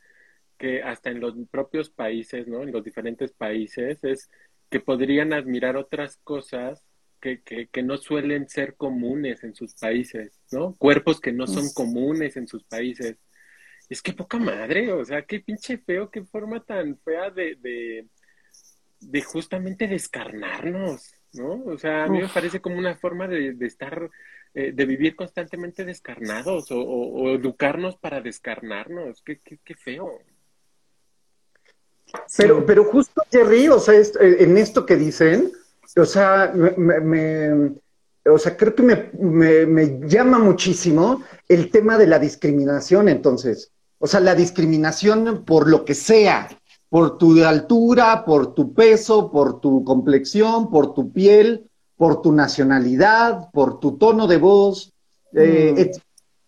que 0.56 0.82
hasta 0.82 1.10
en 1.10 1.20
los 1.20 1.34
propios 1.50 1.90
países, 1.90 2.46
¿no? 2.46 2.62
En 2.62 2.72
los 2.72 2.84
diferentes 2.84 3.32
países, 3.32 4.02
es 4.04 4.30
que 4.70 4.80
podrían 4.80 5.32
admirar 5.32 5.76
otras 5.76 6.18
cosas 6.24 6.82
que, 7.22 7.40
que, 7.40 7.68
que 7.68 7.82
no 7.84 7.96
suelen 7.96 8.48
ser 8.48 8.74
comunes 8.74 9.44
en 9.44 9.54
sus 9.54 9.74
países, 9.74 10.40
¿no? 10.50 10.74
Cuerpos 10.74 11.20
que 11.20 11.32
no 11.32 11.46
son 11.46 11.72
comunes 11.72 12.36
en 12.36 12.48
sus 12.48 12.64
países. 12.64 13.16
Es 13.88 14.02
que 14.02 14.12
poca 14.12 14.38
madre, 14.38 14.92
o 14.92 15.04
sea, 15.04 15.22
qué 15.22 15.38
pinche 15.38 15.78
feo, 15.78 16.10
qué 16.10 16.24
forma 16.24 16.64
tan 16.64 16.98
fea 16.98 17.30
de, 17.30 17.56
de, 17.60 18.08
de 19.00 19.22
justamente 19.22 19.86
descarnarnos, 19.86 21.14
¿no? 21.34 21.62
O 21.66 21.78
sea, 21.78 22.04
a 22.04 22.08
mí 22.08 22.20
me 22.20 22.28
parece 22.28 22.60
como 22.60 22.76
una 22.76 22.96
forma 22.96 23.28
de, 23.28 23.56
estar, 23.60 24.10
eh, 24.54 24.72
de 24.72 24.84
vivir 24.84 25.14
constantemente 25.14 25.84
descarnados 25.84 26.66
o, 26.70 27.30
educarnos 27.30 27.96
para 27.96 28.20
descarnarnos. 28.20 29.22
Qué, 29.22 29.38
qué, 29.38 29.58
qué 29.64 29.76
feo. 29.76 30.18
Pero, 32.36 32.66
pero 32.66 32.84
justo, 32.84 33.22
Jerry, 33.30 33.68
o 33.68 33.78
sea, 33.78 33.94
eh, 33.94 34.36
en 34.40 34.58
esto 34.58 34.84
que 34.84 34.96
dicen, 34.96 35.52
o 35.96 36.04
sea, 36.04 36.52
me, 36.54 37.72
o 38.24 38.38
sea, 38.38 38.56
creo 38.56 38.74
que 38.74 38.82
me, 39.18 39.66
me, 39.66 40.00
llama 40.08 40.38
muchísimo 40.38 41.22
el 41.48 41.70
tema 41.70 41.98
de 41.98 42.06
la 42.06 42.18
discriminación, 42.18 43.08
entonces. 43.08 43.70
O 43.98 44.06
sea, 44.06 44.20
la 44.20 44.34
discriminación 44.34 45.44
por 45.44 45.68
lo 45.68 45.84
que 45.84 45.94
sea, 45.94 46.48
por 46.88 47.18
tu 47.18 47.42
altura, 47.44 48.24
por 48.24 48.54
tu 48.54 48.74
peso, 48.74 49.30
por 49.30 49.60
tu 49.60 49.84
complexión, 49.84 50.70
por 50.70 50.94
tu 50.94 51.12
piel, 51.12 51.70
por 51.96 52.20
tu 52.20 52.32
nacionalidad, 52.32 53.50
por 53.52 53.80
tu 53.80 53.96
tono 53.96 54.26
de 54.26 54.36
voz, 54.38 54.92
eh, 55.34 55.92
mm. 55.94 56.00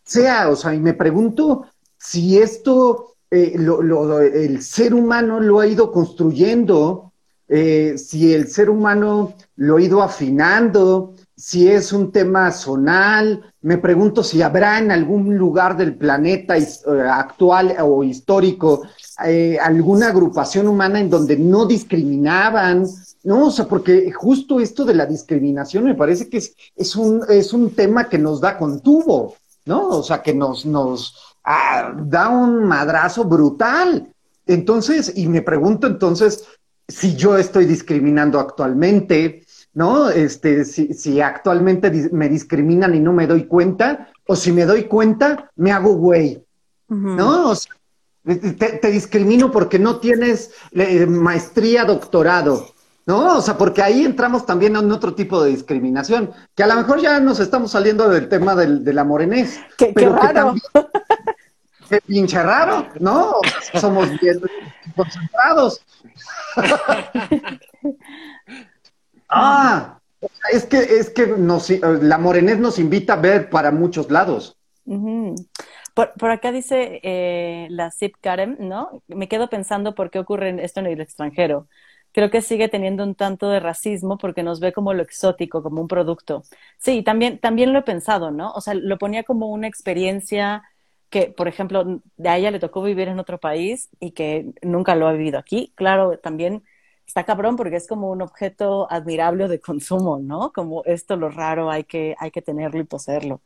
sea, 0.05 0.51
o 0.51 0.57
sea, 0.57 0.75
y 0.75 0.81
me 0.81 0.95
pregunto 0.95 1.67
si 1.97 2.39
esto 2.39 3.15
eh, 3.31 3.55
lo, 3.57 4.21
el 4.21 4.63
ser 4.63 4.95
humano 4.95 5.41
lo 5.41 5.61
ha 5.61 5.67
ido 5.67 5.91
construyendo, 5.91 7.14
eh, 7.49 7.97
si 7.99 8.33
el 8.33 8.49
ser 8.49 8.71
humano 8.71 9.35
lo 9.57 9.77
ha 9.77 9.83
ido 9.83 10.03
afinando, 10.03 11.15
si 11.37 11.69
es 11.69 11.93
un 11.93 12.13
tema 12.13 12.51
zonal, 12.53 13.53
me 13.61 13.79
pregunto 13.79 14.23
si 14.23 14.41
habrá 14.41 14.79
en 14.79 14.91
algún 14.91 15.37
lugar 15.37 15.77
del 15.77 15.97
planeta 15.97 16.57
eh, 16.57 16.67
actual 17.11 17.77
o 17.81 18.05
histórico 18.05 18.83
eh, 19.25 19.59
alguna 19.61 20.09
agrupación 20.09 20.69
humana 20.69 21.01
en 21.01 21.11
donde 21.11 21.37
no 21.37 21.67
discriminaban, 21.67 22.87
¿no? 23.25 23.47
O 23.47 23.51
sea, 23.51 23.67
porque 23.67 24.11
justo 24.13 24.59
esto 24.59 24.85
de 24.85 24.95
la 24.95 25.07
discriminación 25.07 25.85
me 25.85 25.95
parece 25.95 26.29
que 26.29 26.39
es, 26.39 26.97
un, 26.97 27.23
es 27.29 27.53
un 27.53 27.75
tema 27.75 28.09
que 28.09 28.19
nos 28.19 28.41
da 28.41 28.57
con 28.57 28.81
tubo, 28.81 29.35
¿no? 29.67 29.89
O 29.89 30.03
sea, 30.03 30.23
que 30.23 30.35
nos, 30.35 30.67
nos 30.67 31.37
ah, 31.45 31.95
da 31.97 32.29
un 32.29 32.65
madrazo 32.65 33.25
brutal. 33.25 34.09
Entonces, 34.47 35.13
y 35.17 35.27
me 35.29 35.43
pregunto 35.43 35.87
entonces 35.87 36.45
si 36.89 37.17
yo 37.17 37.37
estoy 37.37 37.65
discriminando 37.65 38.39
actualmente, 38.39 39.45
¿no? 39.73 40.11
Este, 40.11 40.65
si, 40.65 40.95
si 40.95 41.21
actualmente 41.21 41.91
me 42.13 42.29
discriminan 42.29 42.95
y 42.95 43.01
no 43.01 43.13
me 43.13 43.27
doy 43.27 43.45
cuenta, 43.45 44.09
o 44.27 44.37
si 44.37 44.53
me 44.53 44.65
doy 44.65 44.85
cuenta, 44.85 45.51
me 45.57 45.73
hago 45.73 45.95
güey, 45.95 46.45
¿no? 46.89 47.51
O 47.51 47.55
sea, 47.55 47.73
te, 48.25 48.91
discrimino 48.91 49.51
porque 49.51 49.79
no 49.79 49.99
tienes 49.99 50.53
eh, 50.73 51.07
maestría, 51.07 51.85
doctorado, 51.85 52.69
¿no? 53.07 53.39
O 53.39 53.43
sea, 53.43 53.59
porque 53.59 53.83
ahí 53.83 54.05
entramos 54.05 54.47
también 54.47 54.77
en 54.77 54.91
otro 54.91 55.15
tipo 55.15 55.43
de 55.43 55.51
discriminación, 55.51 56.31
que 56.55 56.63
a 56.63 56.67
lo 56.67 56.77
mejor 56.77 57.01
ya 57.01 57.21
nos 57.21 57.41
estamos 57.41 57.73
saliendo 57.73 58.09
del 58.09 58.29
tema 58.29 58.55
del, 58.55 58.85
de 58.85 58.93
la 58.93 59.05
morenés. 59.05 59.59
Qué, 59.77 59.93
pero 59.95 60.15
qué 60.15 60.21
raro. 60.21 60.55
qué 61.89 62.01
pinche 62.01 62.43
raro, 62.43 62.89
¿no? 63.01 63.35
Somos 63.75 64.09
bien 64.21 64.41
concentrados. 64.97 65.85
Ah, 69.37 69.99
es 70.53 70.65
que, 70.65 70.79
es 70.79 71.11
que 71.11 71.27
nos, 71.27 71.69
la 71.71 72.19
morenés 72.19 72.59
nos 72.59 72.79
invita 72.79 73.15
a 73.15 73.17
ver 73.17 73.51
para 73.51 73.73
muchos 73.73 74.11
lados. 74.11 74.57
por, 75.95 76.31
acá 76.31 76.53
dice 76.53 77.01
eh, 77.03 77.67
la 77.71 77.91
Zip 77.91 78.15
Karen, 78.21 78.57
¿no? 78.61 79.03
Me 79.09 79.27
quedo 79.27 79.49
pensando 79.49 79.97
por 79.97 80.11
qué 80.11 80.21
ocurre 80.21 80.65
esto 80.65 80.81
en 80.81 80.87
el 80.87 81.01
extranjero. 81.01 81.69
Creo 82.13 82.31
que 82.31 82.43
sigue 82.43 82.69
teniendo 82.69 83.03
un 83.03 83.17
tanto 83.17 83.49
de 83.49 83.59
racismo 83.59 84.19
porque 84.19 84.45
nos 84.45 84.61
ve 84.61 84.73
como 84.73 84.95
lo 84.95 85.03
exótico, 85.03 85.65
como 85.65 85.81
un 85.81 85.89
producto. 85.89 86.45
Sí, 86.79 87.03
también, 87.03 87.41
también 87.41 87.73
lo 87.73 87.81
he 87.81 87.83
pensado, 87.83 88.31
¿no? 88.31 88.53
O 88.53 88.61
sea, 88.61 88.75
lo 88.75 88.99
ponía 88.99 89.25
como 89.25 89.49
una 89.49 89.67
experiencia 89.67 90.63
que, 91.15 91.29
por 91.29 91.47
ejemplo, 91.47 92.01
de 92.17 92.29
a 92.29 92.37
ella 92.37 92.51
le 92.51 92.59
tocó 92.59 92.83
vivir 92.83 93.07
en 93.07 93.21
otro 93.21 93.39
país 93.39 93.89
y 94.01 94.11
que 94.11 94.53
nunca 94.63 94.97
lo 94.97 95.07
ha 95.07 95.13
vivido 95.13 95.39
aquí. 95.39 95.73
Claro, 95.77 96.19
también 96.19 96.65
está 97.07 97.23
cabrón 97.25 97.55
porque 97.55 97.77
es 97.77 97.87
como 97.87 98.11
un 98.11 98.21
objeto 98.21 98.91
admirable 98.91 99.47
de 99.47 99.61
consumo, 99.61 100.19
¿no? 100.19 100.53
Como 100.53 100.83
esto 100.87 101.17
lo 101.17 101.31
raro 101.31 101.71
hay 101.71 101.85
que, 101.85 102.17
hay 102.19 102.33
que 102.33 102.43
tenerlo 102.43 102.81
y 102.81 102.85
poseerlo. 102.85 103.43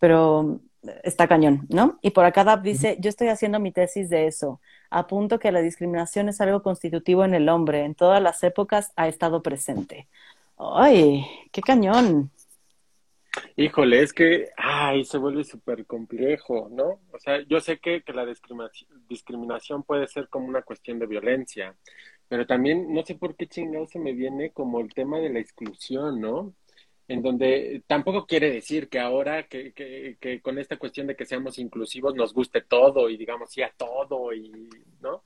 Pero 0.00 0.60
está 1.04 1.28
cañón, 1.28 1.66
¿no? 1.68 1.98
Y 2.02 2.10
por 2.10 2.24
acá 2.24 2.42
Dab 2.42 2.62
dice, 2.62 2.96
yo 3.00 3.08
estoy 3.08 3.28
haciendo 3.28 3.60
mi 3.60 3.70
tesis 3.70 4.10
de 4.10 4.26
eso. 4.26 4.60
Apunto 4.90 5.38
que 5.38 5.52
la 5.52 5.62
discriminación 5.62 6.28
es 6.28 6.40
algo 6.40 6.60
constitutivo 6.62 7.24
en 7.24 7.34
el 7.34 7.48
hombre. 7.48 7.84
En 7.84 7.94
todas 7.94 8.20
las 8.20 8.42
épocas 8.42 8.92
ha 8.96 9.06
estado 9.06 9.42
presente. 9.42 10.08
¡Ay, 10.58 11.24
qué 11.52 11.60
cañón! 11.62 12.32
Híjole, 13.56 14.02
es 14.02 14.12
que, 14.12 14.50
ay, 14.56 15.04
se 15.04 15.18
vuelve 15.18 15.44
súper 15.44 15.84
complejo, 15.86 16.68
¿no? 16.70 17.00
O 17.12 17.18
sea, 17.18 17.40
yo 17.48 17.60
sé 17.60 17.78
que, 17.78 18.02
que 18.02 18.12
la 18.12 18.26
discriminación 19.08 19.82
puede 19.82 20.06
ser 20.08 20.28
como 20.28 20.46
una 20.46 20.62
cuestión 20.62 20.98
de 20.98 21.06
violencia, 21.06 21.76
pero 22.28 22.46
también 22.46 22.92
no 22.94 23.04
sé 23.04 23.14
por 23.14 23.36
qué 23.36 23.46
chingado 23.46 23.86
se 23.86 23.98
me 23.98 24.12
viene 24.12 24.52
como 24.52 24.80
el 24.80 24.92
tema 24.94 25.18
de 25.18 25.30
la 25.30 25.40
exclusión, 25.40 26.20
¿no? 26.20 26.54
En 27.08 27.22
donde 27.22 27.82
tampoco 27.86 28.26
quiere 28.26 28.50
decir 28.50 28.88
que 28.88 28.98
ahora 28.98 29.46
que, 29.48 29.72
que, 29.72 30.16
que 30.20 30.40
con 30.42 30.58
esta 30.58 30.76
cuestión 30.78 31.06
de 31.06 31.14
que 31.16 31.26
seamos 31.26 31.58
inclusivos 31.58 32.14
nos 32.14 32.34
guste 32.34 32.62
todo 32.62 33.08
y 33.10 33.16
digamos 33.16 33.50
sí 33.50 33.62
a 33.62 33.72
todo 33.76 34.32
y, 34.32 34.50
¿no? 35.00 35.22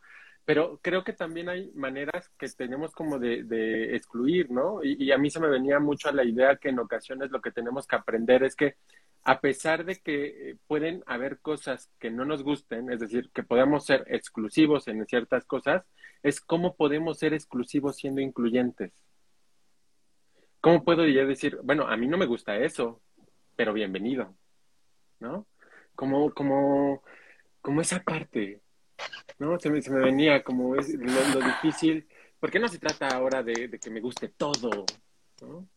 Pero 0.51 0.80
creo 0.82 1.05
que 1.05 1.12
también 1.12 1.48
hay 1.48 1.70
maneras 1.76 2.28
que 2.36 2.48
tenemos 2.48 2.90
como 2.90 3.20
de, 3.20 3.94
excluir, 3.94 4.51
¿no? 4.51 4.82
Y, 4.82 5.12
a 5.12 5.16
mí 5.16 5.30
se 5.30 5.38
me 5.38 5.46
venía 5.46 5.78
mucho 5.78 6.09
a 6.09 6.12
la 6.12 6.24
idea 6.24 6.57
que 6.57 6.70
en 6.70 6.80
ocasiones 6.80 7.30
lo 7.30 7.40
que 7.40 7.53
tenemos 7.53 7.86
que 7.86 7.94
aprender 7.94 8.42
es 8.42 8.57
que 8.57 8.74
a 9.22 9.40
pesar 9.40 9.84
de 9.84 10.01
que 10.01 10.57
pueden 10.66 11.05
haber 11.07 11.38
cosas 11.38 11.88
que 12.01 12.11
no 12.11 12.24
nos 12.24 12.42
gusten, 12.42 12.90
es 12.90 12.98
decir, 12.98 13.30
que 13.32 13.44
podemos 13.44 13.84
ser 13.86 14.03
exclusivos 14.09 14.88
en 14.88 15.07
ciertas 15.07 15.44
cosas, 15.44 15.84
es 16.20 16.40
cómo 16.40 16.74
podemos 16.74 17.20
ser 17.20 17.32
exclusivos 17.32 17.94
siendo 17.94 18.20
incluyentes. 18.20 18.90
¿Cómo 20.61 20.82
puedo 20.82 21.07
yo 21.07 21.28
decir, 21.28 21.61
bueno, 21.62 21.86
a 21.86 21.96
mí 21.96 22.09
no 22.09 22.18
me 22.18 22.26
gusta 22.26 22.57
eso, 22.57 23.01
pero 23.55 23.72
bienvenido, 23.72 24.34
¿no? 25.20 25.46
Como, 25.94 26.34
como, 26.34 27.05
como 27.62 27.82
esa 27.82 28.03
parte, 28.03 28.61
¿no? 29.38 29.59
Se 29.59 29.70
me, 29.70 29.82
se 29.82 29.90
me 29.90 30.01
venía 30.01 30.42
como 30.42 30.76
es 30.76 30.88
lo, 30.88 31.40
difícil, 31.40 32.07
porque 32.38 32.59
no 32.59 32.68
se 32.68 32.78
trata 32.78 33.09
ahora 33.09 33.42
de, 33.42 33.68
de 33.68 33.78
que 33.78 33.90
me 33.90 34.01
guste 34.01 34.28
todo, 34.28 34.84
¿no? 35.42 35.68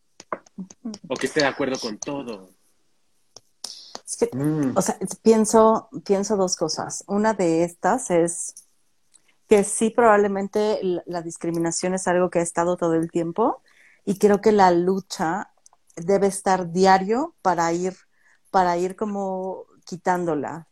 O 1.08 1.16
que 1.16 1.26
esté 1.26 1.42
de 1.42 1.48
acuerdo 1.48 1.80
con 1.80 1.98
todo. 1.98 2.50
Mm. 4.32 4.78
O 4.78 4.82
sea, 4.82 4.98
pienso, 5.22 5.90
pienso 6.06 6.38
dos 6.38 6.56
cosas. 6.56 7.04
Una 7.08 7.34
de 7.34 7.64
estas 7.64 8.12
es 8.12 8.56
que 9.48 9.64
sí, 9.64 9.90
probablemente 9.90 10.80
la 11.06 11.22
discriminación 11.22 11.94
es 11.94 12.08
algo 12.08 12.30
que 12.30 12.40
ha 12.40 12.44
estado 12.44 12.78
todo 12.78 12.94
el 12.96 13.12
tiempo 13.12 13.62
y 14.06 14.18
creo 14.18 14.42
que 14.42 14.52
la 14.52 14.72
lucha 14.72 15.52
debe 15.96 16.28
estar 16.28 16.72
diario 16.72 17.36
para 17.42 17.72
ir, 17.74 17.96
para 18.52 18.78
ir 18.78 18.96
como 18.96 19.66
quitándola. 19.86 20.68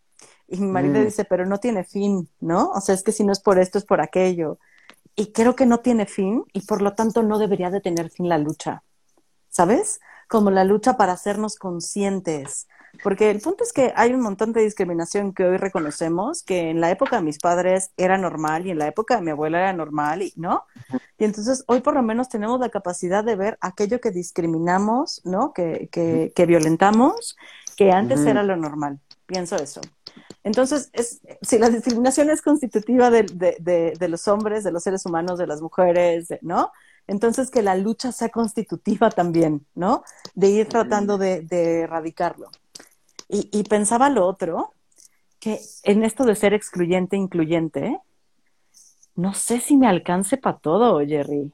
Y 0.52 0.60
mi 0.60 0.68
marido 0.68 0.99
mm. 0.99 1.06
dice, 1.06 1.26
pero 1.26 1.45
no 1.45 1.60
tiene 1.60 1.86
fin, 1.86 2.30
¿no? 2.41 2.72
O 2.72 2.82
sea, 2.82 2.93
es 2.93 3.04
que 3.04 3.14
si 3.14 3.24
no 3.24 3.32
es 3.32 3.39
por 3.39 3.58
esto, 3.58 3.78
es 3.78 3.86
por 3.86 4.02
aquello. 4.02 4.60
Y 5.16 5.32
creo 5.32 5.56
que 5.56 5.66
no 5.66 5.80
tiene 5.80 6.06
fin 6.06 6.43
y 6.52 6.62
por 6.66 6.82
lo 6.82 6.93
tanto 6.93 7.24
no 7.24 7.39
debería 7.39 7.70
de 7.70 7.80
tener 7.80 8.10
fin 8.10 8.28
la 8.28 8.38
lucha, 8.38 8.84
¿sabes? 9.49 10.02
Como 10.28 10.52
la 10.52 10.66
lucha 10.66 10.97
para 10.97 11.14
hacernos 11.14 11.56
conscientes, 11.56 12.68
porque 13.04 13.32
el 13.32 13.39
punto 13.39 13.64
es 13.64 13.74
que 13.74 13.93
hay 13.95 14.14
un 14.14 14.22
montón 14.22 14.54
de 14.54 14.62
discriminación 14.62 15.34
que 15.34 15.45
hoy 15.45 15.58
reconocemos, 15.58 16.43
que 16.43 16.70
en 16.70 16.82
la 16.82 16.91
época 16.91 17.16
de 17.16 17.22
mis 17.22 17.39
padres 17.39 17.91
era 17.97 18.18
normal 18.18 18.68
y 18.68 18.72
en 18.72 18.78
la 18.78 18.88
época 18.88 19.16
de 19.16 19.22
mi 19.22 19.32
abuela 19.32 19.60
era 19.60 19.74
normal, 19.74 20.22
y, 20.22 20.34
¿no? 20.36 20.66
Y 21.18 21.24
entonces 21.24 21.64
hoy 21.68 21.82
por 21.82 21.93
lo 21.93 22.04
menos 22.04 22.30
tenemos 22.30 22.60
la 22.60 22.70
capacidad 22.70 23.24
de 23.24 23.36
ver 23.36 23.58
aquello 23.62 24.02
que 24.02 24.12
discriminamos, 24.12 25.22
¿no? 25.24 25.54
Que, 25.54 25.89
que, 25.91 26.34
que 26.36 26.45
violentamos, 26.45 27.38
que 27.78 27.91
antes 27.91 28.20
era 28.26 28.43
lo 28.43 28.58
normal. 28.58 28.99
Pienso 29.32 29.56
eso. 29.56 29.80
Entonces, 30.44 30.90
es, 30.92 31.22
si 31.42 31.58
la 31.58 31.70
discriminación 31.70 32.30
es 32.30 32.42
constitutiva 32.42 33.10
de, 33.10 33.24
de, 33.24 33.94
de, 33.98 34.08
los 34.10 34.28
hombres, 34.28 34.66
de 34.66 34.74
los 34.74 34.84
seres 34.84 35.06
humanos, 35.06 35.40
de 35.40 35.48
las 35.48 35.62
mujeres, 35.62 36.28
¿no? 36.42 36.74
Entonces, 37.08 37.50
que 37.50 37.62
la 37.62 37.76
lucha 37.76 38.12
sea 38.12 38.28
constitutiva 38.28 39.10
también, 39.10 39.66
¿no? 39.74 40.04
De 40.36 40.50
ir 40.50 40.68
tratando 40.68 41.18
de, 41.18 41.46
erradicarlo. 41.50 42.50
Y, 43.30 43.64
pensaba 43.64 44.10
lo 44.10 44.28
otro, 44.28 44.74
que 45.40 45.62
en 45.84 46.04
esto 46.04 46.26
de 46.26 46.36
ser 46.36 46.54
excluyente, 46.54 47.16
incluyente, 47.16 47.98
no 49.16 49.34
sé 49.34 49.62
si 49.62 49.78
me 49.78 49.88
alcance 49.88 50.36
para 50.36 50.58
todo, 50.58 51.00
Jerry. 51.00 51.54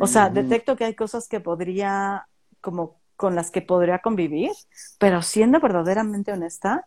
O 0.00 0.08
sea, 0.08 0.28
detecto 0.28 0.74
que 0.74 0.86
hay 0.86 0.96
cosas 0.96 1.28
que 1.28 1.38
podría, 1.38 2.26
como 2.60 2.96
con 3.18 3.34
las 3.34 3.50
que 3.50 3.62
podría 3.62 3.98
convivir, 3.98 4.52
pero 4.96 5.22
siendo 5.22 5.58
verdaderamente 5.58 6.30
honesta, 6.30 6.86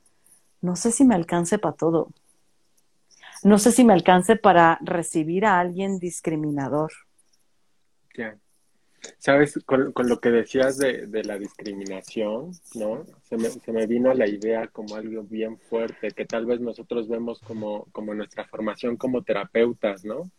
no 0.62 0.78
sé 0.78 0.94
si 0.94 1.04
me 1.04 1.14
alcance 1.14 1.60
para 1.60 1.76
todo. 1.76 2.08
No 3.44 3.60
sé 3.60 3.74
si 3.74 3.84
me 3.84 3.92
alcance 3.92 4.38
para 4.38 4.80
recibir 4.82 5.46
a 5.46 5.60
alguien 5.60 6.00
discriminador. 6.00 6.94
Sabes, 9.18 9.60
con, 9.66 9.92
lo 10.08 10.22
que 10.22 10.30
decías 10.30 10.78
de, 10.78 11.08
de, 11.08 11.24
la 11.26 11.38
discriminación, 11.38 12.52
¿no? 12.76 13.06
Se 13.24 13.36
me, 13.36 13.50
se 13.50 13.74
me 13.74 13.86
vino 13.86 14.14
la 14.14 14.28
idea 14.28 14.68
como 14.68 14.96
algo 14.96 15.24
bien 15.24 15.58
fuerte, 15.58 16.12
que 16.12 16.26
tal 16.26 16.46
vez 16.46 16.62
nosotros 16.62 17.10
vemos 17.10 17.42
como, 17.42 17.88
como 17.92 18.14
nuestra 18.14 18.46
formación 18.46 18.96
como 18.96 19.24
terapeutas, 19.24 20.06
¿no? 20.06 20.32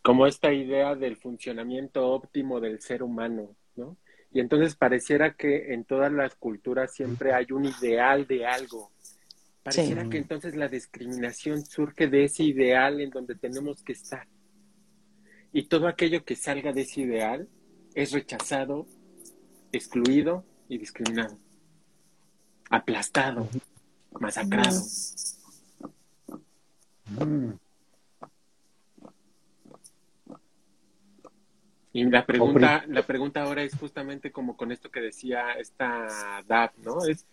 Como 0.00 0.26
esta 0.26 0.54
idea 0.54 0.94
del 0.94 1.16
funcionamiento 1.16 2.08
óptimo 2.08 2.60
del 2.60 2.80
ser 2.80 3.02
humano, 3.02 3.50
¿no? 3.76 3.96
Y 4.30 4.40
entonces 4.40 4.76
pareciera 4.76 5.34
que 5.34 5.72
en 5.72 5.84
todas 5.84 6.12
las 6.12 6.34
culturas 6.34 6.92
siempre 6.92 7.32
hay 7.32 7.46
un 7.50 7.64
ideal 7.64 8.26
de 8.26 8.46
algo. 8.46 8.90
Pareciera 9.62 10.04
sí. 10.04 10.10
que 10.10 10.18
entonces 10.18 10.54
la 10.54 10.68
discriminación 10.68 11.64
surge 11.64 12.08
de 12.08 12.24
ese 12.24 12.44
ideal 12.44 13.00
en 13.00 13.10
donde 13.10 13.34
tenemos 13.34 13.82
que 13.82 13.92
estar. 13.92 14.26
Y 15.52 15.64
todo 15.64 15.88
aquello 15.88 16.24
que 16.24 16.36
salga 16.36 16.72
de 16.72 16.82
ese 16.82 17.00
ideal 17.02 17.48
es 17.94 18.12
rechazado, 18.12 18.86
excluido 19.72 20.44
y 20.68 20.78
discriminado. 20.78 21.38
Aplastado, 22.70 23.48
masacrado. 24.20 24.80
Mm. 27.06 27.52
Y 31.92 32.04
la 32.04 32.26
pregunta, 32.26 32.84
la 32.86 33.02
pregunta 33.02 33.42
ahora 33.42 33.62
es 33.62 33.74
justamente 33.74 34.30
como 34.30 34.56
con 34.56 34.72
esto 34.72 34.90
que 34.90 35.00
decía 35.00 35.52
esta 35.52 36.42
DAP, 36.46 36.76
¿no? 36.78 37.04
Es, 37.06 37.26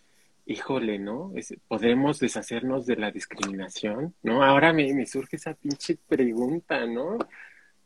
híjole, 0.46 0.98
¿no? 0.98 1.32
Es, 1.34 1.54
¿Podemos 1.68 2.18
deshacernos 2.20 2.86
de 2.86 2.96
la 2.96 3.10
discriminación? 3.10 4.14
¿No? 4.22 4.42
Ahora 4.42 4.72
me, 4.72 4.92
me 4.94 5.06
surge 5.06 5.36
esa 5.36 5.54
pinche 5.54 5.98
pregunta, 6.08 6.86
¿no? 6.86 7.18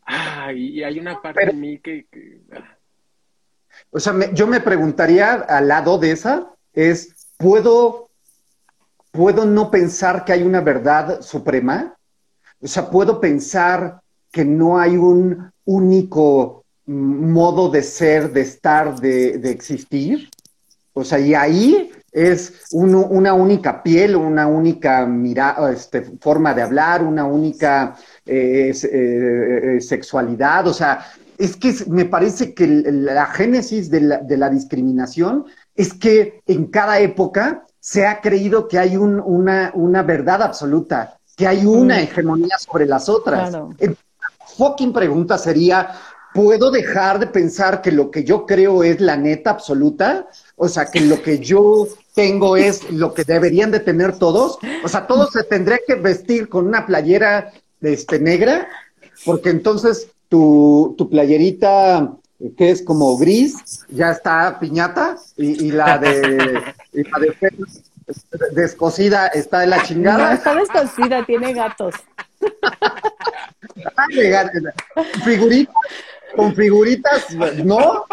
Ah, 0.06 0.52
y 0.52 0.82
hay 0.82 0.98
una 0.98 1.20
parte 1.20 1.40
Pero, 1.40 1.52
de 1.52 1.58
mí 1.58 1.78
que... 1.78 2.06
que 2.10 2.40
ah. 2.52 2.76
O 3.90 4.00
sea, 4.00 4.12
me, 4.12 4.32
yo 4.32 4.46
me 4.46 4.60
preguntaría 4.60 5.34
al 5.34 5.68
lado 5.68 5.98
de 5.98 6.12
esa, 6.12 6.54
es, 6.72 7.34
¿puedo, 7.36 8.10
¿puedo 9.12 9.44
no 9.44 9.70
pensar 9.70 10.24
que 10.24 10.32
hay 10.32 10.42
una 10.42 10.60
verdad 10.60 11.20
suprema? 11.20 11.96
O 12.60 12.66
sea, 12.66 12.90
¿puedo 12.90 13.20
pensar 13.20 14.02
que 14.30 14.44
no 14.44 14.78
hay 14.78 14.96
un 14.96 15.52
único 15.64 16.59
modo 16.86 17.68
de 17.68 17.82
ser, 17.82 18.32
de 18.32 18.40
estar, 18.40 19.00
de, 19.00 19.38
de 19.38 19.50
existir? 19.50 20.28
O 20.92 21.04
sea, 21.04 21.18
y 21.18 21.34
ahí 21.34 21.92
es 22.12 22.64
uno, 22.72 23.06
una 23.06 23.34
única 23.34 23.82
piel, 23.82 24.16
una 24.16 24.46
única 24.46 25.06
mira, 25.06 25.56
este, 25.72 26.02
forma 26.20 26.52
de 26.54 26.62
hablar, 26.62 27.02
una 27.02 27.24
única 27.24 27.94
eh, 28.26 28.72
eh, 28.82 29.80
sexualidad, 29.80 30.66
o 30.66 30.74
sea, 30.74 31.06
es 31.38 31.56
que 31.56 31.74
me 31.86 32.04
parece 32.04 32.52
que 32.52 32.66
la 32.66 33.26
génesis 33.26 33.90
de 33.90 34.00
la, 34.00 34.18
de 34.18 34.36
la, 34.36 34.50
discriminación 34.50 35.46
es 35.74 35.94
que 35.94 36.42
en 36.46 36.66
cada 36.66 36.98
época 36.98 37.64
se 37.78 38.06
ha 38.06 38.20
creído 38.20 38.68
que 38.68 38.78
hay 38.78 38.96
un, 38.96 39.20
una, 39.20 39.70
una, 39.74 40.02
verdad 40.02 40.42
absoluta, 40.42 41.16
que 41.36 41.46
hay 41.46 41.64
una 41.64 41.96
mm. 41.96 42.00
hegemonía 42.00 42.58
sobre 42.58 42.84
las 42.84 43.08
otras. 43.08 43.50
Claro. 43.50 43.70
La 43.80 43.94
fucking 44.58 44.92
pregunta 44.92 45.38
sería, 45.38 45.92
¿puedo 46.34 46.70
dejar 46.70 47.18
de 47.18 47.26
pensar 47.26 47.82
que 47.82 47.92
lo 47.92 48.10
que 48.10 48.24
yo 48.24 48.46
creo 48.46 48.82
es 48.82 49.00
la 49.00 49.16
neta 49.16 49.50
absoluta? 49.50 50.28
O 50.56 50.68
sea, 50.68 50.86
que 50.86 51.00
lo 51.00 51.22
que 51.22 51.38
yo 51.38 51.86
tengo 52.14 52.56
es 52.56 52.90
lo 52.90 53.14
que 53.14 53.24
deberían 53.24 53.70
de 53.70 53.80
tener 53.80 54.18
todos. 54.18 54.58
O 54.84 54.88
sea, 54.88 55.06
todos 55.06 55.30
se 55.32 55.44
tendrían 55.44 55.80
que 55.86 55.94
vestir 55.94 56.48
con 56.48 56.66
una 56.66 56.86
playera 56.86 57.52
este, 57.80 58.18
negra, 58.18 58.68
porque 59.24 59.50
entonces 59.50 60.08
tu, 60.28 60.94
tu 60.98 61.08
playerita, 61.08 62.12
que 62.56 62.70
es 62.70 62.82
como 62.82 63.16
gris, 63.16 63.86
ya 63.88 64.10
está 64.12 64.58
piñata, 64.58 65.16
y, 65.36 65.66
y 65.66 65.72
la 65.72 65.98
de, 65.98 66.62
y 66.92 67.02
la 67.02 67.18
de 67.18 67.34
descosida 68.52 69.28
está 69.28 69.60
de 69.60 69.66
la 69.66 69.82
chingada. 69.82 70.28
No, 70.28 70.34
está 70.34 70.54
descosida, 70.54 71.24
tiene 71.24 71.52
gatos. 71.52 71.94
Figuritas, 75.24 75.74
con 76.36 76.54
figuritas, 76.54 77.34
no. 77.64 78.04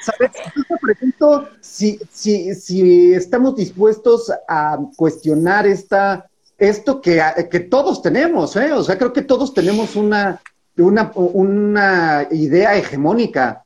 ¿Sabes? 0.00 0.30
Yo 0.56 0.62
te 0.68 0.76
pregunto 0.80 1.48
si, 1.60 2.00
si, 2.10 2.54
si 2.54 3.12
estamos 3.12 3.56
dispuestos 3.56 4.32
a 4.48 4.78
cuestionar 4.96 5.66
esta, 5.66 6.26
esto 6.58 7.00
que, 7.00 7.22
que 7.50 7.60
todos 7.60 8.02
tenemos, 8.02 8.56
¿eh? 8.56 8.72
O 8.72 8.82
sea, 8.82 8.96
creo 8.98 9.12
que 9.12 9.22
todos 9.22 9.52
tenemos 9.54 9.96
una, 9.96 10.40
una, 10.76 11.12
una 11.14 12.26
idea 12.30 12.76
hegemónica. 12.76 13.64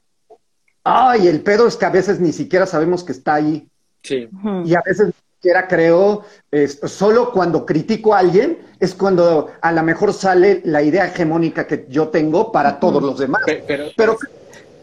Ay, 0.82 1.28
el 1.28 1.40
pedo 1.40 1.66
es 1.66 1.76
que 1.76 1.86
a 1.86 1.90
veces 1.90 2.20
ni 2.20 2.32
siquiera 2.32 2.66
sabemos 2.66 3.04
que 3.04 3.12
está 3.12 3.34
ahí. 3.34 3.68
Sí. 4.02 4.28
Y 4.64 4.74
a 4.74 4.82
veces 4.84 5.12
siquiera 5.44 5.68
creo, 5.68 6.24
es, 6.50 6.80
solo 6.84 7.30
cuando 7.30 7.66
critico 7.66 8.14
a 8.14 8.20
alguien 8.20 8.60
es 8.80 8.94
cuando 8.94 9.52
a 9.60 9.72
lo 9.72 9.82
mejor 9.82 10.14
sale 10.14 10.62
la 10.64 10.82
idea 10.82 11.06
hegemónica 11.06 11.66
que 11.66 11.84
yo 11.86 12.08
tengo 12.08 12.50
para 12.50 12.80
todos 12.80 13.02
los 13.02 13.18
demás. 13.18 13.42
Pero, 13.44 13.64
pero, 13.66 13.84
pero, 13.94 14.16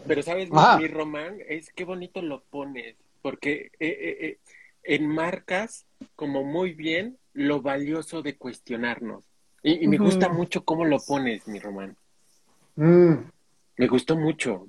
pero 0.06 0.22
¿sabes, 0.22 0.48
ah. 0.52 0.78
mi 0.80 0.86
Román? 0.86 1.38
Es 1.48 1.72
qué 1.74 1.84
bonito 1.84 2.22
lo 2.22 2.44
pones, 2.44 2.94
porque 3.22 3.72
eh, 3.80 3.88
eh, 3.88 4.16
eh, 4.20 4.38
enmarcas 4.84 5.84
como 6.14 6.44
muy 6.44 6.74
bien 6.74 7.18
lo 7.32 7.60
valioso 7.60 8.22
de 8.22 8.36
cuestionarnos. 8.36 9.24
Y, 9.64 9.84
y 9.84 9.88
me 9.88 9.96
uh 9.96 10.00
-huh. 10.00 10.04
gusta 10.04 10.28
mucho 10.28 10.64
cómo 10.64 10.84
lo 10.84 11.00
pones, 11.00 11.48
mi 11.48 11.58
Román. 11.58 11.96
Mm. 12.76 13.14
Me 13.78 13.86
gustó 13.88 14.14
mucho. 14.16 14.68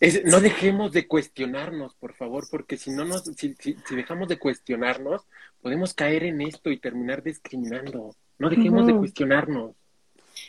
Es, 0.00 0.24
no 0.24 0.40
dejemos 0.40 0.92
de 0.92 1.06
cuestionarnos, 1.06 1.94
por 1.94 2.14
favor, 2.14 2.46
porque 2.50 2.76
si 2.76 2.90
no 2.90 3.04
nos, 3.04 3.24
si, 3.24 3.54
si, 3.58 3.76
si, 3.86 3.96
dejamos 3.96 4.28
de 4.28 4.38
cuestionarnos, 4.38 5.22
podemos 5.60 5.94
caer 5.94 6.24
en 6.24 6.40
esto 6.40 6.70
y 6.70 6.78
terminar 6.78 7.22
discriminando. 7.22 8.14
No 8.38 8.50
dejemos 8.50 8.82
uh 8.82 8.84
-huh. 8.84 8.92
de 8.92 8.98
cuestionarnos. 8.98 9.72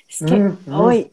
Es 0.09 0.19
que 0.25 0.51
hoy 0.71 1.11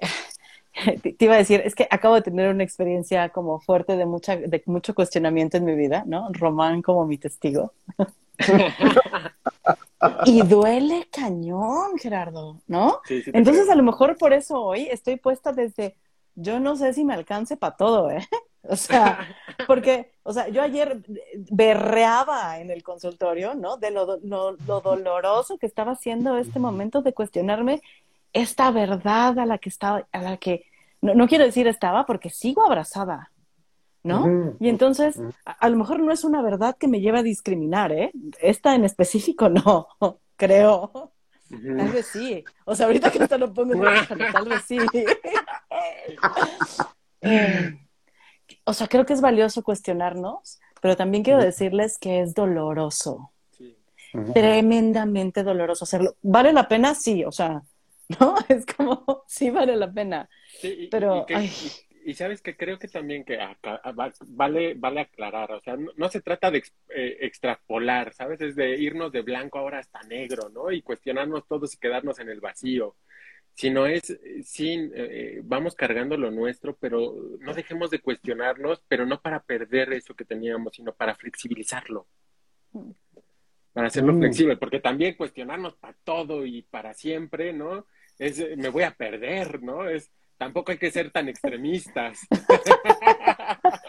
te, 1.02 1.12
te 1.12 1.24
iba 1.24 1.34
a 1.34 1.38
decir, 1.38 1.60
es 1.64 1.74
que 1.74 1.86
acabo 1.90 2.14
de 2.14 2.22
tener 2.22 2.50
una 2.50 2.64
experiencia 2.64 3.28
como 3.28 3.60
fuerte 3.60 3.96
de 3.96 4.06
mucha, 4.06 4.36
de 4.36 4.62
mucho 4.66 4.94
cuestionamiento 4.94 5.56
en 5.56 5.64
mi 5.64 5.74
vida, 5.74 6.04
¿no? 6.06 6.28
Román 6.32 6.82
como 6.82 7.06
mi 7.06 7.18
testigo. 7.18 7.72
y 10.26 10.42
duele 10.42 11.08
cañón, 11.10 11.98
Gerardo, 11.98 12.60
¿no? 12.66 13.00
Sí, 13.04 13.22
sí 13.22 13.30
Entonces, 13.34 13.68
a 13.68 13.74
lo 13.74 13.82
mejor 13.82 14.16
por 14.16 14.32
eso 14.32 14.60
hoy 14.60 14.88
estoy 14.90 15.16
puesta 15.16 15.52
desde, 15.52 15.94
yo 16.34 16.60
no 16.60 16.76
sé 16.76 16.92
si 16.94 17.04
me 17.04 17.14
alcance 17.14 17.56
para 17.56 17.76
todo, 17.76 18.10
¿eh? 18.10 18.26
O 18.68 18.76
sea, 18.76 19.18
porque, 19.66 20.12
o 20.22 20.32
sea, 20.32 20.46
yo 20.48 20.62
ayer 20.62 21.02
berreaba 21.50 22.60
en 22.60 22.70
el 22.70 22.84
consultorio, 22.84 23.56
¿no? 23.56 23.76
De 23.76 23.90
lo, 23.90 24.18
lo, 24.22 24.52
lo 24.52 24.80
doloroso 24.80 25.58
que 25.58 25.66
estaba 25.66 25.96
siendo 25.96 26.36
este 26.38 26.60
momento 26.60 27.02
de 27.02 27.12
cuestionarme 27.12 27.82
esta 28.32 28.70
verdad 28.70 29.38
a 29.38 29.46
la 29.46 29.58
que 29.58 29.68
estaba, 29.68 30.06
a 30.12 30.22
la 30.22 30.36
que, 30.36 30.64
no, 31.00 31.14
no 31.14 31.26
quiero 31.26 31.44
decir 31.44 31.66
estaba 31.66 32.06
porque 32.06 32.30
sigo 32.30 32.64
abrazada, 32.64 33.32
¿no? 34.02 34.22
Uh 34.22 34.26
-huh. 34.26 34.56
Y 34.60 34.68
entonces, 34.68 35.20
a, 35.44 35.52
a, 35.52 35.68
lo 35.68 35.76
mejor 35.76 36.00
no 36.00 36.12
es 36.12 36.24
una 36.24 36.42
verdad 36.42 36.76
que 36.78 36.88
me 36.88 37.00
lleva 37.00 37.18
a 37.18 37.24
discriminar, 37.24 37.92
¿eh? 37.92 38.12
Esta 38.40 38.74
en 38.74 38.84
específico 38.84 39.48
no, 39.48 39.88
creo. 40.36 40.90
Uh 41.50 41.56
-huh. 41.56 41.76
Tal 41.76 41.88
vez 41.90 42.06
sí. 42.06 42.44
O 42.64 42.74
sea, 42.74 42.86
ahorita 42.86 43.10
que 43.10 43.26
te 43.28 43.38
lo 43.38 43.52
pongo, 43.52 43.74
tal 44.32 44.48
vez 44.48 44.62
sí. 44.66 44.78
o 48.64 48.74
sea, 48.74 48.88
creo 48.88 49.06
que 49.06 49.12
es 49.12 49.20
valioso 49.20 49.62
cuestionarnos, 49.62 50.60
pero 50.80 50.96
también 50.96 51.22
quiero 51.22 51.42
decirles 51.42 51.98
que 51.98 52.20
es 52.20 52.34
doloroso. 52.34 53.32
Sí. 53.50 53.76
Tremendamente 54.34 55.42
doloroso 55.42 55.84
hacerlo. 55.84 56.16
¿Vale 56.22 56.52
la 56.52 56.68
pena? 56.68 56.94
Sí, 56.94 57.24
o 57.24 57.32
sea, 57.32 57.62
¿no? 58.20 58.34
Es 58.48 58.66
como, 58.66 59.24
sí 59.26 59.50
vale 59.50 59.76
la 59.76 59.92
pena. 59.92 60.28
Sí, 60.60 60.74
y, 60.80 60.86
pero, 60.88 61.22
y, 61.22 61.26
que, 61.26 61.44
y, 61.44 62.10
y, 62.10 62.14
sabes 62.14 62.42
que 62.42 62.56
creo 62.56 62.78
que 62.78 62.88
también 62.88 63.24
que 63.24 63.40
acá, 63.40 63.80
vale, 64.26 64.74
vale 64.74 65.00
aclarar, 65.00 65.52
o 65.52 65.60
sea, 65.60 65.76
no, 65.76 65.92
no 65.96 66.08
se 66.08 66.20
trata 66.20 66.50
de 66.50 66.58
ex, 66.58 66.72
eh, 66.94 67.18
extrapolar, 67.20 68.12
¿sabes? 68.12 68.40
Es 68.40 68.56
de 68.56 68.76
irnos 68.78 69.12
de 69.12 69.22
blanco 69.22 69.58
ahora 69.58 69.78
hasta 69.78 70.02
negro, 70.02 70.48
¿no? 70.50 70.70
Y 70.70 70.82
cuestionarnos 70.82 71.46
todos 71.46 71.74
y 71.74 71.78
quedarnos 71.78 72.18
en 72.18 72.28
el 72.28 72.40
vacío 72.40 72.96
sino 73.54 73.86
es, 73.86 74.18
sí, 74.44 74.90
eh, 74.94 75.40
vamos 75.44 75.74
cargando 75.74 76.16
lo 76.16 76.30
nuestro, 76.30 76.76
pero 76.76 77.14
no 77.40 77.54
dejemos 77.54 77.90
de 77.90 78.00
cuestionarnos, 78.00 78.82
pero 78.88 79.06
no 79.06 79.20
para 79.20 79.42
perder 79.42 79.92
eso 79.92 80.14
que 80.14 80.24
teníamos, 80.24 80.74
sino 80.74 80.92
para 80.92 81.14
flexibilizarlo. 81.14 82.06
Para 83.72 83.88
hacerlo 83.88 84.14
mm. 84.14 84.18
flexible, 84.18 84.56
porque 84.56 84.80
también 84.80 85.14
cuestionarnos 85.14 85.76
para 85.76 85.96
todo 86.04 86.46
y 86.46 86.62
para 86.62 86.94
siempre, 86.94 87.52
¿no? 87.52 87.86
Es, 88.18 88.44
me 88.56 88.68
voy 88.68 88.82
a 88.84 88.94
perder, 88.94 89.62
¿no? 89.62 89.88
Es, 89.88 90.10
tampoco 90.36 90.72
hay 90.72 90.78
que 90.78 90.90
ser 90.90 91.10
tan 91.10 91.28
extremistas. 91.28 92.20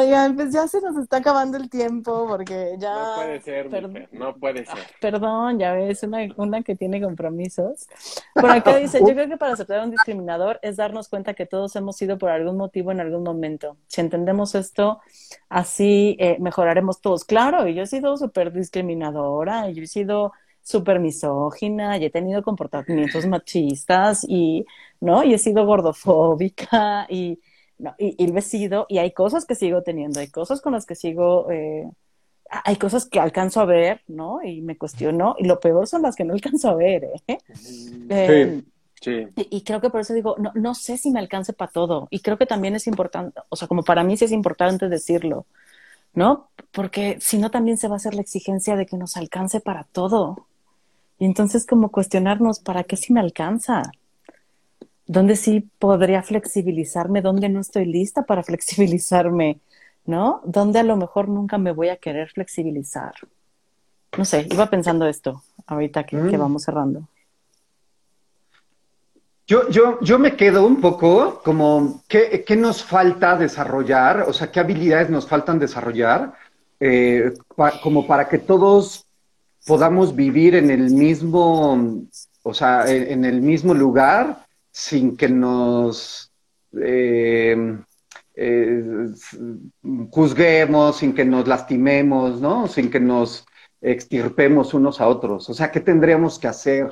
Oigan, 0.00 0.34
pues 0.34 0.52
ya 0.52 0.66
se 0.66 0.80
nos 0.80 0.96
está 0.96 1.18
acabando 1.18 1.58
el 1.58 1.68
tiempo 1.68 2.26
porque 2.26 2.76
ya... 2.78 2.94
No 2.94 3.14
puede 3.16 3.40
ser, 3.40 3.68
per- 3.68 3.88
mujer, 3.88 4.08
no 4.12 4.34
puede 4.36 4.64
ser. 4.64 4.78
Perdón, 5.00 5.58
ya 5.58 5.74
ves, 5.74 6.02
una, 6.02 6.20
una 6.36 6.62
que 6.62 6.74
tiene 6.74 7.02
compromisos. 7.02 7.86
Por 8.34 8.50
acá 8.50 8.76
dice, 8.76 9.00
yo 9.00 9.12
creo 9.12 9.28
que 9.28 9.36
para 9.36 9.52
aceptar 9.52 9.80
a 9.80 9.84
un 9.84 9.90
discriminador 9.90 10.58
es 10.62 10.76
darnos 10.76 11.08
cuenta 11.08 11.34
que 11.34 11.44
todos 11.44 11.76
hemos 11.76 11.96
sido 11.96 12.18
por 12.18 12.30
algún 12.30 12.56
motivo 12.56 12.92
en 12.92 13.00
algún 13.00 13.22
momento. 13.22 13.76
Si 13.88 14.00
entendemos 14.00 14.54
esto, 14.54 15.00
así 15.48 16.16
eh, 16.18 16.38
mejoraremos 16.40 17.00
todos. 17.00 17.24
Claro, 17.24 17.68
y 17.68 17.74
yo 17.74 17.82
he 17.82 17.86
sido 17.86 18.16
súper 18.16 18.52
discriminadora, 18.52 19.68
y 19.68 19.74
yo 19.74 19.82
he 19.82 19.86
sido 19.86 20.32
súper 20.62 21.00
misógina, 21.00 21.98
y 21.98 22.06
he 22.06 22.10
tenido 22.10 22.42
comportamientos 22.42 23.26
machistas, 23.26 24.24
y, 24.26 24.64
¿no? 25.00 25.24
Y 25.24 25.34
he 25.34 25.38
sido 25.38 25.66
gordofóbica, 25.66 27.06
y, 27.10 27.38
no, 27.80 27.94
y, 27.98 28.14
he 28.36 28.40
sido, 28.42 28.86
y 28.88 28.98
hay 28.98 29.12
cosas 29.12 29.44
que 29.46 29.54
sigo 29.54 29.82
teniendo, 29.82 30.20
hay 30.20 30.28
cosas 30.28 30.60
con 30.60 30.72
las 30.72 30.86
que 30.86 30.94
sigo... 30.94 31.50
eh, 31.50 31.88
hay 32.64 32.76
cosas 32.76 33.06
que 33.06 33.20
alcanzo 33.20 33.60
a 33.60 33.64
ver, 33.64 34.02
¿no? 34.08 34.42
Y 34.42 34.60
me 34.60 34.76
cuestiono, 34.76 35.36
y 35.38 35.44
lo 35.46 35.60
peor 35.60 35.86
son 35.86 36.02
las 36.02 36.16
que 36.16 36.24
no 36.24 36.34
alcanzo 36.34 36.68
a 36.70 36.74
ver, 36.74 37.04
¿eh? 37.28 37.38
Eh, 38.08 38.62
Sí. 39.02 39.28
y, 39.34 39.56
y 39.56 39.62
creo 39.62 39.80
que 39.80 39.88
por 39.88 40.00
eso 40.02 40.12
digo, 40.12 40.36
no, 40.38 40.52
no 40.54 40.74
sé 40.74 40.98
si 40.98 41.10
me 41.10 41.20
alcance 41.20 41.54
para 41.54 41.70
todo. 41.72 42.06
Y 42.10 42.20
creo 42.20 42.36
que 42.36 42.44
también 42.44 42.74
es 42.76 42.86
importante, 42.86 43.40
o 43.48 43.56
sea, 43.56 43.66
como 43.66 43.82
para 43.82 44.04
mí 44.04 44.16
sí 44.18 44.26
es 44.26 44.32
importante 44.32 44.88
decirlo, 44.90 45.46
¿no? 46.12 46.50
Porque 46.72 47.16
si 47.20 47.38
no 47.38 47.50
también 47.50 47.78
se 47.78 47.88
va 47.88 47.94
a 47.94 47.96
hacer 47.96 48.14
la 48.14 48.20
exigencia 48.20 48.76
de 48.76 48.84
que 48.84 48.98
nos 48.98 49.16
alcance 49.16 49.60
para 49.60 49.84
todo. 49.84 50.46
Y 51.18 51.24
entonces 51.24 51.66
como 51.66 51.90
cuestionarnos, 51.90 52.60
¿para 52.60 52.84
qué 52.84 52.96
si 52.96 53.12
me 53.14 53.20
alcanza? 53.20 53.90
¿Dónde 55.10 55.34
sí 55.34 55.68
podría 55.80 56.22
flexibilizarme? 56.22 57.20
¿Dónde 57.20 57.48
no 57.48 57.60
estoy 57.60 57.84
lista 57.84 58.22
para 58.22 58.42
flexibilizarme? 58.50 59.58
¿No? 60.06 60.40
¿Dónde 60.44 60.78
a 60.78 60.82
lo 60.84 60.96
mejor 60.96 61.28
nunca 61.28 61.58
me 61.58 61.72
voy 61.72 61.88
a 61.88 61.96
querer 61.96 62.30
flexibilizar? 62.30 63.12
No 64.16 64.24
sé, 64.24 64.46
iba 64.50 64.70
pensando 64.70 65.06
esto 65.06 65.42
ahorita 65.66 66.04
que, 66.04 66.16
que 66.16 66.36
Mm. 66.36 66.40
vamos 66.40 66.62
cerrando. 66.62 67.08
Yo, 69.48 69.68
yo, 69.68 69.98
yo 70.00 70.18
me 70.20 70.36
quedo 70.36 70.64
un 70.64 70.80
poco 70.80 71.40
como, 71.44 72.02
¿qué, 72.06 72.44
qué 72.46 72.54
nos 72.54 72.84
falta 72.84 73.36
desarrollar? 73.36 74.22
O 74.28 74.32
sea, 74.32 74.50
¿qué 74.52 74.60
habilidades 74.60 75.10
nos 75.10 75.26
faltan 75.26 75.58
desarrollar? 75.58 76.34
eh, 76.82 77.34
pa- 77.56 77.78
como 77.82 78.06
para 78.06 78.26
que 78.28 78.38
todos 78.38 79.04
podamos 79.66 80.14
vivir 80.16 80.54
en 80.54 80.70
el 80.70 80.90
mismo, 80.90 82.04
o 82.42 82.54
sea, 82.54 82.90
en, 82.90 83.02
en 83.12 83.24
el 83.26 83.42
mismo 83.42 83.74
lugar 83.74 84.46
sin 84.70 85.16
que 85.16 85.28
nos 85.28 86.32
eh, 86.80 87.56
eh, 88.34 88.84
juzguemos, 90.10 90.96
sin 90.98 91.14
que 91.14 91.24
nos 91.24 91.46
lastimemos, 91.46 92.40
¿no? 92.40 92.66
Sin 92.68 92.90
que 92.90 93.00
nos 93.00 93.46
extirpemos 93.80 94.74
unos 94.74 95.00
a 95.00 95.08
otros. 95.08 95.48
O 95.50 95.54
sea, 95.54 95.70
¿qué 95.70 95.80
tendríamos 95.80 96.38
que 96.38 96.48
hacer? 96.48 96.88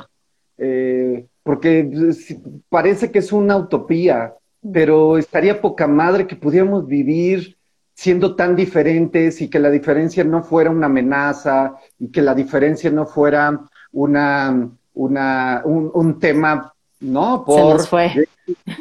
Eh, 0.56 1.26
porque 1.42 2.12
si- 2.12 2.42
parece 2.68 3.10
que 3.10 3.20
es 3.20 3.32
una 3.32 3.56
utopía, 3.56 4.34
pero 4.72 5.18
estaría 5.18 5.60
poca 5.60 5.86
madre 5.86 6.26
que 6.26 6.36
pudiéramos 6.36 6.86
vivir 6.86 7.56
siendo 7.94 8.36
tan 8.36 8.54
diferentes 8.54 9.40
y 9.40 9.48
que 9.50 9.58
la 9.58 9.70
diferencia 9.70 10.22
no 10.24 10.42
fuera 10.42 10.70
una 10.70 10.86
amenaza 10.86 11.74
y 11.98 12.08
que 12.10 12.22
la 12.22 12.34
diferencia 12.34 12.90
no 12.90 13.06
fuera 13.06 13.60
una, 13.92 14.70
una, 14.94 15.62
un, 15.64 15.90
un 15.92 16.18
tema, 16.18 16.72
¿no? 17.00 17.44
Se 17.46 17.60
nos 17.60 17.88
fue. 17.88 18.28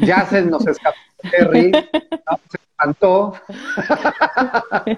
Ya 0.01 0.26
se 0.26 0.41
nos 0.43 0.65
escapó 0.65 0.95
Terry, 1.32 1.72
¿no? 1.72 2.39
se 2.49 2.57
espantó. 2.57 3.34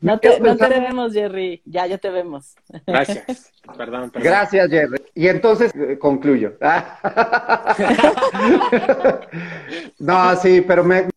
No 0.00 0.18
te, 0.18 0.28
no 0.40 0.56
te 0.56 0.66
pensando- 0.66 0.80
vemos, 0.80 1.12
Jerry. 1.12 1.60
Ya, 1.66 1.86
ya 1.86 1.98
te 1.98 2.08
vemos. 2.08 2.54
Gracias. 2.86 3.52
Perdón, 3.76 4.10
perdón. 4.10 4.22
Gracias, 4.30 4.70
Jerry. 4.70 4.96
Y 5.14 5.28
entonces 5.28 5.72
eh, 5.74 5.98
concluyo. 5.98 6.56
no, 9.98 10.36
sí, 10.36 10.62
pero 10.66 10.84
me, 10.84 11.08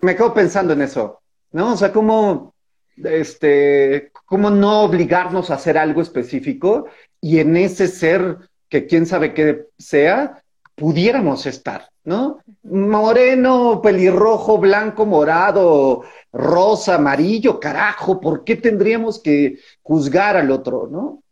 me 0.00 0.14
quedo 0.14 0.34
pensando 0.34 0.72
en 0.74 0.82
eso, 0.82 1.20
¿no? 1.52 1.72
O 1.72 1.76
sea, 1.76 1.92
cómo, 1.92 2.54
este, 3.02 4.12
cómo 4.26 4.50
no 4.50 4.82
obligarnos 4.82 5.50
a 5.50 5.54
hacer 5.54 5.78
algo 5.78 6.02
específico 6.02 6.86
y 7.20 7.38
en 7.38 7.56
ese 7.56 7.86
ser 7.88 8.36
que 8.68 8.86
quién 8.86 9.06
sabe 9.06 9.34
qué 9.34 9.66
sea, 9.78 10.42
pudiéramos 10.80 11.44
estar, 11.44 11.90
¿no? 12.04 12.40
Moreno, 12.62 13.82
pelirrojo, 13.82 14.56
blanco, 14.56 15.04
morado, 15.04 16.02
rosa, 16.32 16.94
amarillo, 16.94 17.60
carajo, 17.60 18.18
¿por 18.18 18.44
qué 18.44 18.56
tendríamos 18.56 19.22
que 19.22 19.58
juzgar 19.82 20.38
al 20.38 20.50
otro, 20.50 20.88
no? 20.90 21.22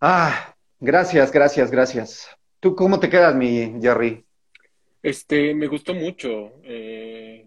Ah, 0.00 0.56
gracias, 0.80 1.30
gracias, 1.30 1.70
gracias. 1.70 2.26
¿Tú 2.58 2.74
cómo 2.74 2.98
te 2.98 3.10
quedas, 3.10 3.34
mi 3.34 3.74
Jerry? 3.82 4.24
Este, 5.02 5.54
me 5.54 5.66
gustó 5.66 5.92
mucho. 5.92 6.52
eh, 6.64 7.46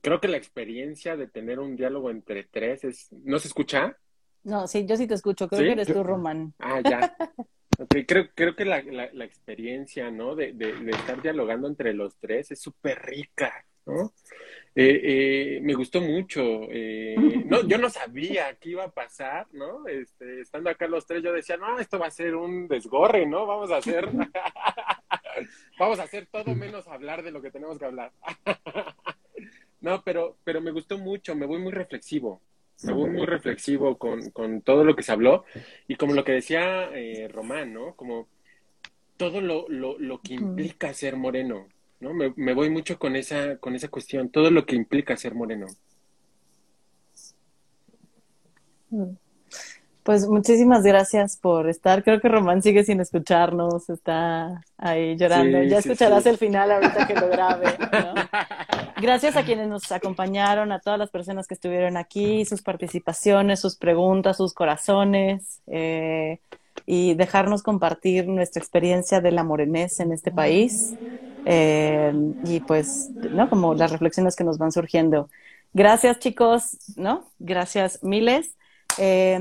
creo 0.00 0.20
que 0.20 0.28
la 0.28 0.36
experiencia 0.36 1.16
de 1.16 1.26
tener 1.26 1.58
un 1.58 1.74
diálogo 1.74 2.08
entre 2.10 2.44
tres 2.44 2.84
es... 2.84 3.08
¿No 3.24 3.40
se 3.40 3.48
escucha? 3.48 3.96
No, 4.44 4.68
sí, 4.68 4.86
yo 4.86 4.96
sí 4.96 5.08
te 5.08 5.14
escucho. 5.14 5.48
Creo 5.48 5.60
¿Sí? 5.60 5.66
que 5.66 5.72
eres 5.72 5.88
Yo- 5.88 5.94
tú, 5.94 6.04
Román. 6.04 6.54
Ah, 6.60 6.80
ya. 6.88 7.16
Ok, 7.78 7.96
creo, 8.06 8.28
creo 8.34 8.54
que 8.54 8.64
la, 8.64 8.82
la, 8.82 9.24
experiencia, 9.24 10.10
¿no? 10.10 10.34
De, 10.34 10.52
de, 10.52 10.74
de 10.74 10.90
estar 10.90 11.20
dialogando 11.22 11.68
entre 11.68 11.94
los 11.94 12.16
tres 12.16 12.50
es 12.50 12.60
súper 12.60 13.00
rica, 13.02 13.64
¿no? 13.86 14.12
Eh, 14.74 15.00
eh, 15.56 15.60
me 15.62 15.74
gustó 15.74 16.00
mucho. 16.00 16.40
eh, 16.70 17.14
no, 17.46 17.66
yo 17.66 17.76
no 17.76 17.90
sabía 17.90 18.54
qué 18.54 18.70
iba 18.70 18.84
a 18.84 18.90
pasar, 18.90 19.46
¿no? 19.52 19.86
Este, 19.86 20.40
estando 20.40 20.70
acá 20.70 20.86
los 20.86 21.06
tres, 21.06 21.22
yo 21.22 21.32
decía, 21.32 21.56
no, 21.58 21.78
esto 21.78 21.98
va 21.98 22.06
a 22.06 22.10
ser 22.10 22.34
un 22.34 22.68
desgorre, 22.68 23.26
¿no? 23.26 23.46
Vamos 23.46 23.70
a 23.70 23.76
hacer, 23.76 24.08
vamos 25.78 25.98
a 25.98 26.04
hacer 26.04 26.26
todo 26.26 26.54
menos 26.54 26.88
hablar 26.88 27.22
de 27.22 27.32
lo 27.32 27.42
que 27.42 27.50
tenemos 27.50 27.78
que 27.78 27.84
hablar. 27.84 28.12
no, 29.80 30.02
pero, 30.02 30.36
pero 30.44 30.62
me 30.62 30.70
gustó 30.70 30.96
mucho, 30.96 31.34
me 31.34 31.46
voy 31.46 31.58
muy 31.58 31.72
reflexivo. 31.72 32.40
Me 32.84 32.92
voy 32.92 33.10
muy 33.10 33.26
reflexivo 33.26 33.98
con, 33.98 34.30
con 34.30 34.62
todo 34.62 34.84
lo 34.84 34.96
que 34.96 35.02
se 35.02 35.12
habló 35.12 35.44
y 35.88 35.96
como 35.96 36.14
lo 36.14 36.24
que 36.24 36.32
decía 36.32 36.90
eh, 36.94 37.28
Román, 37.28 37.72
¿no? 37.72 37.94
Como 37.94 38.28
todo 39.16 39.40
lo, 39.40 39.68
lo, 39.68 39.98
lo 39.98 40.20
que 40.20 40.34
implica 40.34 40.92
ser 40.94 41.16
moreno, 41.16 41.68
¿no? 42.00 42.12
Me, 42.12 42.32
me 42.36 42.54
voy 42.54 42.70
mucho 42.70 42.98
con 42.98 43.16
esa, 43.16 43.56
con 43.58 43.74
esa 43.74 43.88
cuestión, 43.88 44.30
todo 44.30 44.50
lo 44.50 44.66
que 44.66 44.74
implica 44.74 45.16
ser 45.16 45.34
moreno. 45.34 45.66
Pues 50.02 50.26
muchísimas 50.26 50.82
gracias 50.82 51.36
por 51.36 51.68
estar. 51.68 52.02
Creo 52.02 52.20
que 52.20 52.28
Román 52.28 52.60
sigue 52.62 52.82
sin 52.84 53.00
escucharnos, 53.00 53.88
está 53.88 54.62
ahí 54.76 55.16
llorando. 55.16 55.60
Sí, 55.62 55.68
ya 55.68 55.80
sí, 55.80 55.88
escucharás 55.88 56.24
sí. 56.24 56.28
el 56.30 56.38
final 56.38 56.72
ahorita 56.72 57.06
que 57.06 57.14
lo 57.14 57.28
grabe, 57.28 57.66
¿no? 57.78 58.14
Gracias 59.02 59.34
a 59.34 59.42
quienes 59.42 59.66
nos 59.66 59.90
acompañaron, 59.90 60.70
a 60.70 60.78
todas 60.78 60.96
las 60.96 61.10
personas 61.10 61.48
que 61.48 61.54
estuvieron 61.54 61.96
aquí, 61.96 62.44
sus 62.44 62.62
participaciones, 62.62 63.58
sus 63.58 63.74
preguntas, 63.74 64.36
sus 64.36 64.54
corazones, 64.54 65.60
eh, 65.66 66.38
y 66.86 67.14
dejarnos 67.14 67.64
compartir 67.64 68.28
nuestra 68.28 68.62
experiencia 68.62 69.20
de 69.20 69.32
la 69.32 69.42
morenés 69.42 69.98
en 69.98 70.12
este 70.12 70.30
país. 70.30 70.94
Eh, 71.44 72.12
y 72.44 72.60
pues, 72.60 73.10
¿no? 73.10 73.50
Como 73.50 73.74
las 73.74 73.90
reflexiones 73.90 74.36
que 74.36 74.44
nos 74.44 74.56
van 74.56 74.70
surgiendo. 74.70 75.28
Gracias, 75.72 76.20
chicos, 76.20 76.78
¿no? 76.94 77.24
Gracias, 77.40 78.04
miles. 78.04 78.54
Eh, 78.98 79.36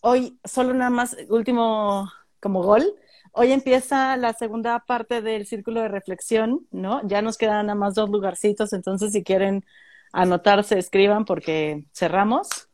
hoy, 0.00 0.38
solo 0.42 0.72
nada 0.72 0.88
más, 0.88 1.14
último 1.28 2.10
como 2.40 2.62
gol. 2.62 2.94
Hoy 3.38 3.52
empieza 3.52 4.16
la 4.16 4.32
segunda 4.32 4.78
parte 4.86 5.20
del 5.20 5.44
círculo 5.44 5.82
de 5.82 5.88
reflexión, 5.88 6.66
¿no? 6.70 7.06
Ya 7.06 7.20
nos 7.20 7.36
quedan 7.36 7.66
nada 7.66 7.78
más 7.78 7.94
dos 7.94 8.08
lugarcitos, 8.08 8.72
entonces 8.72 9.12
si 9.12 9.22
quieren 9.22 9.62
anotarse, 10.10 10.78
escriban 10.78 11.26
porque 11.26 11.84
cerramos. 11.92 12.70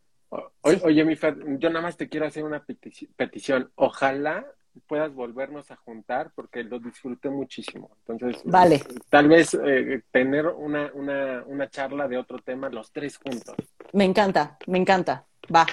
Oye, 0.60 0.80
oye, 0.84 1.04
mi 1.04 1.16
Fer, 1.16 1.36
yo 1.58 1.68
nada 1.68 1.82
más 1.82 1.96
te 1.96 2.08
quiero 2.08 2.26
hacer 2.26 2.44
una 2.44 2.64
petici- 2.64 3.08
petición. 3.16 3.72
Ojalá 3.74 4.46
puedas 4.86 5.12
volvernos 5.12 5.72
a 5.72 5.76
juntar 5.76 6.30
porque 6.36 6.62
lo 6.62 6.78
disfruté 6.78 7.28
muchísimo. 7.28 7.90
Entonces, 8.06 8.40
Vale. 8.44 8.82
tal 9.08 9.26
vez 9.28 9.58
eh, 9.60 10.04
tener 10.12 10.46
una, 10.46 10.92
una, 10.94 11.42
una 11.44 11.68
charla 11.70 12.06
de 12.06 12.18
otro 12.18 12.38
tema 12.38 12.68
los 12.70 12.92
tres 12.92 13.18
juntos. 13.18 13.56
Me 13.92 14.04
encanta, 14.04 14.58
me 14.68 14.78
encanta. 14.78 15.26
Va, 15.52 15.66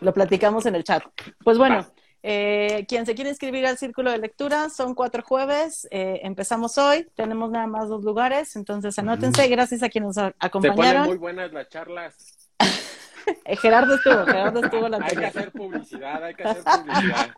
lo 0.00 0.14
platicamos 0.14 0.64
en 0.64 0.76
el 0.76 0.84
chat. 0.84 1.04
Pues 1.44 1.58
bueno, 1.58 1.76
Va. 1.80 1.92
Eh, 2.22 2.84
quien 2.88 3.06
se 3.06 3.14
quiere 3.14 3.30
inscribir 3.30 3.66
al 3.66 3.78
círculo 3.78 4.10
de 4.10 4.18
lectura, 4.18 4.68
son 4.70 4.94
cuatro 4.94 5.22
jueves. 5.22 5.88
eh, 5.90 6.20
empezamos 6.22 6.76
hoy, 6.78 7.06
tenemos 7.14 7.50
nada 7.50 7.66
más 7.66 7.88
dos 7.88 8.02
lugares, 8.04 8.56
entonces 8.56 8.98
anótense. 8.98 9.46
Gracias 9.48 9.82
a 9.82 9.88
quienes 9.88 10.08
nos 10.08 10.18
a- 10.18 10.26
Se 10.28 10.32
ponen 10.48 10.66
acompañaron. 10.68 11.06
muy 11.06 11.16
buenas 11.18 11.52
las 11.52 11.68
charlas. 11.68 12.16
Eh, 13.44 13.54
Gerardo 13.56 13.94
estuvo, 13.94 14.24
Gerardo 14.24 14.64
estuvo 14.64 14.88
la 14.88 14.96
Hay 15.02 15.14
que 15.16 15.26
hacer 15.26 15.52
publicidad, 15.52 16.24
hay 16.24 16.34
que 16.34 16.42
hacer 16.42 16.64
publicidad. 16.64 17.30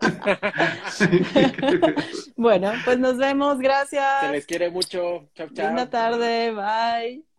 Bueno, 2.37 2.73
pues 2.85 2.99
nos 2.99 3.17
vemos, 3.19 3.59
gracias. 3.59 4.21
Se 4.21 4.31
les 4.33 4.47
quiere 4.47 4.71
mucho. 4.71 5.29
Chao, 5.35 5.49
chao. 5.53 5.67
Linda 5.67 5.91
tarde, 5.91 6.53
bye. 6.53 7.32